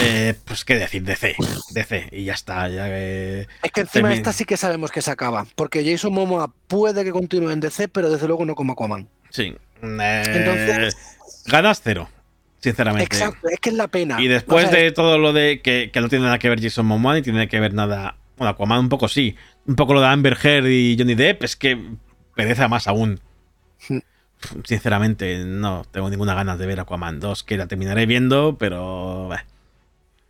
[0.00, 1.36] Eh, pues qué decir, DC.
[1.70, 2.68] DC, y ya está.
[2.68, 6.12] Ya, eh, Es que encima Termin- esta sí que sabemos que se acaba, porque Jason
[6.12, 9.08] Momoa puede que continúe en DC, pero desde luego no como Aquaman.
[9.30, 9.54] sí.
[9.82, 10.96] Eh, Entonces-
[11.46, 12.08] ganas cero,
[12.60, 13.04] sinceramente.
[13.04, 14.20] Exacto, es que es la pena.
[14.20, 16.60] Y después O sea, de todo lo de que, que no tiene nada que ver
[16.62, 18.16] Jason Momoa ni tiene que ver nada.
[18.38, 19.36] Bueno, Aquaman un poco sí.
[19.66, 21.78] Un poco lo de Amber Heard y Johnny Depp es que
[22.34, 23.20] pereza más aún.
[23.88, 23.98] Hmm.
[24.64, 29.30] Sinceramente, no tengo ninguna ganas de ver Aquaman 2, que la terminaré viendo, pero.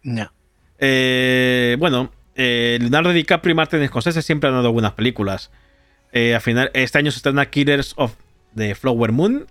[0.03, 0.32] no.
[0.78, 5.51] Eh, bueno, eh, Leonardo DiCaprio y Martin Scorsese siempre han dado buenas películas.
[6.12, 8.14] Eh, al final, este año se estrena Killers of
[8.55, 9.47] the Flower Moon.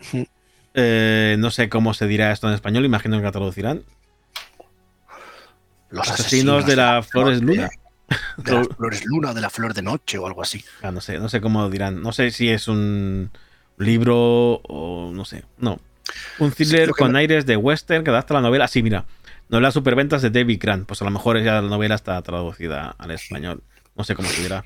[0.00, 0.26] Ujú.
[0.74, 3.82] Eh, no sé cómo se dirá esto en español, imagino que la traducirán.
[5.90, 7.68] Los Asesinos de la Flores Luna.
[8.36, 10.64] De las flores luna, de la flor de noche o algo así.
[10.82, 12.02] Ah, no sé, no sé cómo dirán.
[12.02, 13.30] No sé si es un
[13.78, 14.16] libro
[14.64, 15.44] o no sé.
[15.58, 15.80] No.
[16.38, 18.68] Un thriller con me- aires de western que adapta la novela.
[18.68, 19.04] Sí, mira.
[19.48, 20.86] Novela superventas de David Grant.
[20.86, 23.62] Pues a lo mejor ya la novela está traducida al español.
[23.96, 24.64] No sé cómo se dirá.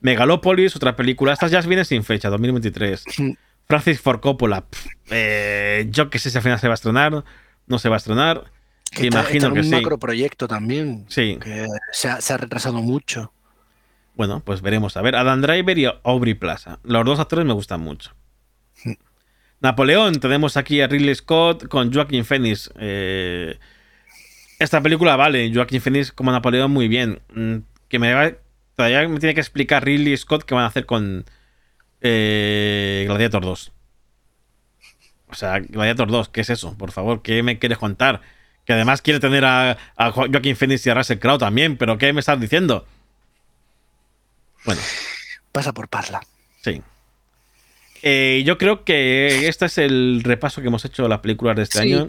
[0.00, 1.32] Megalopolis, otra película.
[1.32, 3.04] Estas ya vienen sin fecha, 2023.
[3.18, 3.30] Mm.
[3.68, 4.64] Francis Ford Coppola.
[5.10, 7.24] eh, yo que sé si al final se va a estrenar.
[7.66, 8.44] No se va a estrenar.
[8.94, 9.70] Que Imagino está que un sí.
[9.70, 11.38] macroproyecto también, Sí.
[11.42, 13.32] que se ha, se ha retrasado mucho.
[14.14, 14.96] Bueno, pues veremos.
[14.96, 16.78] A ver, Adam Driver y Aubrey Plaza.
[16.84, 18.14] Los dos actores me gustan mucho.
[19.60, 22.70] Napoleón, tenemos aquí a Ridley Scott con Joaquin Phoenix.
[22.78, 23.58] Eh,
[24.58, 27.20] esta película vale, Joaquin Phoenix como Napoleón muy bien.
[27.34, 28.36] Mm, Que me
[28.74, 31.24] todavía me tiene que explicar Ridley Scott qué van a hacer con
[32.00, 33.72] eh, Gladiator 2.
[35.28, 36.76] O sea, Gladiator 2, ¿qué es eso?
[36.76, 38.20] Por favor, ¿qué me quieres contar?
[38.64, 41.98] Que además quiere tener a, a Jo- Joaquin Phoenix y a Russell Crowe también, pero
[41.98, 42.86] ¿qué me estás diciendo?
[44.64, 44.80] Bueno,
[45.50, 46.20] Pasa por Parla.
[46.62, 46.80] sí.
[48.04, 51.62] Eh, yo creo que este es el repaso que hemos hecho de las películas de
[51.62, 52.08] este Sí, año.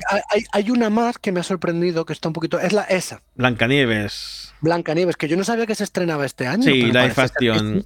[0.52, 2.60] hay- una más que me ha sorprendido, que está un poquito.
[2.60, 4.56] Es la esa, Blancanieves.
[4.62, 6.64] Blancanieves, que yo no sabía que se estrenaba este año.
[6.64, 7.86] Sí, Life Action.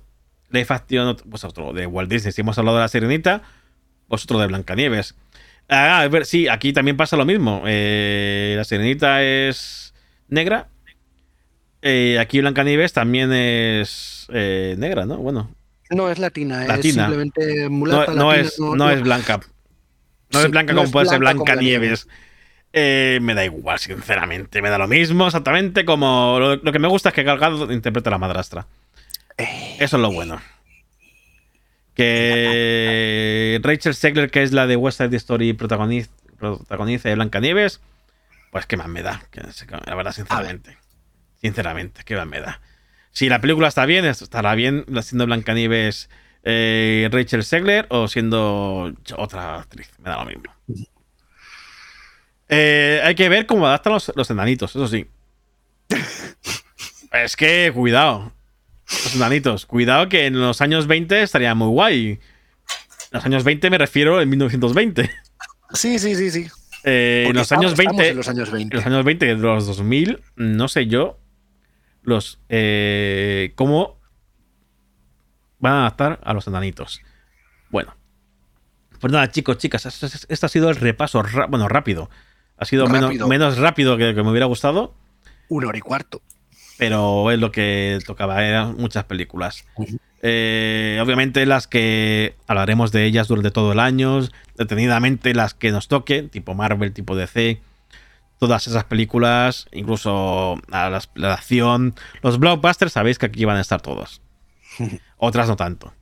[0.52, 2.32] Life Action, pues otro de Walt Disney.
[2.32, 3.42] Si hemos hablado de la Sirenita,
[4.08, 5.16] pues otro de Blancanieves.
[5.70, 7.64] Ah, a ver, sí, aquí también pasa lo mismo.
[7.66, 9.94] Eh, la Sirenita es
[10.30, 10.70] negra.
[11.82, 15.18] Eh, aquí Blancanieves también es eh, negra, ¿no?
[15.18, 15.52] Bueno,
[15.90, 18.14] No es latina, es simplemente mulata.
[18.14, 19.40] no latina, es, no es blanca.
[20.32, 22.08] No Sí, es blanca no como puede ser Blancanieves.
[22.74, 24.62] Eh, me da igual, sinceramente.
[24.62, 26.38] Me da lo mismo, exactamente como.
[26.40, 28.68] Lo, lo que me gusta es que Gal Gadot interprete a la madrastra.
[29.38, 30.42] Eh, Eso es lo bueno.
[31.98, 37.82] Que Rachel Segler, que es la de West Side Story, protagoniza, protagoniza de Blancanieves,
[38.52, 39.24] pues qué más me da.
[39.86, 40.78] La verdad, sinceramente.
[41.42, 42.62] Sinceramente, qué más me da.
[43.12, 46.08] Si la película está bien, estará bien siendo Blancanieves
[46.44, 49.90] eh, Rachel Segler o siendo otra actriz.
[49.98, 50.54] Me da lo mismo.
[52.48, 55.08] Eh, hay que ver cómo adaptan los, los enanitos, eso sí.
[57.12, 58.34] Es que, cuidado.
[58.90, 59.66] Los enanitos.
[59.66, 62.08] Cuidado que en los años 20 estaría muy guay.
[62.10, 62.20] En
[63.12, 65.10] los años 20 me refiero en 1920.
[65.74, 66.48] sí, sí, sí, sí.
[66.84, 68.10] Eh, en los años estamos 20.
[68.12, 68.76] en los años 20.
[68.76, 71.20] en los años 20 de los 2000, no sé yo.
[72.04, 72.40] Los.
[72.50, 74.00] eh, ¿Cómo
[75.60, 77.02] van a adaptar a los enanitos?
[77.70, 77.96] Bueno.
[79.02, 82.10] Pues nada, chicos, chicas, este, ha sido el repaso, bueno, rápido.
[82.58, 83.28] Ha sido menos, Rápido.
[83.28, 84.96] menos rápido que, que me hubiera gustado,
[85.50, 86.22] Una hora y cuarto.
[86.78, 89.66] Pero es lo que tocaba, eran muchas películas.
[90.22, 94.20] Eh, obviamente las que hablaremos de ellas durante todo el año,
[94.56, 97.62] detenidamente las que nos toque, tipo Marvel, tipo DC,
[98.40, 103.82] todas esas películas, incluso a la acción, los blockbusters, sabéis que aquí van a estar
[103.82, 104.22] todos.
[105.18, 105.94] Otras no tanto.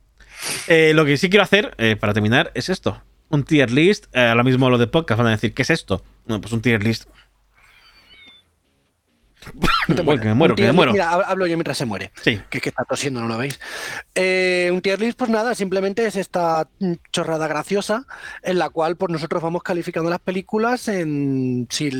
[0.68, 3.02] Eh, lo que sí quiero hacer, eh, para terminar, es esto.
[3.28, 4.06] Un tier list.
[4.12, 6.04] Eh, ahora mismo lo de podcast van a decir, ¿qué es esto?
[6.26, 7.08] Bueno, pues un tier list.
[10.02, 10.92] Que me muero, que me muero.
[10.92, 12.12] Mira, hab- hablo yo mientras se muere.
[12.22, 12.40] Sí.
[12.50, 13.58] Que es que está tosiendo, ¿no lo veis?
[14.14, 16.68] Eh, un tier list, pues nada, simplemente es esta
[17.12, 18.04] chorrada graciosa
[18.42, 21.90] en la cual pues nosotros vamos calificando las películas en si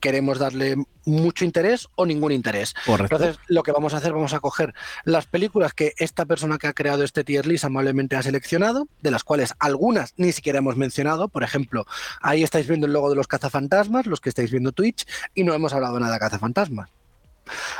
[0.00, 0.76] queremos darle
[1.06, 2.74] mucho interés o ningún interés.
[2.86, 3.16] Correcto.
[3.16, 4.72] Entonces, lo que vamos a hacer, vamos a coger
[5.04, 9.10] las películas que esta persona que ha creado este tier list amablemente ha seleccionado, de
[9.10, 11.28] las cuales algunas ni siquiera hemos mencionado.
[11.28, 11.84] Por ejemplo,
[12.22, 15.04] ahí estáis viendo el logo de los cazafantasmas, los que estáis viendo Twitch,
[15.34, 16.88] y no hemos hablado nada de cazafantasmas.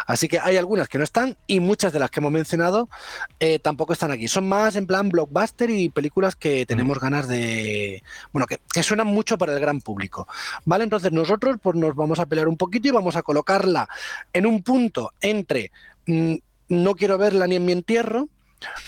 [0.06, 2.88] Así que hay algunas que no están y muchas de las que hemos mencionado
[3.40, 4.28] eh, tampoco están aquí.
[4.28, 8.02] Son más en plan blockbuster y películas que tenemos ganas de...
[8.32, 10.28] Bueno, que, que suenan mucho para el gran público.
[10.64, 10.84] ¿Vale?
[10.84, 13.88] Entonces nosotros pues nos vamos a pelear un poquito y vamos a colocarla
[14.32, 15.70] en un punto entre
[16.06, 16.34] mm,
[16.68, 18.28] no quiero verla ni en mi entierro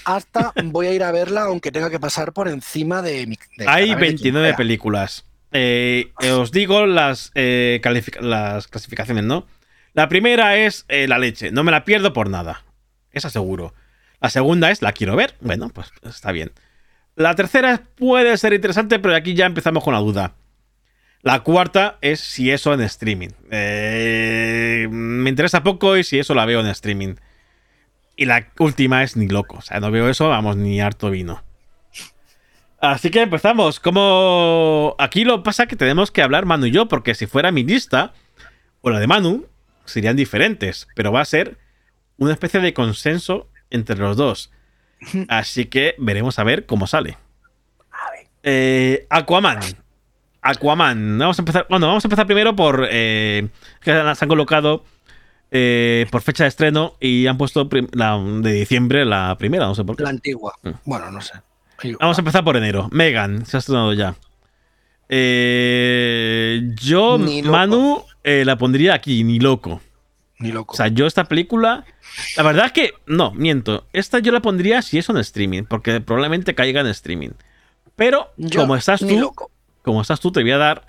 [0.04, 3.36] hasta voy a ir a verla aunque tenga que pasar por encima de mi...
[3.56, 4.56] de Hay cadáver de quien 29 sea.
[4.56, 5.24] películas.
[5.52, 6.84] Eh, eh, os digo
[7.34, 7.80] eh,
[8.20, 9.46] las clasificaciones, ¿no?
[9.96, 11.50] La primera es eh, la leche.
[11.50, 12.62] No me la pierdo por nada.
[13.12, 13.72] Esa seguro.
[14.20, 15.36] La segunda es la quiero ver.
[15.40, 16.52] Bueno, pues está bien.
[17.14, 20.34] La tercera puede ser interesante, pero aquí ya empezamos con la duda.
[21.22, 23.30] La cuarta es si eso en streaming.
[23.50, 27.14] Eh, me interesa poco y si eso la veo en streaming.
[28.16, 29.56] Y la última es ni loco.
[29.56, 31.42] O sea, no veo eso, vamos, ni harto vino.
[32.82, 33.80] Así que empezamos.
[33.80, 37.64] Como aquí lo pasa que tenemos que hablar Manu y yo, porque si fuera mi
[37.64, 38.12] lista
[38.82, 39.46] o la de Manu,
[39.86, 41.58] serían diferentes, pero va a ser
[42.18, 44.50] una especie de consenso entre los dos.
[45.28, 47.18] Así que veremos a ver cómo sale.
[48.48, 49.58] Eh, Aquaman.
[50.40, 51.18] Aquaman.
[51.18, 51.66] Vamos a empezar.
[51.68, 53.48] Bueno, vamos a empezar primero por eh,
[53.80, 54.84] que las han colocado
[55.50, 59.82] eh, por fecha de estreno y han puesto la de diciembre la primera, no sé
[59.82, 60.04] por qué.
[60.04, 60.54] La antigua.
[60.62, 60.70] Mm.
[60.84, 61.34] Bueno, no sé.
[61.98, 62.88] Vamos a empezar por enero.
[62.92, 64.14] Megan, se ha estrenado ya.
[66.80, 67.18] Yo.
[67.18, 69.80] Manu, eh, la pondría aquí, ni loco.
[70.38, 70.74] Ni loco.
[70.74, 71.84] O sea, yo esta película.
[72.36, 72.92] La verdad es que.
[73.06, 73.86] No, miento.
[73.94, 77.30] Esta yo la pondría si es en streaming, porque probablemente caiga en streaming.
[77.96, 79.50] Pero, Yo, como estás tú, loco.
[79.82, 80.82] como estás tú, te voy a dar.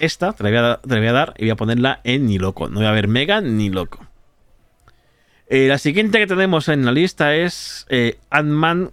[0.00, 2.00] Esta, te la voy a, dar- te la voy a dar y voy a ponerla
[2.04, 2.68] en ni loco.
[2.68, 4.06] No voy a ver Megan ni loco.
[5.48, 8.92] Eh, la siguiente que tenemos en la lista es eh, Ant-Man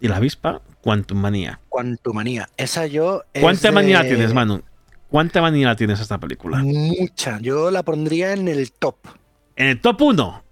[0.00, 1.60] y la avispa, Quantum Manía.
[1.68, 2.48] Quantumanía.
[2.56, 3.24] Esa yo.
[3.32, 4.62] es ¿Cuánta manía tienes, Manu?
[5.10, 6.58] ¿Cuánta manía tienes esta película?
[6.58, 7.38] Mucha.
[7.40, 8.96] Yo la pondría en el top.
[9.56, 10.44] En el top 1.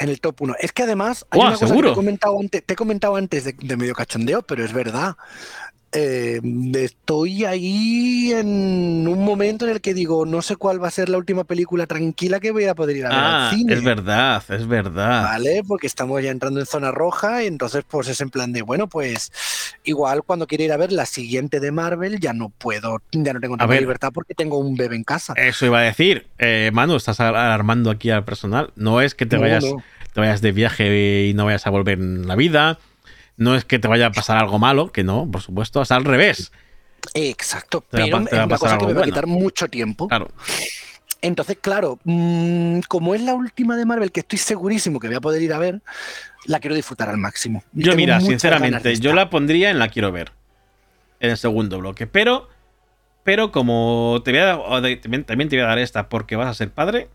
[0.00, 0.56] En el top 1.
[0.58, 1.80] Es que además, hay una cosa ¿seguro?
[1.80, 4.72] que te he comentado antes, te he comentado antes de, de medio cachondeo, pero es
[4.72, 5.16] verdad.
[5.92, 6.40] Eh,
[6.74, 11.08] estoy ahí en un momento en el que digo, no sé cuál va a ser
[11.08, 13.74] la última película tranquila que voy a poder ir a ver Ah, al cine.
[13.74, 15.24] es verdad, es verdad.
[15.24, 15.62] ¿Vale?
[15.66, 18.86] Porque estamos ya entrando en zona roja y entonces pues es en plan de, bueno,
[18.86, 19.32] pues
[19.82, 23.40] igual cuando quiero ir a ver la siguiente de Marvel ya no puedo, ya no
[23.40, 25.32] tengo tanta libertad porque tengo un bebé en casa.
[25.36, 26.28] Eso iba a decir.
[26.38, 28.72] Eh, Manu, estás alarmando aquí al personal.
[28.76, 29.82] No es que te No, vayas, no.
[30.14, 32.78] te vayas de viaje y no vayas a volver en la vida.
[33.40, 36.04] No es que te vaya a pasar algo malo, que no, por supuesto, es al
[36.04, 36.52] revés.
[37.14, 39.04] Exacto, Te pero es va a una cosa que me va a bueno.
[39.06, 40.08] quitar mucho tiempo.
[40.08, 40.28] Claro.
[41.22, 45.22] Entonces, claro, mm, como es la última de Marvel que estoy segurísimo que voy a
[45.22, 45.80] poder ir a ver,
[46.44, 47.64] la quiero disfrutar al máximo.
[47.72, 50.32] Yo, Tengo mira, sinceramente, yo la pondría en la quiero ver.
[51.18, 52.06] En el segundo bloque.
[52.06, 52.46] Pero,
[53.24, 56.52] pero como te voy a también, también te voy a dar esta porque vas a
[56.52, 57.08] ser padre,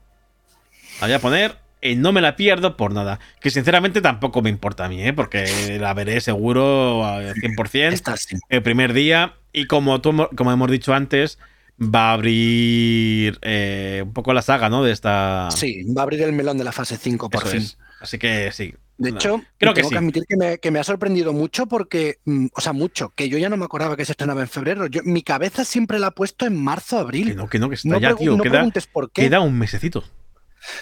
[1.02, 3.20] la voy a poner en no me la pierdo por nada.
[3.40, 5.14] Que sinceramente tampoco me importa a mí, ¿eh?
[5.14, 8.38] porque la veré seguro al 100% Esta sí.
[8.50, 9.36] el primer día.
[9.54, 11.40] Y como, tú, como hemos dicho antes,
[11.82, 14.84] va a abrir eh, un poco la saga, ¿no?
[14.84, 15.50] De esta.
[15.52, 17.62] Sí, va a abrir el melón de la fase 5 por Eso fin.
[17.62, 17.78] es.
[18.02, 18.74] Así que sí.
[18.98, 19.94] De No, hecho, creo que tengo sí.
[19.94, 23.28] que admitir que me, que me ha sorprendido mucho porque, mm, o sea, mucho, que
[23.28, 24.88] yo ya no me acordaba que se estrenaba en febrero.
[24.88, 27.28] Yo, mi cabeza siempre la ha puesto en marzo, abril.
[27.30, 28.38] Que no, que no, que está No ya, tío.
[28.38, 29.24] no queda, preguntes por qué.
[29.24, 30.04] queda un mesecito.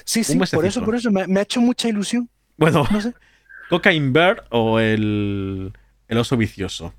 [0.06, 2.30] Sí, sí, por eso, por eso, me, me ha hecho mucha ilusión.
[2.58, 3.14] Bueno, No sé.
[3.70, 5.72] Cocaine Bird o el,
[6.08, 6.94] el oso vicioso.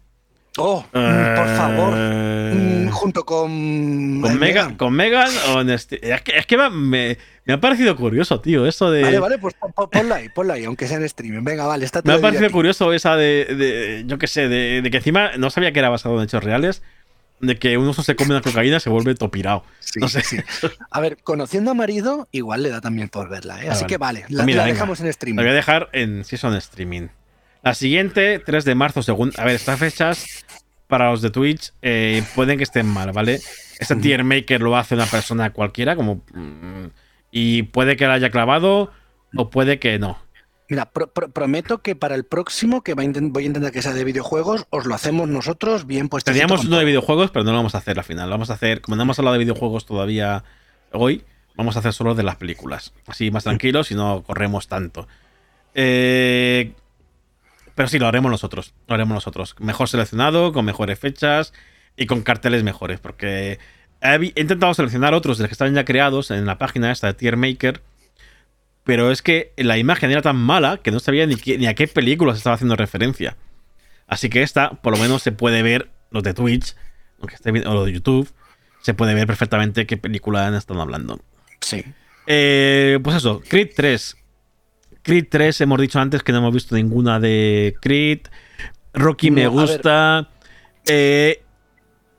[0.56, 1.94] Oh, mm, por favor.
[1.96, 4.20] Eh, Mm, junto con.
[4.20, 7.96] ¿Con, Megan, ¿Con Megan o en este- Es que, es que me, me- ha parecido
[7.96, 9.02] curioso, tío, eso de...
[9.02, 11.42] Vale, vale, pues pon- pon- ponla ahí, ponla ahí, aunque sea en streaming.
[11.42, 14.90] Venga, vale, está Me ha parecido curioso esa de, de- yo qué sé, de, de
[14.90, 16.82] que encima no sabía que era basado en hechos reales,
[17.40, 19.64] de que un oso se come una cocaína se vuelve topirado.
[19.80, 20.22] Sí, no sé.
[20.22, 20.38] sí.
[20.90, 23.66] A ver, conociendo a marido, igual le da también por verla, ¿eh?
[23.68, 23.86] Ah, Así vale.
[23.92, 25.42] que vale, la, mira, la dejamos en La streaming.
[25.42, 27.08] voy a dejar en Season Streaming.
[27.62, 29.32] La siguiente, 3 de marzo, según.
[29.36, 30.44] A ver, estas fechas
[30.86, 33.40] para los de Twitch eh, pueden que estén mal, ¿vale?
[33.78, 36.22] Este tier maker lo hace una persona cualquiera, como.
[36.32, 36.86] mm,
[37.30, 38.92] y puede que la haya clavado
[39.36, 40.18] o puede que no.
[40.68, 44.02] Mira, pro- pro- prometo que para el próximo, que voy a intentar que sea de
[44.04, 47.74] videojuegos, os lo hacemos nosotros bien pues Teníamos uno de videojuegos, pero no lo vamos
[47.74, 48.28] a hacer al final.
[48.30, 50.42] Lo vamos a hacer, como no hemos hablado de videojuegos todavía
[50.92, 51.22] hoy,
[51.54, 52.94] vamos a hacer solo de las películas.
[53.06, 55.06] Así más tranquilos y no corremos tanto.
[55.74, 56.72] Eh,
[57.74, 58.72] pero sí, lo haremos nosotros.
[58.86, 59.56] Lo haremos nosotros.
[59.58, 61.52] Mejor seleccionado, con mejores fechas
[61.96, 63.00] y con carteles mejores.
[63.00, 63.58] Porque
[64.00, 67.14] he intentado seleccionar otros de los que están ya creados en la página esta de
[67.14, 67.82] Tier Maker.
[68.84, 71.74] Pero es que la imagen era tan mala que no sabía ni, qué- ni a
[71.74, 73.36] qué películas estaba haciendo referencia.
[74.06, 76.74] Así que esta, por lo menos, se puede ver, los de Twitch,
[77.18, 78.28] aunque esté bien- o los de YouTube,
[78.82, 81.18] se puede ver perfectamente qué película están hablando.
[81.60, 81.82] Sí.
[82.26, 84.16] Eh, pues eso, Creed 3.
[85.02, 88.20] Creed 3, hemos dicho antes que no hemos visto ninguna de Creed.
[88.92, 90.28] Rocky me No, gusta.
[90.86, 91.42] Eh,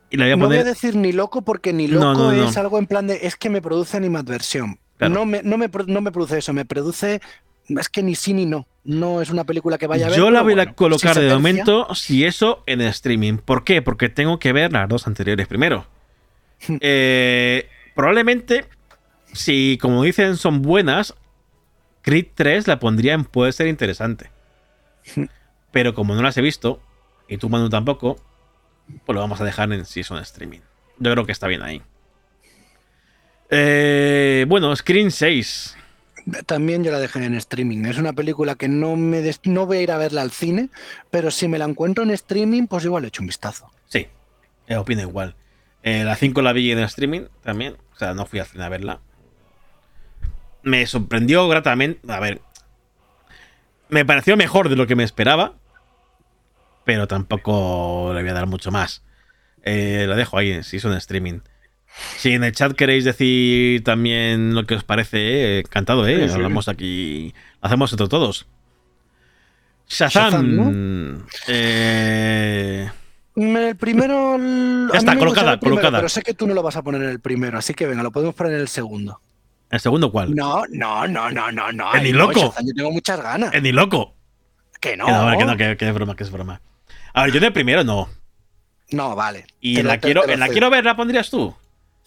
[0.09, 2.49] y la voy a No voy a decir ni loco porque ni loco no, no.
[2.49, 4.79] es algo en plan de es que me produce animadversión.
[4.97, 5.13] Claro.
[5.13, 7.21] No, me, no, me, no me produce eso, me produce.
[7.67, 8.67] Es que ni sí ni no.
[8.83, 10.19] No es una película que vaya a ver.
[10.19, 13.37] Yo la voy a colocar si de momento, si eso, en streaming.
[13.37, 13.81] ¿Por qué?
[13.81, 15.87] Porque tengo que ver las dos anteriores primero.
[16.79, 18.65] Eh, probablemente,
[19.33, 21.13] si como dicen son buenas,
[22.01, 24.31] Creed 3 la pondría en puede ser interesante.
[25.71, 26.81] Pero como no las he visto,
[27.27, 28.15] y tú Manu tampoco,
[29.05, 30.61] pues lo vamos a dejar en si son streaming.
[30.99, 31.81] Yo creo que está bien ahí.
[33.49, 35.77] Eh, bueno, Screen 6.
[36.47, 37.85] También yo la dejé en streaming.
[37.85, 40.69] Es una película que no me des- no voy a ir a verla al cine,
[41.11, 43.69] pero si me la encuentro en streaming, pues igual le echo un vistazo.
[43.87, 44.07] Sí,
[44.67, 45.35] eh, opino igual.
[45.83, 47.77] Eh, la 5 la vi en streaming también.
[47.93, 48.99] O sea, no fui al cine a verla.
[50.63, 52.11] Me sorprendió gratamente.
[52.11, 52.41] A ver.
[53.89, 55.53] Me pareció mejor de lo que me esperaba.
[56.85, 59.03] Pero tampoco le voy a dar mucho más.
[59.63, 61.39] Eh, la dejo ahí, si son streaming.
[62.17, 66.21] Si en el chat queréis decir también lo que os parece, eh, encantado, ¿eh?
[66.23, 66.33] Sí, sí.
[66.35, 67.33] Hablamos aquí.
[67.61, 68.47] Hacemos entre todos.
[69.87, 70.31] Shazam.
[70.31, 72.89] Shazam, Eh,
[73.37, 74.35] Mm, El primero.
[74.37, 75.97] el- Ya está, colocada, el primero, colocada.
[75.99, 78.01] Pero sé que tú no lo vas a poner en el primero, así que venga,
[78.01, 79.19] lo podemos poner en el segundo.
[79.69, 80.33] ¿El segundo cuál?
[80.33, 81.95] No, no, no, no, no, no.
[81.95, 82.39] Eh, no, loco.
[82.39, 83.53] Shazam, yo tengo muchas ganas.
[83.53, 84.15] ¡Eh, ni loco!
[84.79, 85.05] Que no.
[85.05, 86.61] Que no, que no, que, que es broma, que es broma.
[87.13, 88.07] A ver, yo de primero no.
[88.91, 89.45] No, vale.
[89.59, 91.53] Y Te la te- quiero, te en la quiero ver, ¿la pondrías tú?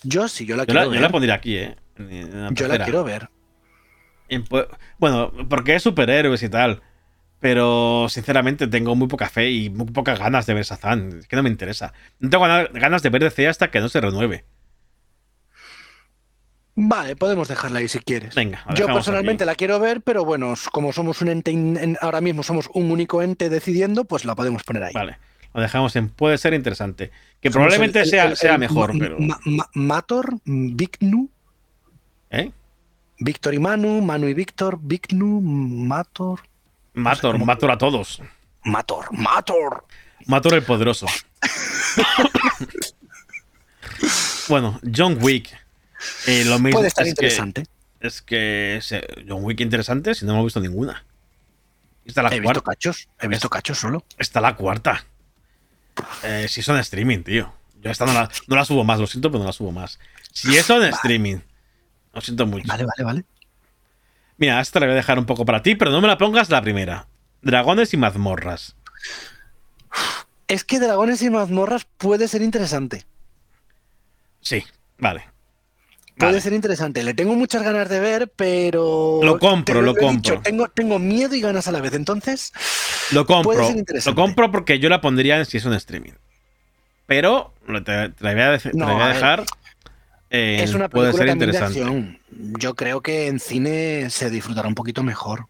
[0.02, 1.00] Yo sí, yo la Yo quiero la, yo ver.
[1.00, 1.76] la pondría aquí, ¿eh?
[1.96, 3.28] La Yo la quiero ver.
[4.28, 4.68] En pu-
[4.98, 6.82] Bueno, porque es superhéroes y tal.
[7.40, 11.18] Pero sinceramente tengo muy poca fe y muy pocas ganas de ver Shazam.
[11.20, 11.92] Es que no me interesa.
[12.18, 14.44] No tengo gana- ganas de ver DC hasta que no se renueve.
[16.80, 18.34] Vale, podemos dejarla ahí si quieres.
[18.36, 19.48] Venga, Yo personalmente aquí.
[19.48, 22.92] la quiero ver, pero bueno, como somos un ente, in- en- ahora mismo somos un
[22.92, 24.92] único ente decidiendo, pues la podemos poner ahí.
[24.94, 25.18] Vale,
[25.58, 27.10] lo dejamos en puede ser interesante.
[27.40, 29.18] Que Somos probablemente el- sea, el- sea el mejor, ma- pero.
[29.18, 31.28] ma- ma- Mator, Vignu,
[32.30, 32.52] ¿Eh?
[33.18, 36.40] Víctor y Manu, Manu y Víctor, Vignu, Mator,
[36.94, 38.22] Mator, Mator a todos.
[38.64, 39.84] Mator, Mator.
[40.26, 41.06] Mator el poderoso.
[44.48, 45.48] bueno, John Wick.
[46.26, 47.64] Eh, lo mismo Puede estar es que- interesante.
[48.00, 48.80] es que
[49.28, 51.04] John Wick interesante si no hemos visto ninguna.
[52.04, 54.04] Está la He visto cachos, he visto cachos solo.
[54.16, 55.04] Está la cuarta.
[56.22, 57.52] Eh, si son streaming, tío.
[57.80, 59.98] Yo esta no la, no la subo más, lo siento, pero no la subo más.
[60.32, 61.38] Si es en streaming.
[62.12, 62.66] Lo siento mucho.
[62.66, 63.24] Vale, vale, vale.
[64.36, 66.50] Mira, esta la voy a dejar un poco para ti, pero no me la pongas
[66.50, 67.08] la primera.
[67.42, 68.76] Dragones y mazmorras.
[70.46, 73.04] Es que Dragones y mazmorras puede ser interesante.
[74.40, 74.64] Sí,
[74.98, 75.28] vale.
[76.18, 76.40] Puede Vale.
[76.40, 77.02] ser interesante.
[77.04, 79.20] Le tengo muchas ganas de ver, pero.
[79.22, 80.10] Lo compro, lo compro.
[80.34, 81.92] dicho, tengo, tengo miedo y ganas a la vez.
[81.94, 82.52] Entonces,
[83.12, 83.52] Lo compro.
[83.52, 84.20] Puede ser Lo interesante.
[84.20, 86.12] compro porque yo la pondría en si es un streaming.
[87.06, 89.14] Pero lo- te, te la voy a, de- te No, la voy a a ver.
[89.16, 89.44] dejar.
[90.30, 91.80] en es una puede película ser también de interesante.
[91.82, 92.18] acción.
[92.58, 95.46] Yo creo que en cine se disfrutará un poquito mejor,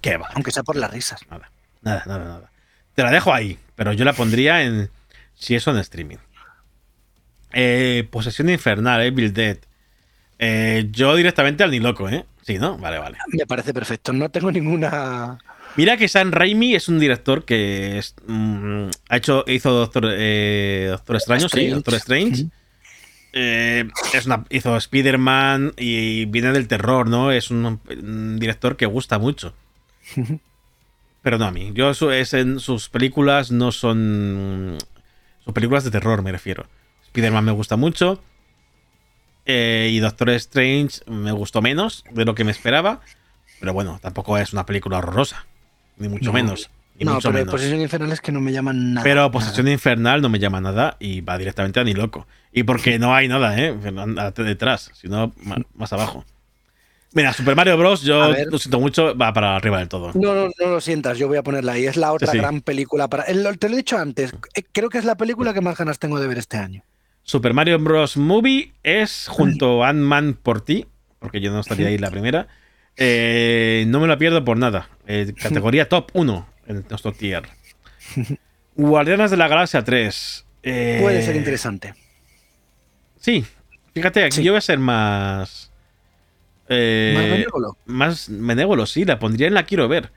[0.00, 0.28] ¿Qué va?
[0.34, 1.20] aunque sea por las risas.
[1.28, 1.50] Nada,
[1.82, 2.50] nada, nada, nada.
[2.94, 4.90] Te la dejo ahí, pero yo la pondría en
[5.34, 6.16] si es en streaming.
[7.52, 9.58] Eh, Posesión Infernal, Evil Dead.
[10.38, 12.24] Eh, yo directamente al ni loco, ¿eh?
[12.42, 12.78] Sí, ¿no?
[12.78, 13.18] Vale, vale.
[13.32, 14.12] Me parece perfecto.
[14.12, 15.38] No tengo ninguna.
[15.76, 20.86] Mira que Sam Raimi es un director que es, mm, ha hecho, hizo Doctor, eh,
[20.90, 21.68] Doctor Extraño, sí.
[21.68, 22.46] Doctor Strange.
[23.32, 27.30] Eh, es una, hizo Spider-Man y viene del terror, ¿no?
[27.30, 29.54] Es un, un director que gusta mucho.
[31.22, 31.72] Pero no a mí.
[31.74, 34.78] Yo es en sus películas no son.
[35.44, 36.66] Sus películas de terror, me refiero.
[37.06, 38.22] Spider-Man me gusta mucho.
[39.48, 43.00] Eh, y Doctor Strange me gustó menos de lo que me esperaba.
[43.58, 45.46] Pero bueno, tampoco es una película horrorosa.
[45.96, 46.32] Ni mucho No.
[46.34, 46.70] menos.
[46.98, 47.52] Ni no, mucho pero menos.
[47.52, 49.02] Posesión Infernal es que no me llaman nada.
[49.04, 49.30] Pero nada.
[49.32, 52.26] Posesión Infernal no me llama nada y va directamente a ni loco.
[52.52, 53.74] Y porque no hay nada, ¿eh?
[54.36, 55.32] Detrás, sino
[55.74, 56.24] más abajo.
[57.12, 58.02] Mira, Super Mario Bros.
[58.02, 60.12] Yo lo siento mucho, va para arriba del todo.
[60.14, 61.86] No, no, no lo sientas, yo voy a ponerla ahí.
[61.86, 62.38] Es la otra Sí, sí.
[62.38, 63.24] gran película para.
[63.24, 66.20] Te lo he dicho antes, eh, creo que es la película que más ganas tengo
[66.20, 66.82] de ver este año.
[67.28, 68.16] Super Mario Bros.
[68.16, 70.86] Movie es junto a Ant-Man por ti,
[71.18, 72.48] porque yo no estaría ahí la primera.
[72.96, 74.88] Eh, no me la pierdo por nada.
[75.06, 77.42] Eh, categoría top 1 en nuestro tier.
[78.76, 80.46] Guardianes de la Galaxia 3.
[80.62, 81.92] eh, Puede ser interesante.
[83.20, 83.44] Sí,
[83.94, 84.42] fíjate, aquí Sí.
[84.42, 85.70] yo voy a ser más.
[86.70, 87.76] Más benévolo.
[87.84, 90.12] más benévolo, sí, la pondría en la quiero ver.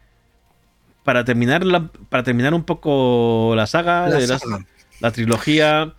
[1.04, 4.66] Para terminar, la- para terminar un poco la saga, La de las- saga.
[5.02, 5.94] la trilogía,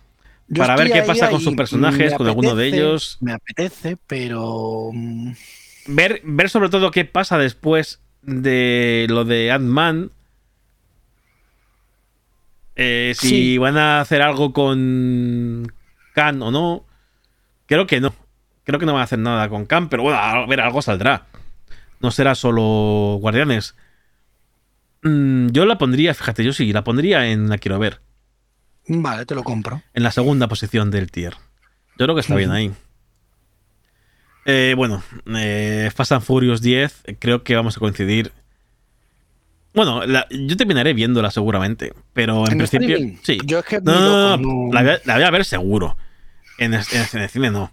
[0.53, 3.17] para ver qué pasa con sus personajes, con alguno de ellos.
[3.21, 4.89] Me apetece, pero.
[4.93, 5.31] mm,
[5.87, 10.11] Ver, ver sobre todo qué pasa después de lo de Ant-Man.
[12.75, 13.57] Eh, si Sí.
[13.57, 15.71] van a hacer algo con
[16.13, 16.85] Khan o no.
[17.67, 18.13] Creo que no.
[18.63, 21.27] Creo que no van a hacer nada con Khan, pero bueno, a ver, algo saldrá.
[21.99, 23.75] No será solo Guardianes.
[25.03, 27.99] Mm, yo la pondría, fíjate, yo sí, la pondría en la quiero ver.
[28.87, 29.81] Vale, te lo compro.
[29.93, 31.33] En la segunda posición del tier.
[31.97, 32.71] Yo creo que está bien ahí.
[34.45, 35.01] Eh, bueno,
[35.37, 38.33] eh, Fast and Furious 10, eh, creo que vamos a coincidir.
[39.73, 42.97] Bueno, la- yo terminaré viéndola seguramente, pero en, ¿En principio.
[43.23, 43.39] Sí.
[43.45, 45.97] Yo es que no, no, no, La, voy a, la voy a ver seguro.
[46.57, 47.71] En, es- en el cine no.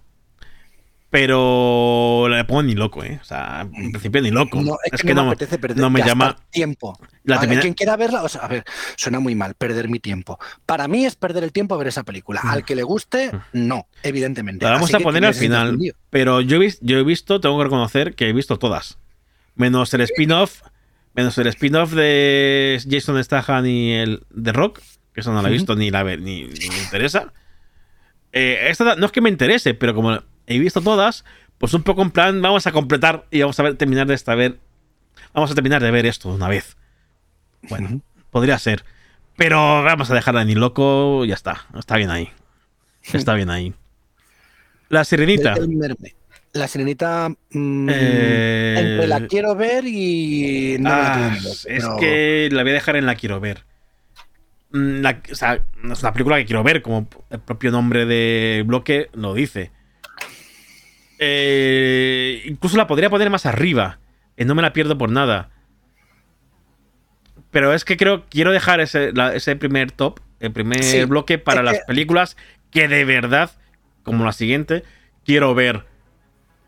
[1.10, 3.18] Pero la pongo ni loco, ¿eh?
[3.20, 4.62] O sea, en principio ni loco.
[4.62, 6.36] No, es, que, no, me apetece perder no me llama.
[6.50, 6.96] tiempo.
[7.24, 8.64] La A termina- quien quiera verla, o sea, a ver,
[8.96, 10.38] suena muy mal perder mi tiempo.
[10.66, 12.40] Para mí es perder el tiempo a ver esa película.
[12.44, 14.64] Al que le guste, no, evidentemente.
[14.64, 14.68] Mm.
[14.68, 15.76] La vamos Así a poner al final.
[16.10, 18.98] Pero yo he, vis- yo he visto, tengo que reconocer que he visto todas.
[19.56, 20.62] Menos el spin-off.
[21.14, 24.80] Menos el spin-off de Jason Statham y el de Rock.
[25.12, 27.32] Que eso no lo he visto ni, la, ni, ni me interesa.
[28.32, 30.22] Eh, esta no es que me interese, pero como
[30.54, 31.24] he visto todas,
[31.58, 34.34] pues un poco en plan, vamos a completar y vamos a ver, terminar de esta
[34.34, 34.58] ver.
[35.32, 36.76] Vamos a terminar de ver esto de una vez.
[37.68, 38.00] Bueno,
[38.30, 38.84] podría ser.
[39.36, 41.66] Pero vamos a dejarla ni loco, ya está.
[41.78, 42.30] Está bien ahí.
[43.12, 43.74] Está bien ahí.
[44.88, 45.54] La sirenita.
[46.52, 47.28] La sirenita.
[47.52, 50.76] mm, Eh, entre la quiero ver y.
[50.80, 53.64] No ah, es pero- que la voy a dejar en la quiero ver.
[54.72, 58.04] Mm, la- o sea, no es una película que quiero ver, como el propio nombre
[58.06, 59.70] de bloque lo dice.
[61.22, 63.98] Eh, incluso la podría poner más arriba.
[64.36, 65.50] eh, no me la pierdo por nada.
[67.50, 71.36] Pero es que creo quiero dejar ese, la- ese primer top, el primer Sí, bloque
[71.38, 72.36] para es las que- películas
[72.70, 73.50] que de verdad,
[74.02, 74.82] como la siguiente,
[75.26, 75.84] quiero ver.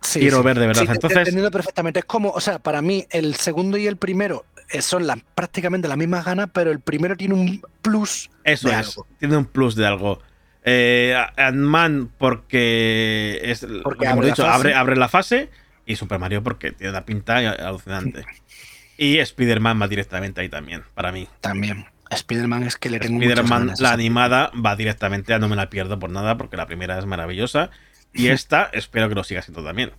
[0.02, 0.42] Sí, quiero sí.
[0.44, 0.84] ver de verdad.
[0.90, 2.00] Entonces- entendido perfectamente.
[2.00, 5.86] Es como, o sea, para mí el segundo y el primero eh, son las, prácticamente
[5.88, 8.28] las mismas ganas, pero el primero tiene un plus.
[8.44, 8.88] Eso de es.
[8.88, 9.06] algo.
[9.18, 10.20] Tiene un plus de algo.
[10.64, 14.54] Eh, Ant-Man porque es Porque abre hemos la dicho, fase.
[14.56, 15.50] abre, abre la fase.
[15.86, 18.24] Y Super Mario porque tiene una pinta alucinante.
[18.96, 21.26] y Spider-Man va directamente ahí también, para mí.
[21.40, 21.86] También.
[22.10, 25.70] Spider-Man es que le tengo Spider-Man, la esa animada, va directamente a no me la
[25.70, 27.70] pierdo por nada, porque la primera es maravillosa.
[28.12, 29.92] Y esta espero que lo siga siendo también.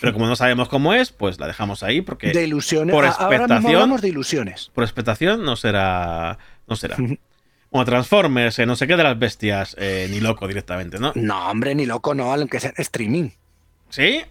[0.00, 2.92] Pero como no sabemos cómo es, pues la dejamos ahí, porque De ilusiones.
[2.94, 4.70] por A- Ahora mismo expectación- hablamos de ilusiones.
[4.74, 6.38] por expectación no será.
[6.66, 6.96] No será.
[7.70, 11.12] Como Transformers, eh, no sé qué de las bestias, eh, ni loco directamente, ¿no?
[11.14, 13.30] No, hombre, ni loco, no, aunque sea streaming.
[13.90, 14.22] ¿Sí?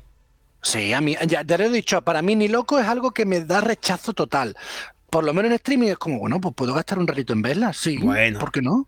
[0.62, 3.26] Sí, a mí, ya te lo he dicho, para mí ni loco es algo que
[3.26, 4.56] me da rechazo total.
[5.12, 7.72] Por lo menos en streaming es como, bueno, pues puedo gastar un ratito en verla,
[7.74, 7.98] sí.
[7.98, 8.40] Bueno.
[8.40, 8.88] ¿Por qué no?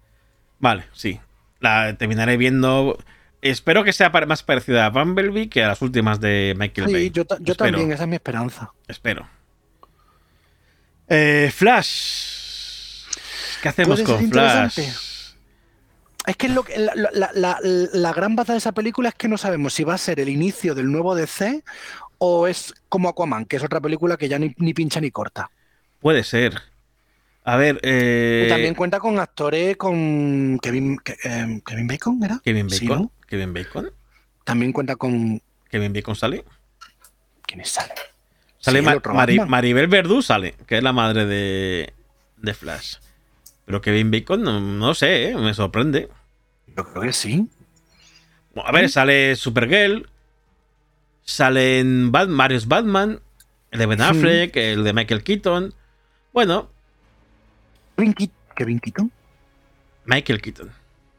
[0.60, 1.20] Vale, sí.
[1.60, 2.98] La terminaré viendo.
[3.42, 7.10] Espero que sea más parecida a Bumblebee que a las últimas de Michael Sí, Bay.
[7.12, 8.72] yo, ta- yo también, esa es mi esperanza.
[8.88, 9.28] Espero.
[11.08, 12.37] Eh, Flash.
[13.62, 14.80] ¿Qué hacemos con Flash?
[16.26, 19.16] Es que es lo que- la, la- la- la gran baza de esa película es
[19.16, 21.64] que no sabemos si va a ser el inicio del nuevo DC
[22.18, 25.50] o es como Aquaman, que es otra película que ya ni, ni pincha ni corta.
[26.02, 26.62] Puede ser.
[27.46, 32.42] A ver, eh, Y también cuenta con actores con Kevin, Ke- em, Kevin Bacon, ¿era?
[32.44, 33.04] Kevin Sí, Bacon.
[33.04, 33.12] ¿no?
[33.26, 33.92] Kevin Bacon.
[34.44, 35.42] También cuenta con...
[35.70, 36.44] Kevin Bacon sale.
[37.46, 37.96] ¿Quiénes salen?
[38.60, 39.50] Sale Sí, Mari- Batman.
[39.50, 41.94] Maribel Verdú, sale, que es la madre de,
[42.36, 42.96] de Flash.
[43.68, 45.36] Pero Kevin Bacon, no, no sé, ¿eh?
[45.36, 46.08] me sorprende.
[46.76, 47.48] Yo creo que sí.
[48.56, 50.08] Bueno, a ver, sale Supergirl,
[51.24, 53.20] salen Bat- varios Batman,
[53.72, 55.74] el de Ben Affleck, el de Michael Keaton.
[56.34, 56.70] Bueno,
[57.98, 59.12] Kevin Keat- Kevin Keaton.
[60.06, 60.72] Michael Keaton.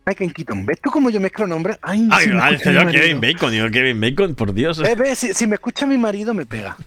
[0.06, 0.64] Michael Keaton.
[0.64, 1.78] ¿Ves tú cómo yo mezclo nombres?
[1.82, 2.98] Ay, Ay, si me ay, escucha mi yo.
[3.00, 4.78] Kevin Bacon, digo Kevin Bacon, por Dios.
[4.80, 6.78] Eh, ve, si, si me escucha mi marido, me pega.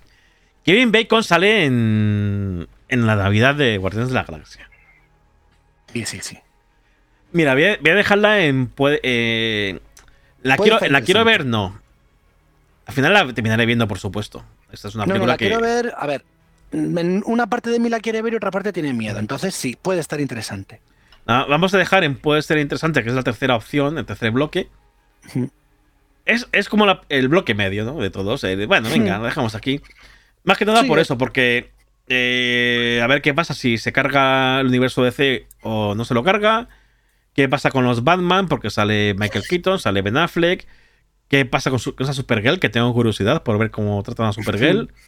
[0.66, 4.68] Kevin Bacon sale en, en la Navidad de Guardianes de la Galaxia.
[5.94, 6.38] Sí, sí, sí.
[7.32, 8.68] Mira, voy a, voy a dejarla en.
[8.68, 9.80] puede- eh,
[10.44, 11.80] la Puede quiero, la quiero ver, no.
[12.86, 14.44] Al final la terminaré viendo, por supuesto.
[14.72, 15.46] Esta es una No, no, película la que.
[15.48, 15.94] quiero ver.
[15.98, 16.24] A ver,
[17.26, 19.20] una parte de mí la quiere ver y otra parte tiene miedo.
[19.20, 20.82] Entonces sí, puede estar interesante.
[21.28, 24.32] Ah, vamos a dejar en Puede ser interesante, que es la tercera opción, el tercer
[24.32, 24.70] bloque.
[26.26, 27.96] Es, es como la- el bloque medio, ¿no?
[27.98, 28.44] De todos.
[28.44, 29.82] eh, bueno, venga, lo dejamos aquí.
[30.44, 31.04] Más que nada Sí, por eh.
[31.04, 31.72] eso, porque.
[32.12, 36.24] Eh, a ver qué pasa si se carga el universo DC o no se lo
[36.24, 36.68] carga.
[37.34, 38.48] ¿Qué pasa con los Batman?
[38.48, 40.68] Porque sale Michael Keaton, sale Ben Affleck.
[41.30, 42.60] ¿Qué pasa con, su- con esa Supergirl?
[42.60, 44.94] Que tengo curiosidad por ver cómo tratan a Supergirl.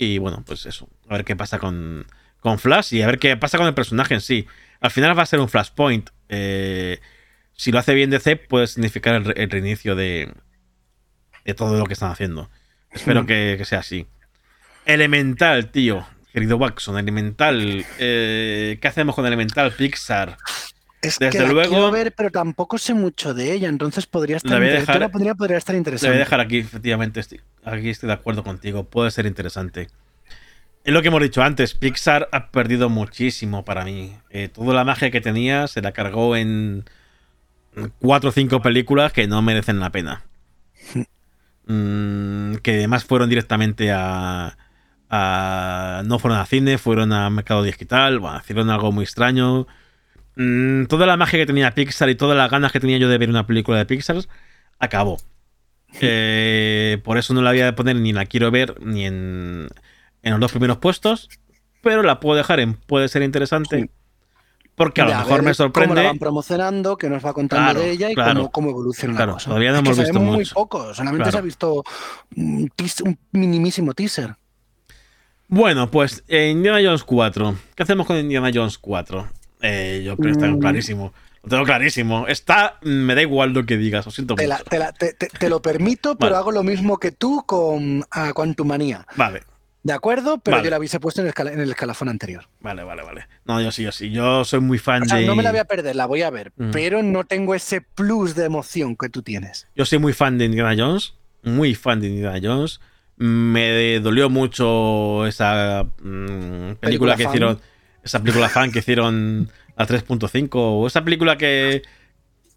[0.00, 0.88] Y bueno, pues eso.
[1.08, 2.06] A ver qué pasa con,
[2.38, 4.46] con Flash y a ver qué pasa con el personaje en sí.
[4.80, 6.10] Al final va a ser un Flashpoint.
[6.28, 7.00] Eh,
[7.54, 10.32] si lo hace bien DC, puede significar el, re- el reinicio de,
[11.44, 12.48] de todo lo que están haciendo.
[12.92, 14.06] Espero que, que sea así.
[14.88, 16.06] Elemental, tío.
[16.32, 17.84] Querido Watson, Elemental.
[17.98, 20.36] eh, ¿Qué hacemos con Elemental Pixar?
[21.02, 24.38] Es Desde que la luego- quiero ver, pero tampoco sé mucho de ella, entonces podría
[24.38, 26.08] estar La dejar- la pondría- podría estar Te interesante.
[26.08, 27.20] voy a dejar aquí, efectivamente.
[27.20, 28.84] Estoy, aquí estoy de acuerdo contigo.
[28.84, 29.88] Puede ser interesante.
[30.84, 31.74] Es lo que hemos dicho antes.
[31.74, 34.16] Pixar ha perdido muchísimo para mí.
[34.30, 36.84] Eh, toda la magia que tenía se la cargó en
[38.00, 40.22] cuatro o cinco películas que no merecen la pena.
[41.70, 44.56] Mm, que además fueron directamente a,
[45.10, 48.18] No fueron a cine, fueron a mercado digital.
[48.18, 49.66] Bueno, hicieron algo muy extraño.
[50.36, 53.18] Mm, toda la magia que tenía Pixar y todas las ganas que tenía yo de
[53.18, 54.16] ver una película de Pixar
[54.78, 55.16] acabó.
[56.00, 59.68] Eh, por eso no la voy a poner ni la quiero ver ni en,
[60.22, 61.28] en los dos primeros puestos.
[61.82, 63.80] Pero la puedo dejar en puede ser interesante.
[63.82, 63.90] Sí.
[64.74, 66.02] Porque a lo mejor ver me Cómo la sorprende.
[66.04, 68.34] van promocionando, que nos va contando Claro, de ella y claro.
[68.34, 69.46] cómo, cómo evoluciona Claro, la cosa.
[69.48, 71.82] todavía no Es que hemos visto muy poco, solamente se ha visto
[72.36, 74.36] un minimísimo teaser.
[75.48, 77.56] Bueno, pues eh, Indiana Jones 4.
[77.74, 79.28] ¿Qué hacemos con Indiana Jones 4?
[79.62, 80.58] Eh, yo creo que está Mm.
[80.60, 81.12] clarísimo.
[81.42, 82.26] Lo tengo clarísimo.
[82.26, 82.78] Está.
[82.82, 84.56] Me da igual lo que digas, lo siento Te, mucho.
[84.58, 86.40] la- te la- te- te- te lo permito, pero Vale.
[86.40, 89.06] hago lo mismo que tú con ah, Quantumania.
[89.16, 89.42] Vale,
[89.80, 90.38] ¿De acuerdo?
[90.38, 90.66] Pero Vale.
[90.66, 92.44] yo la hubiese puesto en el, escala- en el escalafón anterior.
[92.60, 93.26] vale, vale, vale.
[93.46, 94.10] No, yo sí, yo sí.
[94.10, 95.24] Yo soy muy fan O sea, de.
[95.26, 96.72] no me la voy a perder, la voy a ver, Mm.
[96.72, 99.66] pero no tengo ese plus de emoción que tú tienes.
[99.76, 101.14] Yo soy muy fan de Indiana Jones.
[101.44, 102.80] Muy fan de Indiana Jones.
[103.18, 107.32] Me dolió mucho esa mm, película, Película que fan.
[107.32, 107.60] hicieron.
[108.02, 110.48] Esa película fan que hicieron la 3.5.
[110.54, 111.82] O esa película que.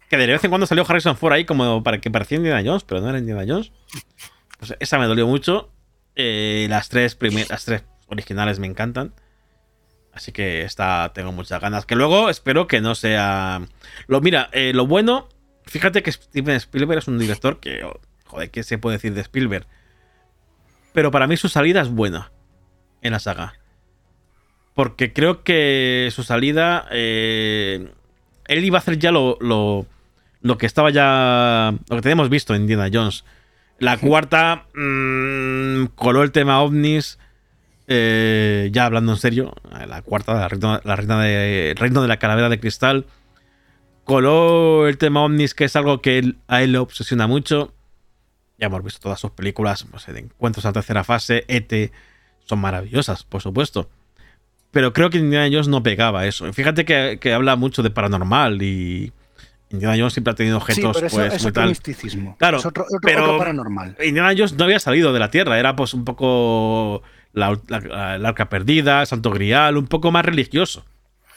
[0.08, 2.84] Que de vez en cuando salió Harrison Ford ahí como para que parecía Indiana Jones,
[2.84, 3.72] pero no era Indiana Jones.
[4.58, 5.70] Pues esa me dolió mucho.
[6.14, 9.14] Eh, las tres primeras, las tres originales me encantan.
[10.12, 11.86] Así que esta tengo muchas ganas.
[11.86, 13.62] Que luego espero que no sea.
[14.06, 15.28] Lo, mira, eh, lo bueno.
[15.64, 17.82] Fíjate que Steven Spielberg es un director que.
[17.82, 19.66] oh, Joder, ¿qué se puede decir de Spielberg?
[20.92, 22.30] Pero para mí su salida es buena
[23.00, 23.54] en la saga.
[24.74, 26.86] Porque creo que su salida.
[26.90, 27.90] eh,
[28.46, 29.86] él iba a hacer ya lo, lo,
[30.40, 31.74] lo que estaba ya.
[31.88, 33.24] Lo que tenemos visto en Indiana Jones.
[33.78, 34.64] La cuarta.
[34.74, 37.18] mm, coló el tema ovnis.
[37.88, 39.54] eh, ya hablando en serio.
[39.88, 43.06] La cuarta, la reina, la reina de, el reino de la calavera de cristal.
[44.04, 47.72] Coló el tema ovnis, que es algo que él- a él le obsesiona mucho.
[48.62, 51.90] Ya hemos visto todas sus películas, pues, de Encuentros a la tercera fase, ET,
[52.44, 53.90] son maravillosas, por supuesto.
[54.70, 56.50] Pero creo que Indiana Jones no pegaba eso.
[56.52, 59.12] Fíjate que, que habla mucho de paranormal y
[59.70, 61.68] Indiana Jones siempre ha tenido Sí, objetos, pero eso pues, es muy tal.
[61.70, 62.36] misticismo.
[62.38, 63.96] Claro, es otro, otro- pero- otro paranormal.
[64.00, 67.02] Indiana Jones no había salido de la Tierra, era pues un poco
[67.32, 70.84] la, la- la arca perdida, Santo Grial, un poco más religioso.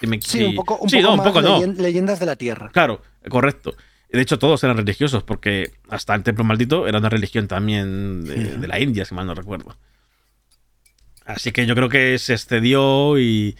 [0.02, 1.60] Me- Sí, un poco, un sí, poco no, un más poco no.
[1.60, 2.70] leyen- leyendas de la Tierra.
[2.72, 3.74] Claro, correcto.
[4.16, 8.58] De hecho, todos eran religiosos, porque hasta el templo maldito era una religión también de,
[8.58, 9.78] de la India, si mal no recuerdo.
[11.26, 13.58] Así que yo creo que se excedió y,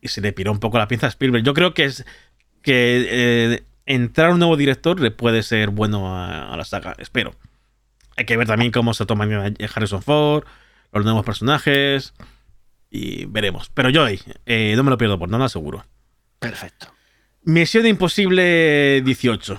[0.00, 1.44] y se le piró un poco la pinza a Spielberg.
[1.44, 2.04] Yo creo que es
[2.62, 7.34] que eh, entrar un nuevo director le puede ser bueno a, a la saga, espero.
[8.16, 9.24] Hay que ver también cómo se toma
[9.74, 10.44] Harrison Ford,
[10.92, 12.12] los nuevos personajes
[12.90, 13.70] y veremos.
[13.72, 15.86] Pero yo eh, no me lo pierdo por nada, seguro.
[16.40, 16.92] Perfecto.
[17.48, 19.58] Misión Imposible 18.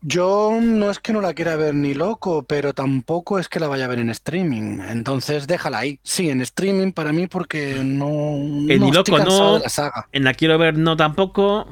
[0.00, 3.68] Yo no es que no la quiera ver ni loco, pero tampoco es que la
[3.68, 4.78] vaya a ver en streaming.
[4.88, 6.00] Entonces déjala ahí.
[6.02, 8.08] Sí, en streaming para mí porque no.
[8.38, 9.54] En no ni loco cansado no.
[9.58, 10.08] de la saga.
[10.10, 11.68] En la quiero ver no tampoco.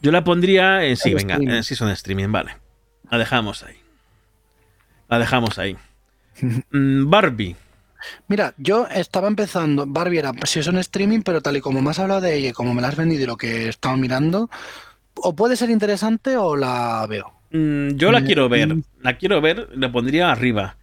[0.00, 1.56] Yo la pondría en sí, En venga, streaming.
[1.56, 2.56] en sí son streaming, vale.
[3.10, 3.74] La dejamos ahí.
[5.08, 5.76] La dejamos ahí.
[6.70, 7.56] Mm, Barbie.
[8.28, 9.84] Mira, yo estaba empezando.
[9.86, 12.48] Barbie era, si es en streaming, pero tal y como me has hablado de ella
[12.50, 14.50] y como me la has vendido y lo que he estado mirando,
[15.14, 17.32] o puede ser interesante o la veo.
[17.50, 18.74] Mm, yo la Mm, quiero ver.
[18.74, 18.82] mm.
[19.02, 20.76] La quiero ver, la pondría arriba.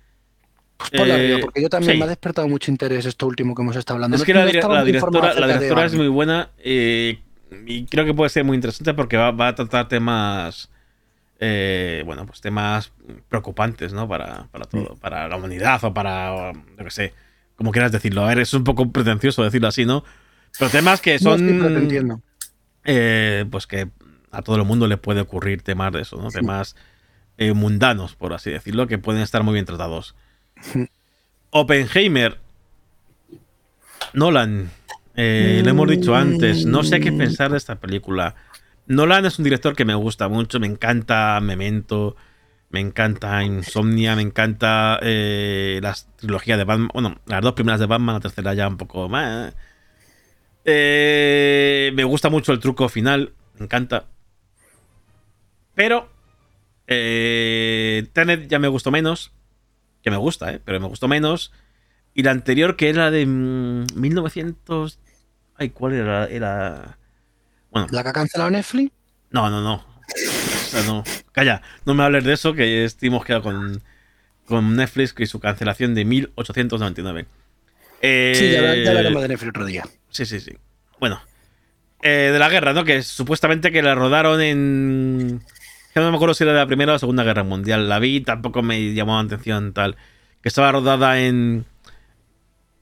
[0.78, 2.00] Pues ponla Eh, arriba, porque yo también sí.
[2.00, 4.16] me ha despertado mucho interés esto último que hemos estado hablando.
[4.16, 7.20] Es No- que la, directora, la es muy buena eh,
[7.68, 10.70] y creo que puede ser muy interesante porque va, va a tratar temas,
[11.44, 12.94] eh, bueno, pues temas
[13.28, 14.08] preocupantes, ¿no?
[14.08, 17.14] Para, para todo, para la humanidad o para, yo qué sé,
[17.56, 18.24] como quieras decirlo.
[18.24, 20.04] A ver, es un poco pretencioso decirlo así, ¿no?
[20.60, 22.24] Pero temas que No estoy son,
[22.84, 23.90] eh, pues que
[24.32, 26.30] a todo el mundo le puede ocurrir temas de eso, ¿no?
[26.30, 26.76] Temas
[27.38, 30.16] eh, mundanos, por así decirlo, que pueden estar muy bien tratados.
[31.50, 32.38] Oppenheimer.
[34.14, 34.70] Nolan.
[35.16, 36.68] eh, lo hemos dicho antes.
[36.68, 38.36] No sé qué pensar de esta película.
[38.92, 40.60] Nolan es un director que me gusta mucho.
[40.60, 42.18] Me encanta Memento.
[42.70, 44.18] Me encanta Insomnia.
[44.18, 46.90] Me encanta eh, las trilogías de Batman.
[46.94, 48.16] Bueno, las dos primeras de Batman.
[48.16, 49.56] La tercera ya un poco más.
[50.66, 53.34] Eh, me gusta mucho el truco final.
[53.58, 54.08] Me encanta.
[55.74, 56.10] Pero.
[56.88, 59.32] Eh, Tenet ya me gustó menos.
[60.04, 60.60] Que me gusta, ¿eh?
[60.66, 61.54] Pero me gustó menos.
[62.14, 65.00] Y la anterior, que era de mm, 1900.
[65.56, 66.26] Ay, ¿cuál era?
[66.26, 66.98] Era.
[67.72, 68.92] Bueno, ¿La que ha cancelado Netflix?
[69.32, 69.76] no, no, no.
[69.76, 71.04] O sea, no.
[71.32, 73.82] Calla, no me hables de eso, que estuvimos quedado con,
[74.46, 77.26] con Netflix y su cancelación de 1899.
[78.02, 79.84] Eh, Sí, ya, ya hablaremos de Netflix otro día.
[80.10, 80.52] Sí, sí, sí.
[81.00, 81.22] Bueno.
[82.02, 82.84] eh, de la guerra, ¿no?
[82.84, 85.42] Que supuestamente que la rodaron en.
[85.94, 87.88] No me acuerdo si era de la Primera o Segunda Guerra Mundial.
[87.90, 89.96] La vi, tampoco me llamó la atención tal.
[90.42, 91.66] Que estaba rodada en.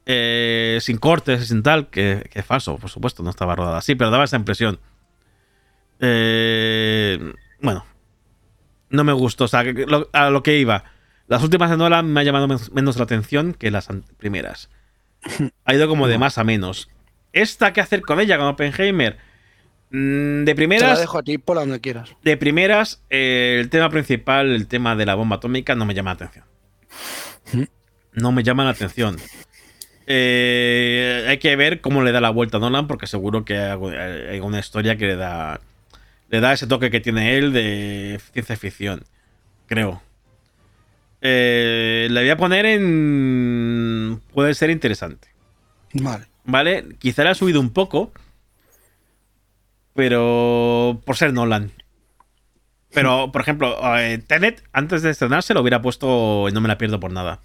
[0.06, 1.90] Eh, sin cortes y sin tal.
[1.90, 4.80] Que, que es falso, por supuesto, no estaba rodada así, pero daba esa impresión.
[6.00, 7.86] Eh, bueno.
[8.90, 9.44] No me gustó.
[9.46, 10.84] O sea, que lo- a lo que iba.
[11.28, 14.70] Las últimas de Nolan me ha llamado men- menos la atención que las primeras.
[15.66, 16.90] Ha ido como de más a menos.
[17.34, 19.18] ¿Esta qué hacer con ella, con Oppenheimer?
[19.92, 22.16] Mm, De Te la primeras, dejo a ti por donde quieras.
[22.24, 26.12] de primeras, eh, el tema principal, el tema de la bomba atómica, no me llama
[26.12, 26.46] la atención.
[28.14, 29.18] No me llama la atención.
[30.12, 34.40] Eh, hay que ver cómo le da la vuelta a Nolan, porque seguro que hay
[34.40, 35.62] una historia que le da,
[36.30, 39.04] le da ese toque que tiene él de ciencia ficción.
[39.68, 40.02] Creo.
[41.22, 44.20] Eh, le voy a poner en.
[44.34, 45.28] Puede ser interesante.
[45.94, 46.26] Vale.
[46.44, 46.88] ¿Vale?
[46.98, 48.12] Quizá le ha subido un poco.
[49.94, 51.02] Pero.
[51.06, 51.72] Por ser Nolan.
[52.92, 56.80] Pero, por ejemplo, eh, Tenet, antes de estrenarse, lo hubiera puesto y no me la
[56.80, 57.42] pierdo por nada.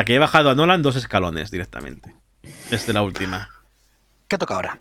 [0.00, 2.14] Sea que he bajado a Nolan dos escalones directamente.
[2.70, 3.50] Desde la última.
[4.28, 4.78] ¿Qué toca ahora?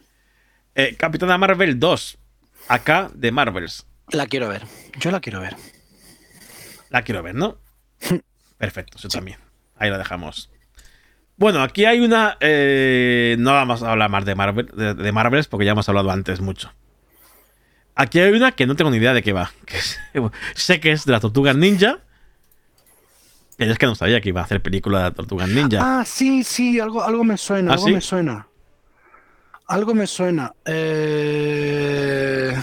[0.76, 2.18] Eh, Capitana Marvel 2.
[2.70, 3.86] Acá de Marvels.
[4.12, 4.64] La quiero ver.
[4.98, 5.58] Yo la quiero ver.
[6.90, 7.58] La quiero ver, ¿no?
[8.58, 9.40] Perfecto, yo también.
[9.76, 10.50] Ahí la dejamos.
[11.36, 12.38] Bueno, aquí hay una.
[12.40, 16.12] eh, no vamos a hablar más de, Marvel, de, de Marvels porque ya hemos hablado
[16.12, 16.72] antes mucho.
[17.94, 19.52] Aquí hay una que no tengo ni idea de qué va.
[19.66, 20.00] que es-
[20.56, 22.00] sé que es de las Tortugas Ninja.
[23.60, 26.00] Pero es que no sabía que iba a hacer película de Tortugas Ninja.
[26.00, 27.94] Ah, sí, sí, algo, algo me suena, ¿Ah, algo sí?
[27.94, 28.48] me suena.
[29.68, 30.54] Algo me suena.
[30.66, 32.56] Eh...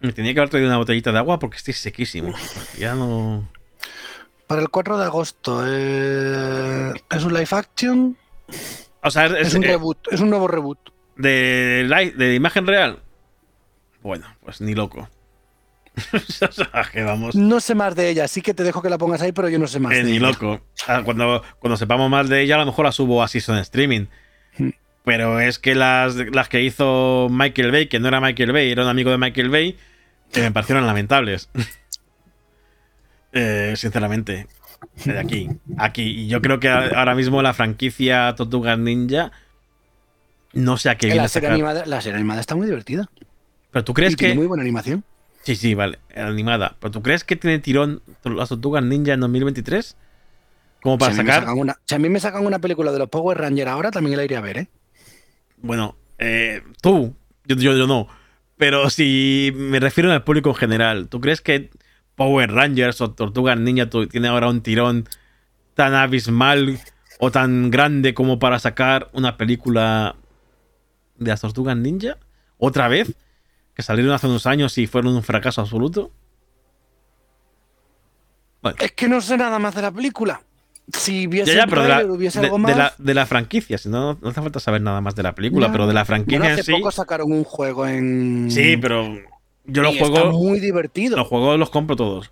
[0.00, 2.34] Me tenía que haber traído una botellita de agua porque estoy sequísimo.
[2.78, 3.48] Ya no.
[4.46, 5.62] para el 4 de agosto.
[5.66, 8.16] eh, ¿Es un live action?
[9.02, 10.78] O sea, Es, es, un eh, reboot, es un nuevo reboot.
[11.16, 13.00] de, li- de imagen real.
[14.02, 15.08] Bueno, pues ni loco.
[16.92, 17.34] Que vamos.
[17.34, 19.58] No sé más de ella, sí que te dejo que la pongas ahí, pero yo
[19.58, 19.92] no sé más.
[19.92, 20.28] Eh, de ni ella.
[20.28, 20.60] loco.
[20.86, 24.06] Ah, Cuando, cuando sepamos más de ella, a lo mejor la subo a Season Streaming.
[24.58, 24.70] Hmm.
[25.04, 28.82] Pero es que las, las que hizo Michael Bay, que no era Michael Bay, era
[28.82, 29.76] un amigo de Michael Bay,
[30.32, 31.48] que me parecieron lamentables.
[33.36, 34.46] Eh, sinceramente.
[35.04, 35.48] De aquí.
[35.76, 36.02] Aquí.
[36.02, 39.32] Y yo creo que ahora mismo la franquicia Tortugas Ninja.
[40.52, 42.66] No sé a qué Eh, viene La a serie, animada, la serie animada está muy
[42.66, 43.10] divertida.
[43.72, 44.38] Pero tú crees Y tiene que.
[44.38, 45.02] muy buena animación.
[45.44, 45.98] Sí, sí, vale.
[46.16, 46.76] Animada.
[46.80, 49.96] Pero tú crees que tiene tirón las Tortugas Ninja en 2023?
[50.82, 51.48] Como para si, sacar.
[51.54, 54.24] una, si a mí me sacan una película de los Power Rangers ahora, también la
[54.24, 54.68] iría a ver, ¿eh?
[55.58, 57.14] Bueno, eh, tú,
[57.44, 58.08] yo, yo, yo no.
[58.56, 61.70] Pero si me refiero al público en general, ¿tú crees que
[62.16, 65.08] Power Rangers o Tortugas Ninja tiene ahora un tirón
[65.74, 66.78] tan abismal
[67.18, 70.16] o tan grande como para sacar una película
[71.16, 72.18] de las Tortugas Ninja?
[72.58, 73.14] ¿Otra vez?
[73.74, 76.10] Que salieron hace unos años y fueron un fracaso absoluto.
[78.78, 80.40] Es que no sé nada más de la película.
[80.92, 82.76] Si hubiese, Ya, ya, pero de la, hubiese algo de más.
[82.76, 85.66] la- de la franquicia, si no, no hace falta saber nada más de la película,
[85.66, 85.72] Ya.
[85.72, 86.72] pero de la franquicia Bueno, en hace sí.
[86.72, 88.50] poco sacaron un juego en.
[88.50, 89.16] Sí, pero
[89.64, 91.16] yo los juegos, muy divertido.
[91.16, 92.30] los juegos los compro todos.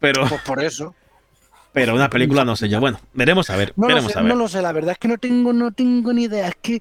[0.00, 0.94] Pero, Pues por eso.
[1.72, 2.80] pero una película no sé yo.
[2.80, 3.72] Bueno, veremos a ver.
[3.76, 4.32] No lo, veremos sé, a ver.
[4.32, 6.48] no lo sé, la verdad es que no tengo, no tengo ni idea.
[6.48, 6.80] Es que.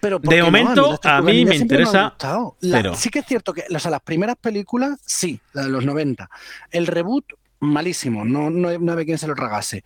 [0.00, 0.44] Pero ¿por De no?
[0.46, 2.14] momento, a mí me interesa.
[2.60, 5.84] La- sí que es cierto que o sea, las primeras películas, sí, la de los
[5.84, 6.28] 90.
[6.70, 7.24] El reboot,
[7.60, 8.24] malísimo.
[8.24, 9.82] No, no, no había quien se lo tragase.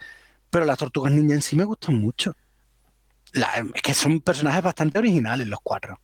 [0.50, 2.36] Pero las tortugas ninja en sí me gustan mucho.
[3.32, 5.98] La- es que son personajes bastante originales los cuatro.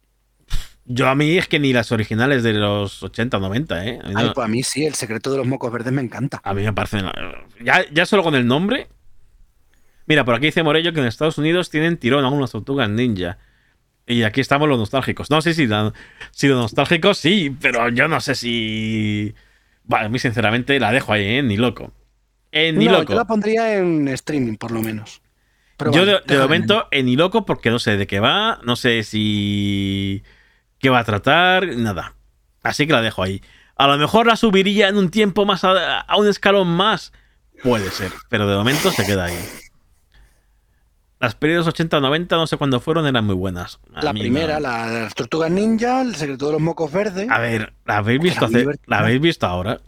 [0.91, 4.01] Yo a mí es que ni las originales de los 80 90, ¿eh?
[4.03, 6.01] A mí, no- Ay, pues a mí sí, el secreto de los mocos verdes me
[6.01, 6.41] encanta.
[6.43, 7.03] a mí me parece.
[7.63, 8.89] Ya, ya solo con el nombre.
[10.07, 13.37] Mira, por aquí dice Morello que en Estados Unidos tienen tirón algunas tortugas ninja.
[14.09, 15.31] Y aquí estamos los nostálgicos.
[15.31, 15.69] No, sí, sí,
[16.31, 19.35] sí, los nostálgicos sí, pero yo no sé si.
[19.85, 21.43] Vale, a mí sinceramente la dejo ahí, ¿eh?
[21.43, 21.93] Ni loco.
[22.51, 23.13] Eh, ni no, loco.
[23.13, 25.21] yo la pondría en streaming, por lo menos.
[25.77, 28.77] Pero Yo vale, de, momento en ni loco porque no sé de qué va, no
[28.77, 30.23] sé si.
[30.79, 32.15] qué va a tratar, nada.
[32.63, 33.43] Así que la dejo ahí.
[33.77, 37.13] A lo mejor la subiría en un tiempo más a, a un escalón más.
[37.63, 39.39] Puede ser, pero de momento se queda ahí.
[41.21, 43.81] Las periodos 80 90, no sé cuándo fueron, eran muy buenas.
[43.93, 44.61] A La primera, no.
[44.61, 47.29] la de las tortugas ninja, el secreto de los mocos verdes.
[47.29, 48.67] A ver, ¿la habéis visto, hace-.
[48.87, 49.81] ¿la habéis visto ahora?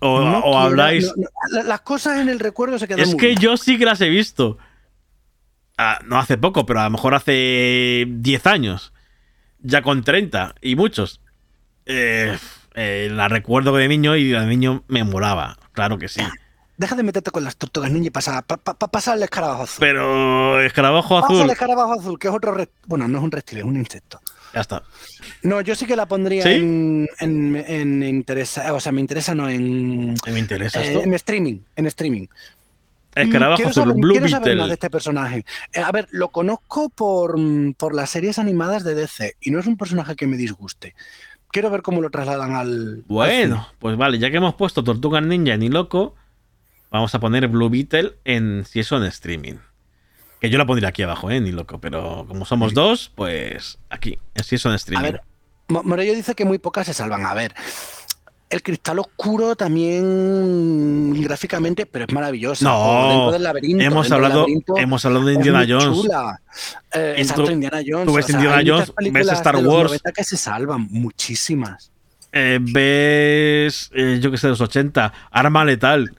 [0.00, 1.10] O, No o habláis.
[1.16, 3.38] no, las cosas en el recuerdo se quedan Es muy que bien.
[3.38, 4.58] yo sí que las he visto.
[5.78, 8.92] Ah, no hace poco, pero a lo mejor hace 10 años.
[9.60, 11.20] Ya con 30 y muchos.
[11.86, 12.36] Eh,
[12.74, 15.58] eh, la recuerdo de niño y de niño me molaba.
[15.72, 16.20] Claro que sí.
[16.78, 19.62] Deja de meterte con las tortugas ninja y pasa, pa- pa- pa- pasa al escarabajo
[19.62, 19.76] azul.
[19.80, 21.50] Pero escarabajo Pasa al azul.
[21.50, 22.56] escarabajo azul, que es otro.
[22.86, 24.20] Bueno, no es un reptil, es un insecto.
[24.54, 24.82] Ya está.
[25.42, 26.50] No, yo sí que la pondría ¿Sí?
[26.50, 28.72] en, en, en interesa.
[28.74, 30.14] O sea, me interesa, no, en.
[30.26, 31.58] Me interesa eh, en streaming.
[31.76, 32.26] En streaming.
[33.14, 35.44] Escarabajo quiero azul, saber, Blue quiero saber más de este personaje.
[35.72, 39.58] Eh, a ver, lo conozco por, mm, por las series animadas de DC y no
[39.58, 40.94] es un personaje que me disguste.
[41.50, 42.68] Quiero ver cómo lo trasladan al.
[42.68, 46.14] al Bueno, pues vale, ya que hemos puesto Tortugas Ninja ni loco,
[46.96, 49.54] vamos a poner Blue Beetle en si eso en streaming.
[50.40, 54.18] Que yo la pondría aquí abajo, eh, ni loco, pero como somos dos, pues aquí,
[54.34, 55.02] en si eso en A streaming.
[55.12, 55.20] ver,
[55.68, 57.24] Mo- Morello dice que muy pocas se salvan.
[57.24, 57.54] A ver,
[58.50, 62.64] el cristal oscuro también gráficamente, pero es maravilloso.
[62.64, 66.02] No, dentro del laberinto, hemos dentro del hablado, laberinto hemos hablado de es Indiana Jones.
[66.02, 66.40] chula.
[66.92, 68.06] Eh, exacto, Indiana Jones.
[68.06, 69.84] tú ves O sea, Indiana Jones, ves Star Wars.
[69.90, 71.90] 90 que se salvan, muchísimas.
[72.32, 76.14] Eh, ves, eh, yo que sé, los 80, Arma Letal,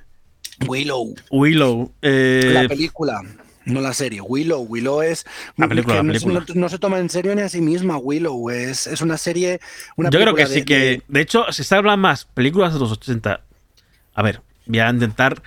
[0.66, 1.92] Willow, Willow.
[2.02, 3.22] eh, la película.
[3.66, 4.62] No la serie, Willow.
[4.64, 5.26] Willow es.
[5.58, 6.46] La película, la no- película.
[6.48, 8.50] No, no se toma en serio ni a sí misma, Willow.
[8.50, 9.60] Es, es una serie.
[9.98, 10.78] Una yo creo que sí que.
[10.80, 13.42] de- De hecho, se está hablando más películas de los 80.
[14.14, 15.44] A ver, voy a intentar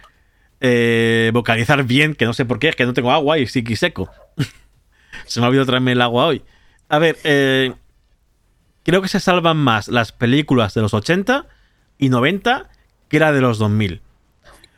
[0.61, 3.65] eh, vocalizar bien, que no sé por qué, es que no tengo agua y sí
[3.65, 4.11] que seco.
[5.27, 6.43] se me ha olvidado traerme el agua hoy.
[6.91, 7.73] A ver, eh,
[8.85, 11.47] creo que se salvan más las películas de los 80
[11.99, 12.69] y 90
[13.09, 14.03] que la de los 2000.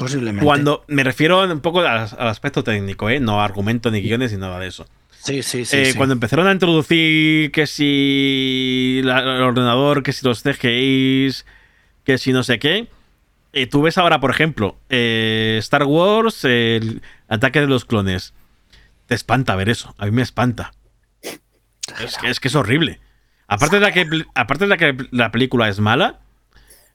[0.02, 0.44] Posiblemente.
[0.44, 3.20] Cuando me refiero un poco al, al aspecto técnico, ¿eh?
[3.20, 4.86] no argumento ni guiones ni nada de eso.
[5.10, 5.76] Sí, sí, sí.
[5.76, 5.96] Eh, sí.
[5.96, 11.46] Cuando empezaron a introducir que si la- el ordenador, que si los CGIs,
[12.04, 12.88] que si no sé qué.
[13.52, 18.32] eh, tú ves ahora, por ejemplo, eh, Star Wars, el ataque de los clones.
[19.06, 19.94] Te espanta ver eso.
[19.98, 20.72] A mí me espanta.
[22.00, 22.98] Es que es, que es horrible.
[23.46, 26.20] Aparte de, la que, aparte de la que la película es mala,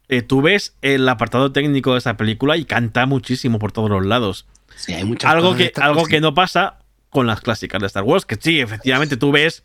[0.10, 4.06] eh, tú ves el apartado técnico de esa película y canta muchísimo por todos los
[4.06, 6.78] lados Sí, hay muchas algo que, algo que no pasa
[7.10, 8.26] con las clásicas de Star Wars.
[8.26, 9.64] Que sí, efectivamente tú ves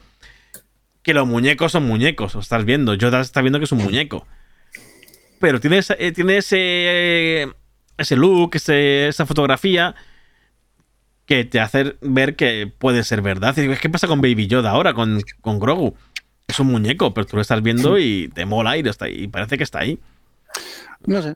[1.03, 2.35] que los muñecos son muñecos.
[2.35, 2.95] Lo estás viendo.
[2.95, 4.27] Yoda está viendo que es un muñeco.
[5.39, 7.47] Pero tiene ese, eh, tiene ese,
[7.99, 9.95] ese look, ese- esa fotografía
[11.27, 13.55] que te hace ver que puede ser verdad.
[13.59, 15.95] Y digo, ¿Qué pasa con Baby Yoda ahora, con, con Grogu?
[16.47, 19.57] Es un muñeco, pero tú lo estás viendo y te mola y, está y parece
[19.59, 19.99] que está ahí.
[21.07, 21.35] No sé.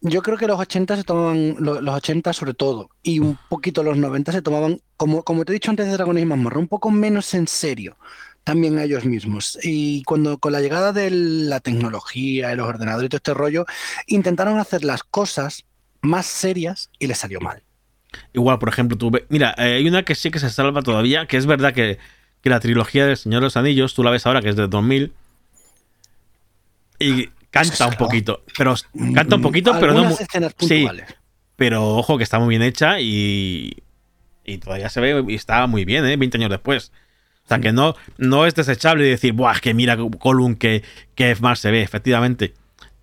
[0.00, 3.82] Yo creo que los 80 se tomaban, lo- los 80 sobre todo, y un poquito
[3.82, 6.68] los 90 se tomaban, como, como te he dicho antes de Dragones y Mazmorra, un
[6.68, 7.96] poco menos en serio
[8.44, 9.58] también a ellos mismos.
[9.62, 13.64] Y cuando con la llegada de la tecnología, de los ordenadores y todo este rollo,
[14.06, 15.64] intentaron hacer las cosas
[16.02, 17.62] más serias y les salió mal.
[18.34, 21.26] Igual, por ejemplo, tú ve- Mira, eh, hay una que sí que se salva todavía,
[21.26, 21.98] que es verdad que,
[22.42, 24.68] que la trilogía del Señor de los Anillos, tú la ves ahora, que es de
[24.68, 25.14] 2000,
[26.98, 28.42] y canta un poquito.
[28.56, 28.74] Pero
[29.14, 30.10] canta un poquito, pero no.
[30.58, 30.88] Sí,
[31.56, 33.82] pero ojo, que está muy bien hecha y.
[34.46, 36.18] Y todavía se ve y está muy bien, ¿eh?
[36.18, 36.92] 20 años después.
[37.44, 40.82] O sea, que no, no es desechable decir, Buah, que mira Column que,
[41.14, 42.52] que más se ve, efectivamente.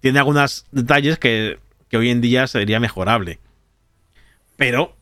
[0.02, 1.60] Tiene algunos detalles que,
[1.90, 3.40] que hoy en día sería mejorable.
[4.56, 4.96] Pero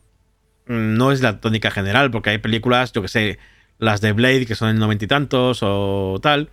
[0.66, 3.38] mm, no es la tónica general, porque hay películas, yo que sé,
[3.78, 6.48] las de Blade, que son en noventa y tantos o tal,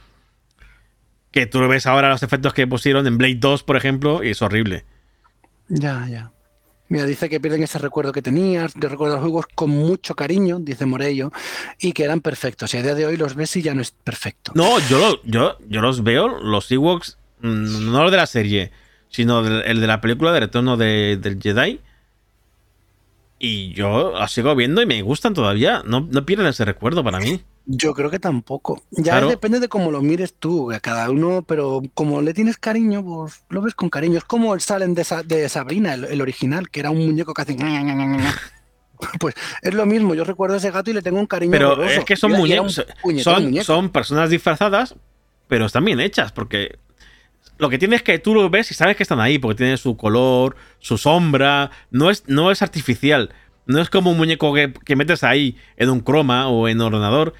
[1.32, 4.30] que tú lo ves ahora los efectos que pusieron en Blade 2, por ejemplo, y
[4.30, 4.86] es horrible.
[5.70, 6.32] Ya, ya.
[6.90, 10.58] Mira, dice que pierden ese recuerdo que tenías, de recuerdo los juegos con mucho cariño,
[10.60, 11.34] dice Morello,
[11.80, 12.74] y que eran perfectos.
[12.74, 14.54] Y a día de hoy los ves y ya no es perfecto.
[14.56, 18.72] No, yo, yo, yo los veo, los Ewoks, mm, no los de la serie,
[19.10, 21.82] sino el de la película de Retorno de, del Jedi.
[23.40, 25.84] Y yo los sigo viendo y me gustan todavía.
[25.86, 27.42] No, no pierden ese recuerdo para mí.
[27.70, 28.82] Yo creo que tampoco.
[28.92, 33.04] Ya depende de cómo lo mires tú, a cada uno, pero como le tienes cariño,
[33.04, 34.18] pues lo ves con cariño.
[34.18, 37.58] Es como el Salen de, de Sabrina, el, original, que era un muñeco que hace.
[39.20, 41.52] Pues es lo mismo, yo recuerdo a ese gato y le tengo un cariño.
[41.52, 42.84] Pero es que son muñecos.
[43.22, 44.96] Son, son personas disfrazadas,
[45.48, 46.80] pero están bien hechas, porque
[47.60, 49.78] lo que tienes es que tú lo ves y sabes que están ahí, porque tienen
[49.78, 51.70] su color, su sombra.
[51.92, 53.32] No es, no es artificial.
[53.68, 57.36] No es como un muñeco que, que metes ahí en un croma o en ordenador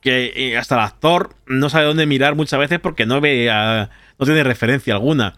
[0.00, 3.48] que eh, hasta el actor no sabe dónde mirar muchas veces porque no ve
[4.18, 5.36] no tiene referencia alguna.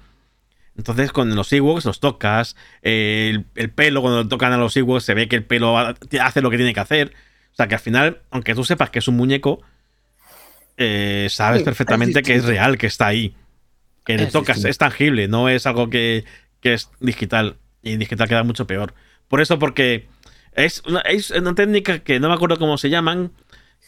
[0.77, 5.29] Entonces con los Ewoks los tocas, el, pelo cuando tocan a los Ewoks se ve
[5.29, 7.13] que el pelo hace lo que tiene que hacer.
[7.53, 9.63] O sea que al final, aunque tú sepas que es un muñeco,
[10.77, 13.35] eh, sabes perfectamente que es real, que está ahí.
[14.05, 16.25] Que le tocas, es tangible, no es algo que,
[16.63, 17.57] es digital.
[17.83, 18.93] Y digital queda mucho peor.
[19.29, 20.07] Por eso, porque
[20.53, 23.33] es es una técnica que no me acuerdo cómo se llaman,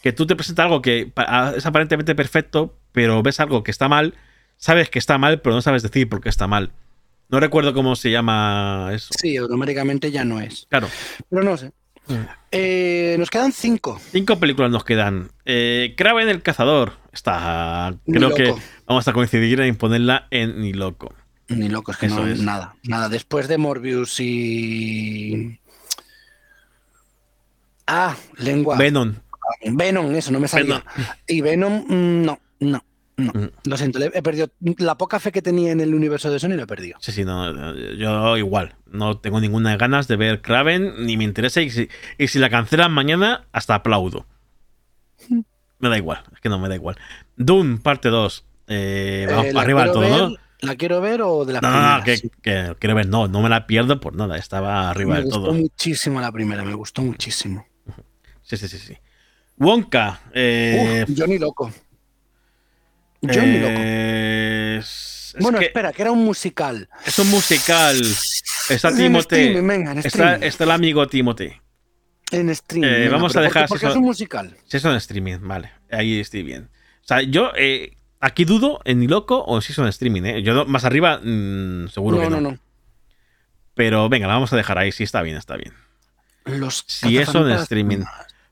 [0.01, 1.11] que tú te presentas algo que
[1.55, 4.15] es aparentemente perfecto, pero ves algo que está mal,
[4.57, 6.71] sabes que está mal, pero no sabes decir por qué está mal.
[7.29, 9.09] No recuerdo cómo se llama eso.
[9.17, 10.65] Sí, automáticamente ya no es.
[10.69, 10.87] Claro.
[11.29, 11.71] Pero no sé.
[12.07, 12.13] Mm.
[12.51, 14.01] Eh, nos quedan cinco.
[14.11, 15.29] Cinco películas nos quedan.
[15.45, 16.93] Eh, Kraven el cazador.
[17.11, 17.95] Está.
[18.05, 18.55] creo que
[18.87, 21.13] vamos a coincidir en ponerla en Ni loco.
[21.49, 22.75] Ni loco, es que no es nada.
[22.83, 23.09] Nada.
[23.09, 25.59] Después de Morbius y.
[27.85, 28.77] Ah, lengua.
[28.77, 29.15] Venom.
[29.71, 30.83] Venom, eso no me salía.
[31.27, 32.83] Y Venom, mm, no, no.
[33.17, 33.51] No, mm.
[33.65, 36.63] lo siento, he perdido la poca fe que tenía en el universo de Sony lo
[36.63, 36.97] he perdido.
[37.01, 38.75] Sí, sí, no, yo igual.
[38.85, 41.61] No tengo ninguna ganas de ver Kraven, ni me interesa.
[41.61, 44.25] Y si, la cancelan mañana, hasta aplaudo.
[45.79, 46.97] Me da igual, es que no me da igual.
[47.37, 48.45] Dune, parte 2.
[48.67, 50.35] Eh, vamos eh, arriba del todo, ¿no?
[50.61, 51.97] ¿La quiero ver o de la no, primera?
[51.99, 55.39] No, que, quiero ver, no, no me la pierdo por nada, estaba arriba del todo.
[55.39, 57.65] Me gustó muchísimo la primera, me gustó muchísimo.
[58.41, 58.97] Sí, sí, sí, sí.
[59.59, 60.21] Wonka.
[60.33, 61.71] Eh, Johnny Loco.
[63.21, 63.81] Johnny Loco.
[65.41, 66.89] bueno, espera, que era un musical.
[67.05, 68.01] Es un musical.
[68.69, 69.59] Está Timote.
[70.05, 71.61] Está, está, el amigo Timote.
[72.31, 72.87] En streaming.
[72.87, 73.67] Eh, vamos a dejar.
[73.67, 74.55] Porque, es un musical.
[74.65, 75.71] Si es en streaming, vale.
[75.91, 76.69] Ahí estoy bien.
[77.03, 80.21] O sea, yo eh, aquí dudo en Ni Loco o si son streaming.
[80.23, 80.43] ¿eh?
[80.43, 82.39] Yo más arriba, mm, seguro que no.
[82.39, 82.59] No, no,
[83.73, 84.91] Pero venga, la vamos a dejar ahí.
[84.91, 85.73] Sí, está bien, está bien.
[86.45, 88.05] Los si es en streaming.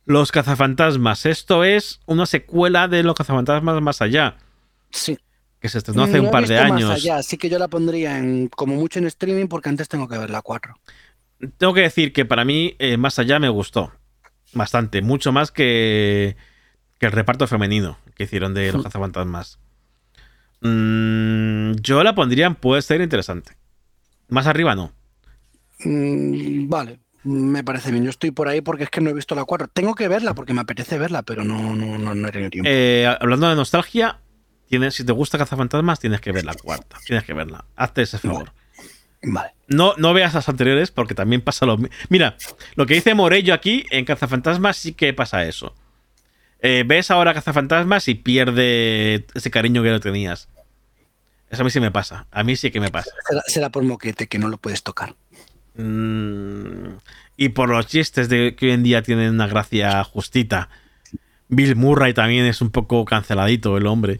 [0.07, 1.25] Los cazafantasmas.
[1.25, 4.37] Esto es una secuela de Los cazafantasmas más allá.
[4.89, 5.19] Sí.
[5.59, 6.89] Que se estrenó hace un par de años.
[6.89, 10.07] Más allá, así que yo la pondría en como mucho en streaming porque antes tengo
[10.07, 10.75] que ver la 4.
[11.57, 13.91] Tengo que decir que para mí eh, más allá me gustó.
[14.53, 15.01] Bastante.
[15.01, 16.37] Mucho más que,
[16.99, 19.59] que el reparto femenino que hicieron de Los cazafantasmas.
[20.61, 23.57] Mm, yo la pondría puede ser interesante.
[24.29, 24.93] Más arriba no.
[25.83, 28.03] Mm, vale, me parece bien.
[28.03, 29.67] Yo estoy por ahí porque es que no he visto la 4.
[29.67, 32.69] Tengo que verla porque me apetece verla, pero no, no, no, no he tenido tiempo.
[32.71, 34.19] Eh, hablando de nostalgia,
[34.67, 36.97] tienes, si te gusta Cazafantasmas, tienes que ver la cuarta.
[37.05, 37.65] Tienes que verla.
[37.75, 38.51] Hazte ese favor.
[39.23, 39.53] Vale.
[39.67, 41.95] No, no veas las anteriores porque también pasa lo mismo.
[42.09, 42.37] Mira,
[42.75, 45.75] lo que dice Morello aquí en Cazafantasmas sí que pasa eso.
[46.59, 50.49] Eh, ves ahora Cazafantasmas y pierde ese cariño que lo tenías.
[51.49, 52.27] Eso a mí sí me pasa.
[52.31, 53.11] A mí sí que me pasa.
[53.47, 55.15] será por moquete que no lo puedes tocar.
[55.77, 56.97] Mm,
[57.37, 60.69] y por los chistes de que hoy en día tienen una gracia justita.
[61.49, 64.19] Bill Murray también es un poco canceladito el hombre.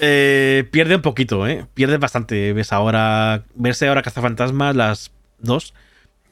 [0.00, 1.66] Eh, pierde un poquito, ¿eh?
[1.74, 2.52] Pierde bastante.
[2.52, 3.44] Ves ahora.
[3.54, 5.74] Verse ahora Cazafantasmas, las dos.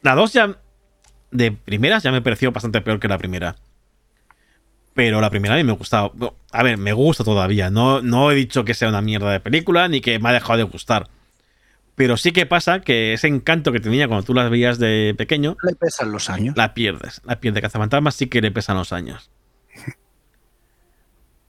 [0.01, 0.57] La dos ya.
[1.31, 3.55] De primeras ya me pareció bastante peor que la primera.
[4.93, 6.11] Pero la primera a mí me gustaba.
[6.51, 7.71] A ver, me gusta todavía.
[7.71, 10.57] No, no he dicho que sea una mierda de película ni que me ha dejado
[10.57, 11.09] de gustar.
[11.95, 15.57] Pero sí que pasa que ese encanto que tenía cuando tú las veías de pequeño.
[15.63, 16.57] Le pesan los años.
[16.57, 17.21] La pierdes.
[17.23, 19.29] La pierde Cazafantasmas sí que le pesan los años.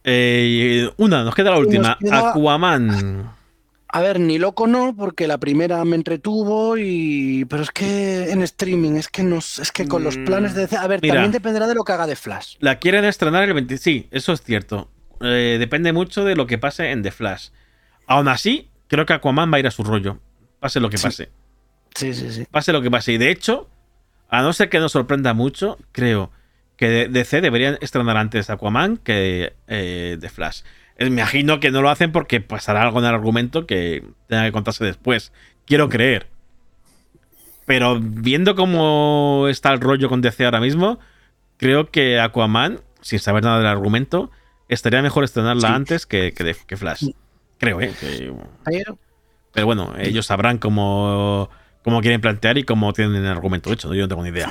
[0.06, 1.96] Eh, una, nos queda la última.
[2.12, 3.32] Aquaman.
[3.88, 7.46] A ver, ni loco no, porque la primera me entretuvo y.
[7.46, 10.68] Pero es que en streaming, es que nos, es que con los planes de.
[10.76, 11.14] A ver, Mira.
[11.14, 12.56] también dependerá de lo que haga de Flash.
[12.58, 13.78] La quieren estrenar el 20.
[13.78, 14.90] Sí, eso es cierto.
[15.22, 17.48] Eh, depende mucho de lo que pase en The Flash.
[18.06, 20.18] Aún así, creo que Aquaman va a ir a su rollo.
[20.64, 21.28] Pase lo que pase.
[21.94, 22.46] Sí, sí, sí.
[22.50, 23.12] Pase lo que pase.
[23.12, 23.68] Y de hecho,
[24.30, 26.30] a no ser que nos sorprenda mucho, creo
[26.78, 30.62] que DC deberían estrenar antes Aquaman que eh, The Flash.
[30.96, 34.44] Eh, Me imagino que no lo hacen porque pasará algo en el argumento que tenga
[34.44, 35.32] que contarse después.
[35.66, 36.28] Quiero creer.
[37.66, 40.98] Pero viendo cómo está el rollo con DC ahora mismo,
[41.58, 44.30] creo que Aquaman, sin saber nada del argumento,
[44.70, 45.74] estaría mejor estrenarla Sí.
[45.74, 47.10] antes que, que, Flash.
[47.58, 47.92] Creo, ¿eh?
[48.00, 48.32] Que-
[48.64, 48.98] Pero.
[49.54, 51.48] Pero bueno, ellos sabrán cómo,
[51.82, 53.88] cómo quieren plantear y cómo tienen el argumento hecho.
[53.88, 53.94] ¿no?
[53.94, 54.50] Yo no tengo ni idea.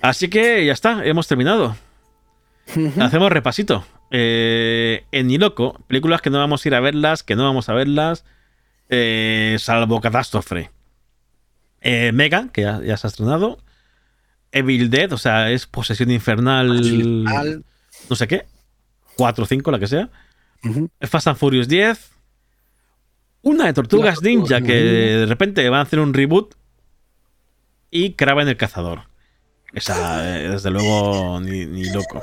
[0.00, 1.76] Así que ya está, hemos terminado.
[3.00, 3.84] Hacemos repasito.
[4.10, 7.68] Eh, en Ni Loco, películas que no vamos a ir a verlas, que no vamos
[7.68, 8.24] a verlas,
[8.88, 10.70] eh, salvo Catástrofe.
[11.80, 13.58] Eh, Megan, que ya, ya se ha estrenado.
[14.52, 16.70] Evil Dead, o sea, es Posesión Infernal.
[17.26, 17.64] Al-
[18.08, 18.46] No sé qué.
[19.16, 20.08] 4 o 5, la que sea.
[21.02, 22.12] Fast and Furious 10.
[23.42, 26.54] Una de Tortugas Ninja Tortugas que de repente van a hacer un reboot.
[27.90, 29.02] Y Kraven el Cazador.
[29.72, 32.20] Esa, eh, desde luego, ni, ni loco.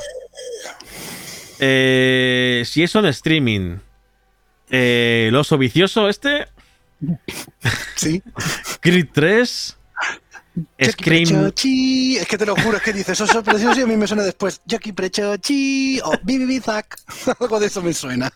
[1.60, 3.78] Eh, si eso en streaming.
[4.70, 6.48] eh, el oso vicioso este.
[7.96, 8.22] Sí.
[8.82, 9.78] Creed 3.
[10.78, 11.24] Jackie Scream.
[11.26, 12.18] Prechochi.
[12.18, 14.08] Es que te lo juro, es que dices, eso es precioso y a mí me
[14.08, 16.98] suena después Jackie Prechochi o Bibi Bizak.
[17.40, 18.32] Algo de eso me suena.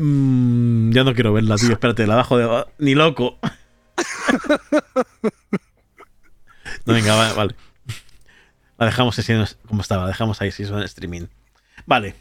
[0.00, 1.72] Mm, ya no quiero verla, tío.
[1.72, 2.64] Espérate, la bajo de.
[2.78, 3.38] Ni loco.
[6.84, 7.34] No, venga, vale.
[7.34, 7.54] vale.
[8.78, 9.32] La dejamos así
[9.66, 11.26] como estaba, la dejamos ahí si son en streaming.
[11.84, 12.14] Vale.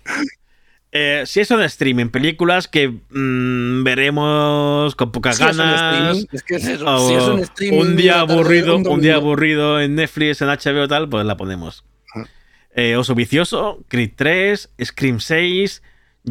[0.91, 6.28] Eh, si en streaming, películas que mm, veremos con pocas Si es un ganas.
[6.32, 9.80] es que es eso, si es un streaming, un día aburrido, un un, día aburrido
[9.80, 11.84] en Netflix, en HBO tal, pues la ponemos.
[12.74, 15.82] Eh, Oso Vicioso, Creed 3, Scream 6,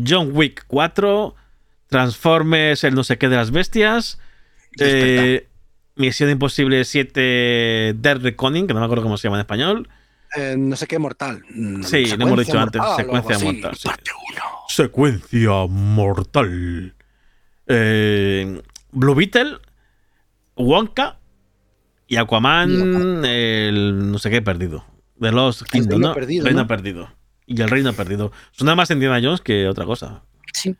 [0.04, 1.34] John Wick 4,
[1.88, 4.18] Transformers, el no sé qué de las bestias,
[4.78, 5.48] eh,
[5.96, 9.88] Misión Imposible 7, Dead Reckoning, que no me acuerdo cómo se llama en español.
[10.36, 11.42] Eh, no sé qué mortal.
[11.82, 13.88] Sí, lo hemos dicho antes, mortal secuencia así, mortal, sí.
[13.88, 14.42] Parte uno.
[14.68, 16.94] Secuencia mortal.
[17.66, 18.60] Eh,
[18.92, 19.58] Blue Beetle,
[20.56, 21.18] Wonka
[22.06, 24.84] y Aquaman, el no sé qué perdido.
[25.16, 26.14] De los Kingdom, ¿no?
[26.14, 26.66] Perdido, Reino ¿no?
[26.66, 27.10] perdido.
[27.46, 28.32] Y el reino perdido.
[28.52, 30.22] Suena más Indiana Jones que otra cosa.
[30.52, 30.76] Sí.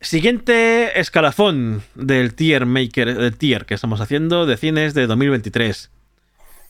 [0.00, 5.90] Siguiente escalafón del tier maker, del tier que estamos haciendo de cines de 2023.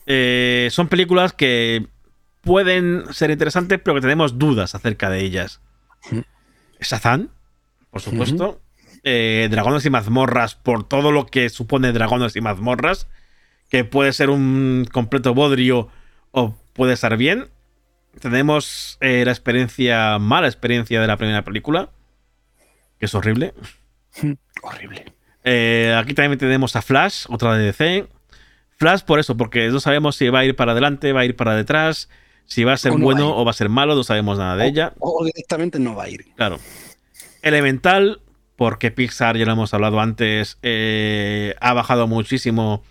[0.05, 1.87] Eh, son películas que
[2.41, 5.61] pueden ser interesantes, pero que tenemos dudas acerca de ellas.
[6.81, 7.29] Shazam,
[7.89, 8.61] por supuesto.
[9.03, 13.07] Eh, Dragones y mazmorras, por todo lo que supone Dragones y mazmorras.
[13.69, 15.87] Que puede ser un completo bodrio
[16.31, 17.47] o puede estar bien.
[18.19, 21.89] Tenemos eh, la experiencia, mala experiencia de la primera película,
[22.99, 23.53] que es horrible.
[24.61, 25.05] Horrible.
[25.43, 28.07] Eh, aquí también tenemos a Flash, otra de DC.
[28.77, 31.35] Flash por eso, porque no sabemos si va a ir para adelante, va a ir
[31.35, 32.09] para detrás,
[32.45, 34.37] si va a ser O no bueno a o va a ser malo, no sabemos
[34.37, 34.93] nada de ella.
[34.99, 36.25] O, o directamente no va a ir.
[36.35, 36.59] Claro.
[37.41, 38.21] Elemental,
[38.55, 42.83] porque Pixar, ya lo hemos hablado antes, eh, ha bajado muchísimo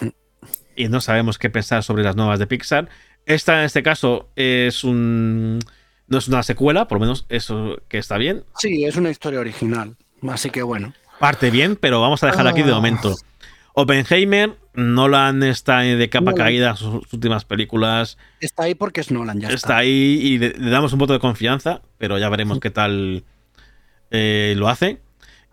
[0.76, 2.88] y no sabemos qué pensar sobre las nuevas de Pixar.
[3.26, 5.60] Esta, en este caso, es un.
[6.08, 8.44] No es una secuela, por lo menos eso que está bien.
[8.58, 9.96] Sí, es una historia original.
[10.28, 10.92] Así que bueno.
[11.18, 12.74] Parte bien, pero vamos a dejar aquí de Ah.
[12.74, 13.14] momento.
[13.74, 16.36] Oppenheimer, Nolan está de capa Nolan.
[16.46, 18.18] caída en sus últimas películas.
[18.40, 19.56] Está ahí porque es Nolan, ya está.
[19.56, 23.24] está ahí y le, le damos un voto de confianza, pero ya veremos qué tal
[24.10, 25.00] eh, lo hace.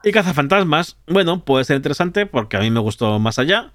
[0.04, 3.72] Y Cazafantasmas, bueno, puede ser interesante porque a mí me gustó más allá.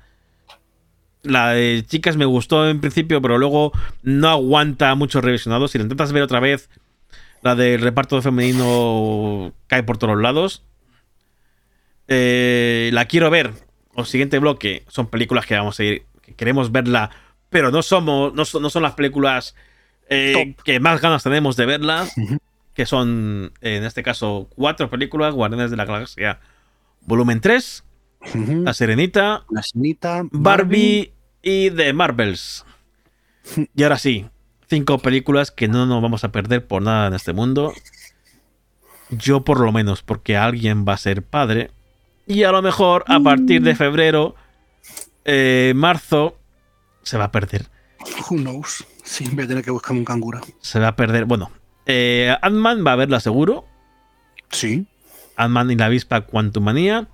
[1.25, 3.73] La de chicas me gustó en principio, pero luego
[4.03, 5.71] no aguanta muchos revisionados.
[5.71, 6.69] Si la intentas ver otra vez,
[7.43, 10.63] la del reparto femenino cae por todos lados.
[12.09, 13.53] Eh, la quiero ver.
[13.95, 16.03] O siguiente bloque son películas que vamos a ir.
[16.21, 17.11] Que queremos verla,
[17.51, 18.35] pero no somos.
[18.35, 19.55] No son, no son las películas
[20.09, 22.15] eh, que más ganas tenemos de verlas.
[22.75, 26.41] Que son, en este caso, cuatro películas: Guardianes de la Galaxia,
[27.03, 27.85] volumen 3,
[28.35, 28.63] Ujú.
[28.63, 31.13] La Serenita, La Sirenita, Barbie
[31.45, 32.65] y The Marvels.
[33.75, 34.27] Y ahora sí,
[34.69, 37.73] cinco películas que no nos vamos a perder por nada en este mundo.
[39.11, 41.71] Yo por lo menos, porque alguien va a ser padre.
[42.27, 44.35] Y a lo mejor a partir de febrero,
[45.25, 46.39] eh, marzo,
[47.03, 47.69] se va a perder.
[48.31, 48.85] Who knows?
[49.03, 50.41] Sí, voy a tener que buscar un canguro.
[50.61, 51.27] Se va a perder.
[51.27, 51.53] Bueno,
[51.85, 53.67] eh, Ant-Man va a verla seguro.
[54.51, 54.87] Sí.
[55.37, 57.09] Ant-Man y la avispa Quantumania.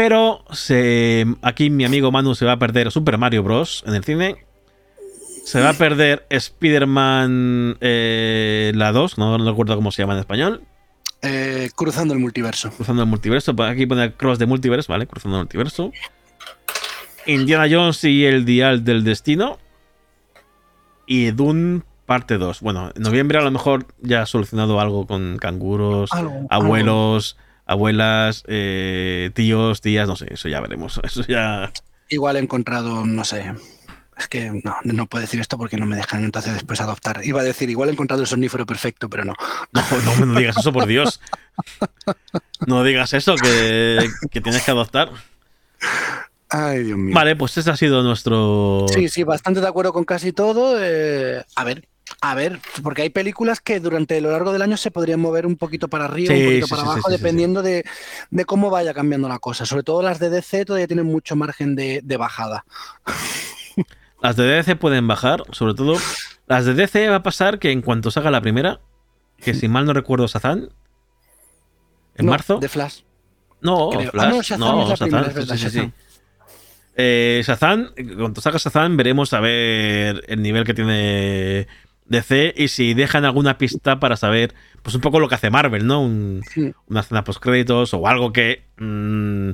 [0.00, 3.84] Pero se, aquí mi amigo Manu se va a perder Super Mario Bros.
[3.86, 4.46] en el cine.
[5.44, 10.20] Se va a perder Spider-Man eh, la 2, no, no recuerdo cómo se llama en
[10.20, 10.62] español.
[11.20, 12.70] Eh, cruzando el multiverso.
[12.70, 13.54] Cruzando el multiverso.
[13.62, 15.06] Aquí pone Cross de Multiverse, ¿vale?
[15.06, 15.92] Cruzando el multiverso.
[17.26, 19.58] Indiana Jones y el Dial del Destino.
[21.06, 22.62] Y Dune parte 2.
[22.62, 27.36] Bueno, en noviembre a lo mejor ya ha solucionado algo con canguros, Algo, abuelos,
[27.70, 31.00] abuelas, eh, tíos, tías, no sé, eso ya veremos.
[31.04, 31.72] Eso ya.
[32.08, 33.54] Igual he encontrado, no sé.
[34.18, 37.24] Es que no, no puedo decir esto porque no me dejan entonces después adoptar.
[37.24, 39.34] Iba a decir, igual he encontrado el somnífero perfecto, pero no.
[39.72, 41.20] No, no, no digas eso, por Dios.
[42.66, 45.10] No digas eso, que, que tienes que adoptar.
[46.50, 47.14] Ay, Dios mío.
[47.14, 48.86] Vale, pues ese ha sido nuestro.
[48.92, 50.76] Sí, sí, bastante de acuerdo con casi todo.
[50.80, 51.88] eh, a ver,
[52.20, 55.56] a ver, porque hay películas que durante lo largo del año se podrían mover un
[55.56, 57.84] poquito para arriba, Sí, un poquito sí, para sí, abajo, dependiendo De,
[58.30, 59.64] de cómo vaya cambiando la cosa.
[59.64, 62.64] Sobre todo las de DC todavía tienen mucho margen de, de bajada.
[64.22, 65.94] Las de DC pueden bajar, sobre todo.
[66.46, 68.80] Las de DC va a pasar que en cuanto salga la primera,
[69.38, 70.68] que si mal no recuerdo, Sazán,
[72.16, 72.58] en No, marzo.
[72.58, 73.00] De Flash.
[73.62, 74.10] No, creo.
[74.10, 75.92] Flash, Ah, no, Shazam no, es la primera, es verdad, sí, sí, sí.
[76.96, 81.66] Eh, Shazam, cuando salga Shazam, veremos a ver el nivel que tiene
[82.06, 84.52] DC y si dejan alguna pista para saber,
[84.82, 86.02] pues un poco lo que hace Marvel, ¿no?
[86.02, 86.72] Un- Sí.
[86.88, 89.50] una escena post créditos o algo que mm,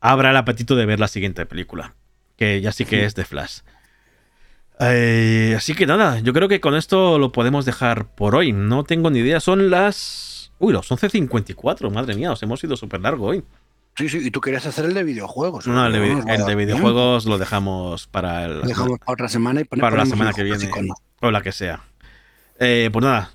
[0.00, 1.94] abra el apetito de ver la siguiente película,
[2.36, 3.04] que ya sí que Sí.
[3.04, 3.58] es de Flash.
[4.80, 8.52] Eh, así que nada, yo creo que con esto lo podemos dejar por hoy.
[8.52, 9.38] No tengo ni idea.
[9.38, 10.52] Son las.
[10.58, 11.90] Uy, los 11.54.
[11.90, 13.44] Madre mía, os hemos ido súper largo hoy.
[13.96, 15.66] Sí, sí, y tú querías hacer el de videojuegos.
[15.66, 19.60] No, el de, No el de videojuegos lo dejamos para el, dejamos para otra semana
[19.60, 20.70] y para la semana que viene.
[21.20, 21.84] O la que sea.
[22.58, 23.30] Eh, pues nada.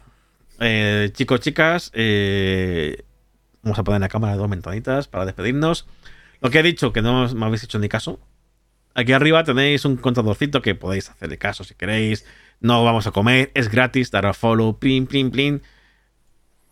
[0.60, 1.92] Eh, chicos, chicas.
[1.94, 3.04] eh,
[3.62, 5.88] vamos a poner la cámara dos ventanitas para despedirnos.
[6.42, 8.20] Lo que he dicho, que no me habéis hecho ni caso.
[8.96, 12.26] Aquí arriba tenéis un contadorcito que podéis hacerle caso si queréis.
[12.60, 15.62] No vamos a comer, es gratis, dar a follow, plin, plin, plin.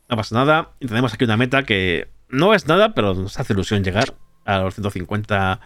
[0.10, 0.72] No pasa nada.
[0.80, 4.60] Y tenemos aquí una meta que no es nada, pero nos hace ilusión llegar a
[4.60, 5.60] los 150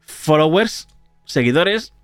[0.00, 0.88] followers,
[1.24, 1.94] seguidores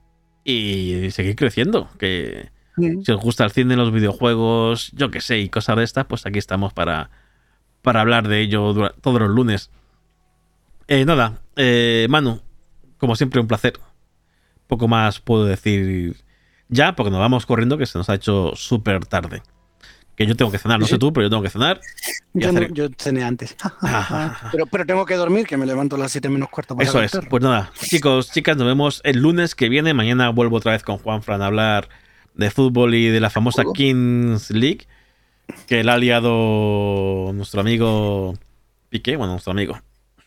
[0.45, 1.89] y seguir creciendo.
[1.99, 6.07] Que si os gusta el cine, los videojuegos, yo que sé, y cosas de estas,
[6.07, 7.11] pues aquí estamos para,
[7.83, 9.71] para hablar de ello todos los lunes.
[10.87, 12.41] Eh, nada, eh, Manu,
[12.97, 13.75] como siempre, un placer.
[14.67, 16.17] Poco más puedo decir
[16.69, 19.43] ya, porque nos vamos corriendo, que se nos ha hecho súper tarde.
[20.19, 21.81] Que yo tengo que cenar, no sé tú, pero yo tengo que cenar.
[22.35, 23.57] y Yo, no- hacer- yo cené antes.
[24.53, 26.75] pero, pero tengo que dormir, que me levanto a las 7 menos cuarto.
[26.77, 27.13] para Eso es.
[27.31, 29.95] Pues nada, chicos, chicas, nos vemos el lunes que viene.
[29.95, 31.89] Mañana vuelvo otra vez con Juan Fran a hablar
[32.35, 33.63] de fútbol y de la famosa.
[33.73, 34.87] Kings League
[35.67, 38.35] que le ha liado nuestro amigo
[38.91, 39.81] Piqué, bueno, nuestro amigo.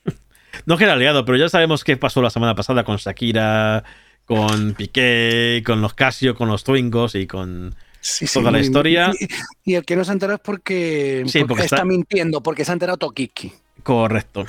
[0.66, 3.84] No que le ha liado, pero ya sabemos qué pasó la semana pasada con Shakira,
[4.26, 7.76] con Piqué, con los Casio, con los Twingos y con...
[8.02, 9.12] Sí, toda la historia.
[9.64, 11.86] Y, y el que no se ha enterado es porque, Sí, porque porque está, está-
[11.86, 13.54] mintiendo, porque se ha enterado Tokiki.
[13.84, 14.46] Correcto.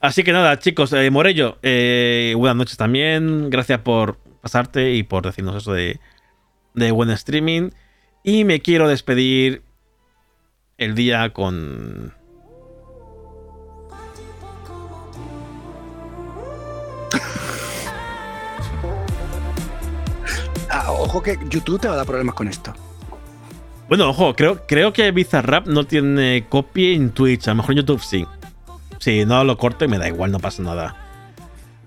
[0.00, 3.50] Así que nada, chicos, eh, Morello, eh, buenas noches también.
[3.50, 6.00] Gracias por pasarte y por decirnos eso de,
[6.74, 7.70] de buen streaming.
[8.24, 9.62] Y me quiero despedir
[10.78, 12.14] el día con.
[20.92, 22.72] ojo que YouTube te va a dar problemas con esto.
[23.88, 27.48] Bueno, ojo, creo, creo que Bizarrap no tiene copy en Twitch.
[27.48, 28.26] A lo mejor en YouTube sí.
[28.98, 30.94] Si no lo corto y me da igual, no pasa nada.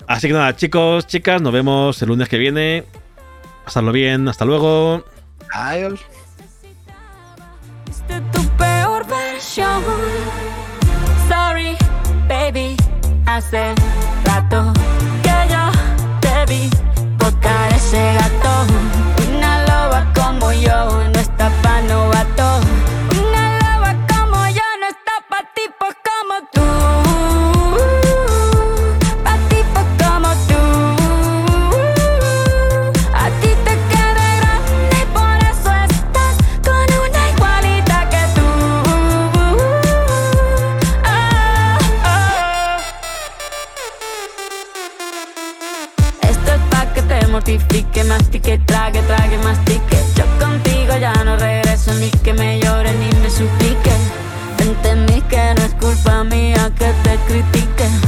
[0.08, 2.86] Así que nada, chicos, chicas, nos vemos el lunes que viene.
[3.66, 5.06] Pasadlo bien, hasta luego.
[5.54, 6.00] Adiós.
[7.86, 9.84] Fuiste tu peor versión.
[11.30, 11.78] Sorry,
[12.28, 12.76] baby.
[13.26, 13.76] Hace
[14.26, 14.74] rato
[15.22, 15.72] que yo
[16.20, 16.70] te vi
[17.18, 18.21] tocar ese
[48.12, 49.98] mastique, trague, trague, mastique.
[50.16, 53.92] Yo contigo ya no regreso ni que me llore ni me suplique.
[54.60, 58.01] Entendí que no es culpa mía que te critique.